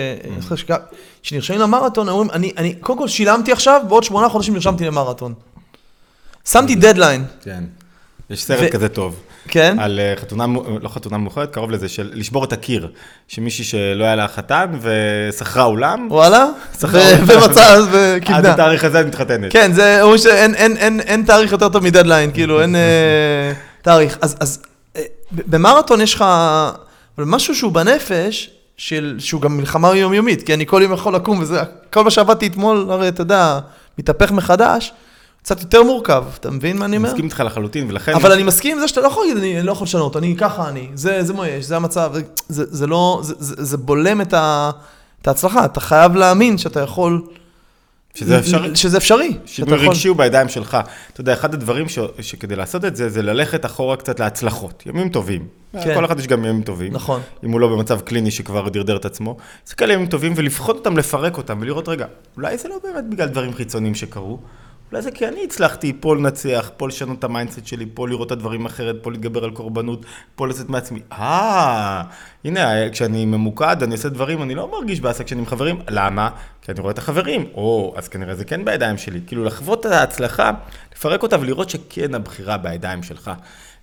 שנרשמים 1.23 1.59
למרתון, 1.59 2.09
אומרים, 2.09 2.31
אני, 2.31 2.51
אני, 2.57 2.75
קודם 2.75 2.99
כל 2.99 3.07
שילמתי 3.07 3.51
עכשיו, 3.51 3.81
בעוד 3.87 4.03
שמונה 4.03 4.29
חודשים 4.29 4.53
נרשמתי 4.53 4.85
למרתון. 4.85 5.33
שמתי 6.45 6.75
דדליין, 6.75 7.25
כן. 7.43 7.63
יש 8.29 8.43
סרט 8.43 8.67
ו- 8.67 8.71
כזה 8.71 8.89
טוב. 8.89 9.19
כן? 9.47 9.77
על 9.79 9.99
אה, 9.99 10.13
חתונה, 10.21 10.45
לא 10.81 10.89
חתונה 10.89 11.17
מאוחרת, 11.17 11.53
קרוב 11.53 11.71
לזה, 11.71 11.89
של 11.89 12.11
לשבור 12.13 12.43
את 12.43 12.53
הקיר. 12.53 12.91
שמישהי 13.27 13.63
שלא 13.63 14.03
היה 14.03 14.15
לה 14.15 14.27
חתן 14.27 14.79
ושכרה 14.81 15.63
אולם, 15.63 16.07
וואלה? 16.09 16.45
שכרה 16.79 17.01
ו- 17.25 17.33
אותה. 17.33 17.47
ומצא, 17.47 17.73
עד 17.73 17.83
וכיבדה. 17.91 18.53
התאריך 18.53 18.83
הזה 18.83 19.01
את 19.01 19.05
מתחתנת. 19.05 19.51
כן, 19.51 19.73
זה, 19.73 20.01
אומרים 20.01 20.17
שאין 20.17 20.55
אין, 20.55 20.77
אין, 20.77 20.99
אין 20.99 21.23
תאריך 21.23 21.51
יותר 21.51 21.69
טוב 21.69 21.83
מדדליין, 21.83 22.31
כאילו, 22.31 22.61
אין 22.61 22.75
אה, 22.75 23.51
תאריך. 23.81 24.17
אז, 24.21 24.35
אז 24.39 24.61
אה, 24.95 25.01
במרתון 25.31 26.01
יש 26.01 26.13
לך, 26.13 26.25
אבל 27.17 27.25
משהו 27.25 27.55
שהוא 27.55 27.71
בנפש, 27.71 28.56
של, 28.77 29.15
שהוא 29.19 29.41
גם 29.41 29.57
מלחמה 29.57 29.95
יומיומית, 29.95 30.43
כי 30.43 30.53
אני 30.53 30.65
כל 30.65 30.81
יום 30.83 30.93
יכול 30.93 31.15
לקום 31.15 31.39
וזה, 31.39 31.61
כל 31.93 32.03
מה 32.03 32.09
שעבדתי 32.09 32.47
אתמול, 32.47 32.87
הרי 32.89 33.07
אתה 33.07 33.21
יודע, 33.21 33.59
מתהפך 33.99 34.31
מחדש, 34.31 34.93
קצת 35.43 35.61
יותר 35.61 35.83
מורכב, 35.83 36.23
אתה 36.39 36.51
מבין 36.51 36.77
מה 36.77 36.85
אני 36.85 36.91
אני 36.91 36.97
אומר? 36.97 37.09
מסכים 37.09 37.25
איתך 37.25 37.43
לחלוטין, 37.45 37.89
ולכן... 37.89 38.13
אבל 38.13 38.31
אני 38.31 38.43
מסכים 38.43 38.75
עם 38.75 38.79
זה 38.79 38.87
שאתה 38.87 39.01
לא 39.01 39.07
יכול 39.07 39.25
להגיד, 39.25 39.37
אני 39.37 39.63
לא 39.63 39.71
יכול 39.71 39.85
לשנות, 39.85 40.17
אני 40.17 40.35
ככה 40.37 40.69
אני, 40.69 40.87
זה, 40.93 41.23
זה 41.23 41.33
מה 41.33 41.47
יש, 41.47 41.65
זה 41.65 41.75
המצב, 41.75 42.13
זה, 42.49 42.63
זה 42.67 42.87
לא, 42.87 43.19
זה, 43.23 43.33
זה, 43.39 43.55
זה 43.57 43.77
בולם 43.77 44.21
את, 44.21 44.33
ה, 44.33 44.71
את 45.21 45.27
ההצלחה, 45.27 45.65
אתה 45.65 45.79
חייב 45.79 46.15
להאמין 46.15 46.57
שאתה 46.57 46.79
יכול... 46.79 47.21
שזה 48.17 48.39
אפשרי. 48.39 48.75
שזה 48.75 48.97
אפשרי. 48.97 49.37
שינוי 49.45 49.75
יכול- 49.75 49.87
רגשי 49.87 50.07
הוא 50.07 50.17
בידיים 50.17 50.49
שלך. 50.49 50.77
אתה 51.13 51.21
יודע, 51.21 51.33
אחד 51.33 51.53
הדברים 51.53 51.89
ש... 51.89 51.99
שכדי 52.21 52.55
לעשות 52.55 52.85
את 52.85 52.95
זה, 52.95 53.09
זה 53.09 53.21
ללכת 53.21 53.65
אחורה 53.65 53.95
קצת 53.97 54.19
להצלחות. 54.19 54.83
ימים 54.85 55.09
טובים. 55.09 55.47
כן. 55.73 55.95
כל 55.95 56.05
אחד 56.05 56.19
יש 56.19 56.27
גם 56.27 56.45
ימים 56.45 56.61
טובים. 56.61 56.93
נכון. 56.93 57.21
אם 57.43 57.51
הוא 57.51 57.59
לא 57.59 57.67
במצב 57.67 57.99
קליני 58.01 58.31
שכבר 58.31 58.69
דרדר 58.69 58.95
את 58.95 59.05
עצמו. 59.05 59.37
להסתכל 59.65 59.85
על 59.85 59.91
ימים 59.91 60.07
טובים 60.07 60.33
ולבחון 60.35 60.75
אותם, 60.75 60.97
לפרק 60.97 61.37
אותם, 61.37 61.57
ולראות, 61.61 61.89
רגע, 61.89 62.05
אולי 62.37 62.57
זה 62.57 62.69
לא 62.69 62.75
באמת 62.83 63.09
בגלל 63.09 63.27
דברים 63.27 63.53
חיצוניים 63.53 63.95
שקרו. 63.95 64.39
אולי 64.91 65.01
זה 65.01 65.11
כי 65.11 65.27
אני 65.27 65.43
הצלחתי 65.43 65.93
פה 65.99 66.15
לנצח, 66.15 66.71
פה 66.77 66.87
לשנות 66.87 67.19
את 67.19 67.23
ה 67.23 67.29
mindset 67.29 67.67
שלי, 67.67 67.85
פה 67.93 68.07
לראות 68.07 68.27
את 68.27 68.31
הדברים 68.31 68.65
אחרת, 68.65 68.95
פה 69.01 69.11
להתגבר 69.11 69.43
על 69.43 69.51
קורבנות, 69.51 70.05
פה 70.35 70.47
לצאת 70.47 70.69
מעצמי. 70.69 70.99
אה, 71.11 72.01
הנה, 72.45 72.89
כשאני 72.89 73.25
ממוקד, 73.25 73.83
אני 73.83 73.93
עושה 73.95 74.09
דברים, 74.09 74.41
אני 74.41 74.55
לא 74.55 74.71
מרגיש 74.71 74.99
באסה 75.01 75.23
כשאני 75.23 75.41
עם 75.41 75.45
חברים. 75.47 75.79
למה? 75.89 76.29
כי 76.67 76.71
אני 76.71 76.79
רואה 76.79 76.91
את 76.91 76.97
החברים, 76.97 77.45
או, 77.55 77.93
אז 77.97 78.07
כנראה 78.07 78.35
זה 78.35 78.45
כן 78.45 78.65
בידיים 78.65 78.97
שלי. 78.97 79.19
כאילו, 79.27 79.43
לחוות 79.43 79.85
את 79.85 79.91
ההצלחה, 79.91 80.51
לפרק 80.95 81.23
אותה 81.23 81.39
ולראות 81.39 81.69
שכן 81.69 82.15
הבחירה 82.15 82.57
בידיים 82.57 83.03
שלך, 83.03 83.31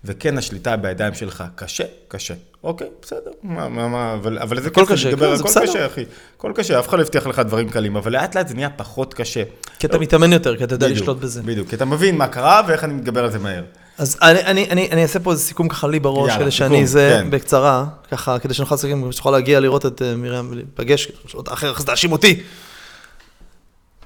וכן 0.05 0.39
השליטה 0.39 0.77
בידיים 0.77 1.15
שלך. 1.15 1.45
קשה, 1.55 1.85
קשה. 2.09 2.35
אוקיי, 2.65 2.87
בסדר. 3.03 3.31
מה, 3.43 3.69
מה, 3.69 3.89
מה, 3.89 4.15
אבל, 4.15 4.39
אבל 4.39 4.61
זה 4.61 4.71
כיף 4.71 4.89
קשה, 4.89 5.09
להתגבר, 5.09 5.31
כן, 5.31 5.37
זה 5.37 5.61
הכל. 5.61 5.67
קשה, 5.67 5.87
אחי. 5.87 6.05
הכל 6.37 6.53
קשה, 6.55 6.79
אף 6.79 6.89
אחד 6.89 6.99
לא 6.99 7.03
הבטיח 7.03 7.27
לך 7.27 7.39
דברים 7.39 7.69
קלים, 7.69 7.97
אבל 7.97 8.13
לאט 8.13 8.37
לאט 8.37 8.49
זה 8.49 8.55
נהיה 8.55 8.71
פחות 8.71 9.15
קשה. 9.15 9.43
כי 9.79 9.87
אתה 9.87 9.99
מתאמן 9.99 10.33
יותר, 10.33 10.57
כי 10.57 10.65
אתה 10.65 10.75
יודע 10.75 10.87
בדיוק, 10.87 11.03
לשלוט 11.03 11.19
בזה. 11.19 11.43
בדיוק, 11.43 11.69
כי 11.69 11.77
אתה 11.77 11.85
מבין 11.85 12.17
מה 12.19 12.29
קרה 12.29 12.63
ואיך 12.67 12.85
אני 12.85 12.95
מתגבר 12.95 13.25
על 13.25 13.31
זה 13.31 13.39
מהר. 13.39 13.63
אז 13.99 14.19
אני, 14.23 14.45
אני, 14.45 14.71
אני, 14.71 14.89
אני 14.93 15.03
אעשה 15.03 15.19
פה 15.19 15.33
איזה 15.33 15.43
סיכום 15.43 15.69
ככה 15.69 15.89
לי 15.89 16.01
בראש, 16.01 16.29
יאללה, 16.29 16.43
כדי 16.43 16.51
שאני 16.51 16.75
סיכום, 16.75 16.87
זה, 16.87 17.21
כן. 17.23 17.31
בקצרה, 17.31 17.85
ככה, 18.11 18.39
כדי 18.39 18.55
שנוכל 18.55 18.75
לסכם, 18.75 19.13
שתוכל 19.13 19.31
להגיע 19.31 19.61
לראות 19.61 19.87
את 19.87 20.03
אה, 20.03 20.17
מרים 20.17 20.51
ולהיפגש, 20.51 21.13
אחר 21.49 21.75
כך 21.75 21.83
תאשים 21.85 22.13
אותי. 22.13 22.43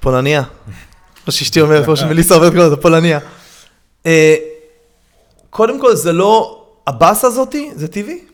פולניה. 0.01 0.43
כמו 1.25 1.33
שאשתי 1.33 1.61
אומרת, 1.61 1.85
כמו 1.85 1.97
שמליסה 1.97 2.35
אומרת 2.35 2.53
כל 2.53 2.61
הזמן, 2.61 2.81
פולניה. 2.81 3.19
אה, 4.07 4.35
קודם 5.51 5.81
כל, 5.81 5.97
זה 5.97 6.13
לא, 6.13 6.65
הבאסה 6.87 7.27
הזאתי, 7.27 7.71
זה 7.75 7.89
טבעי. 7.89 8.25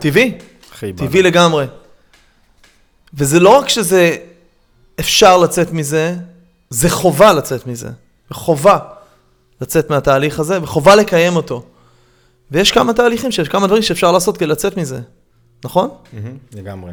טבעי. 0.00 0.38
טבעי 0.96 1.22
לגמרי. 1.22 1.66
וזה 3.14 3.40
לא 3.40 3.58
רק 3.58 3.68
שזה 3.68 4.16
אפשר 5.00 5.36
לצאת 5.36 5.72
מזה, 5.72 6.16
זה 6.70 6.90
חובה 6.90 7.32
לצאת 7.32 7.66
מזה. 7.66 7.88
חובה 8.32 8.78
לצאת 9.60 9.90
מהתהליך 9.90 10.40
הזה, 10.40 10.62
וחובה 10.62 10.94
לקיים 10.94 11.36
אותו. 11.36 11.64
ויש 12.50 12.72
כמה 12.72 12.92
תהליכים, 12.92 13.32
שיש 13.32 13.48
כמה 13.48 13.66
דברים 13.66 13.82
שאפשר 13.82 14.12
לעשות 14.12 14.36
כדי 14.36 14.46
לצאת 14.46 14.76
מזה. 14.76 15.00
נכון? 15.64 15.90
לגמרי. 16.52 16.92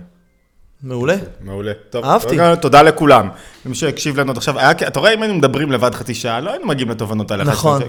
מעולה. 0.84 1.16
מעולה. 1.42 1.72
טוב, 1.90 2.06
אהבתי. 2.06 2.30
תודה- 2.30 2.56
תודה 2.56 2.82
לכולם. 2.82 3.30
למי 3.66 3.76
שהקשיב 3.76 4.20
לנו 4.20 4.32
עד 4.32 4.38
עכשיו, 4.38 4.60
היה, 4.60 4.72
אתה 4.72 5.00
רואה, 5.00 5.14
אם 5.14 5.22
היינו 5.22 5.38
מדברים 5.38 5.72
לבד 5.72 5.96
חצי 5.96 6.14
שעה, 6.14 6.40
לא 6.42 6.52
היינו 6.52 6.68
מגיעים 6.68 6.90
לתובנות 6.90 7.32
האלה. 7.32 7.44
נכון. 7.44 7.82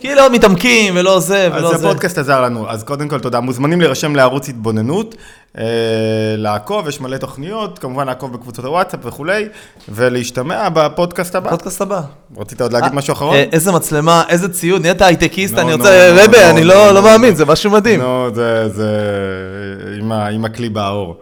כי 0.00 0.14
לא 0.14 0.30
מתעמקים 0.32 0.94
ולא 0.96 1.20
זה 1.20 1.48
ולא 1.54 1.74
אז 1.74 1.80
זה. 1.80 1.86
הפודקאסט 1.88 2.18
עזר 2.18 2.40
לנו, 2.42 2.70
אז 2.70 2.84
קודם 2.84 3.08
כל 3.08 3.18
תודה. 3.20 3.40
מוזמנים 3.40 3.80
להירשם 3.80 4.16
לערוץ 4.16 4.48
התבוננות, 4.48 5.14
אה, 5.58 5.62
לעקוב, 6.36 6.88
יש 6.88 7.00
מלא 7.00 7.16
תוכניות, 7.16 7.78
כמובן 7.78 8.06
לעקוב 8.06 8.32
בקבוצות 8.32 8.64
הוואטסאפ 8.64 9.00
וכולי, 9.06 9.48
ולהשתמע 9.88 10.68
בפודקאסט 10.68 11.34
הבא. 11.34 11.50
פודקאסט 11.50 11.80
הבא. 11.80 12.00
רצית 12.36 12.60
עוד 12.60 12.72
להגיד 12.72 12.94
משהו 12.94 13.12
אחרון? 13.12 13.34
אה, 13.34 13.44
איזה 13.52 13.72
מצלמה, 13.72 14.22
איזה 14.28 14.48
ציוד, 14.52 14.82
נהיית 14.82 15.02
הייטקיסט, 15.02 15.58
אני 15.58 15.72
רוצה, 15.74 16.16
רבה, 16.24 16.50
אני 16.50 16.64
לא 16.64 16.90
לא. 16.94 17.02
מאמין, 17.02 17.34
זה 17.34 17.44
משהו 17.44 17.70
מדהים. 17.70 18.00
נו, 18.00 18.28
זה, 18.34 18.68
זה, 18.68 18.90
עם 20.32 20.44
הכלי 20.44 20.68
באור. 20.68 21.16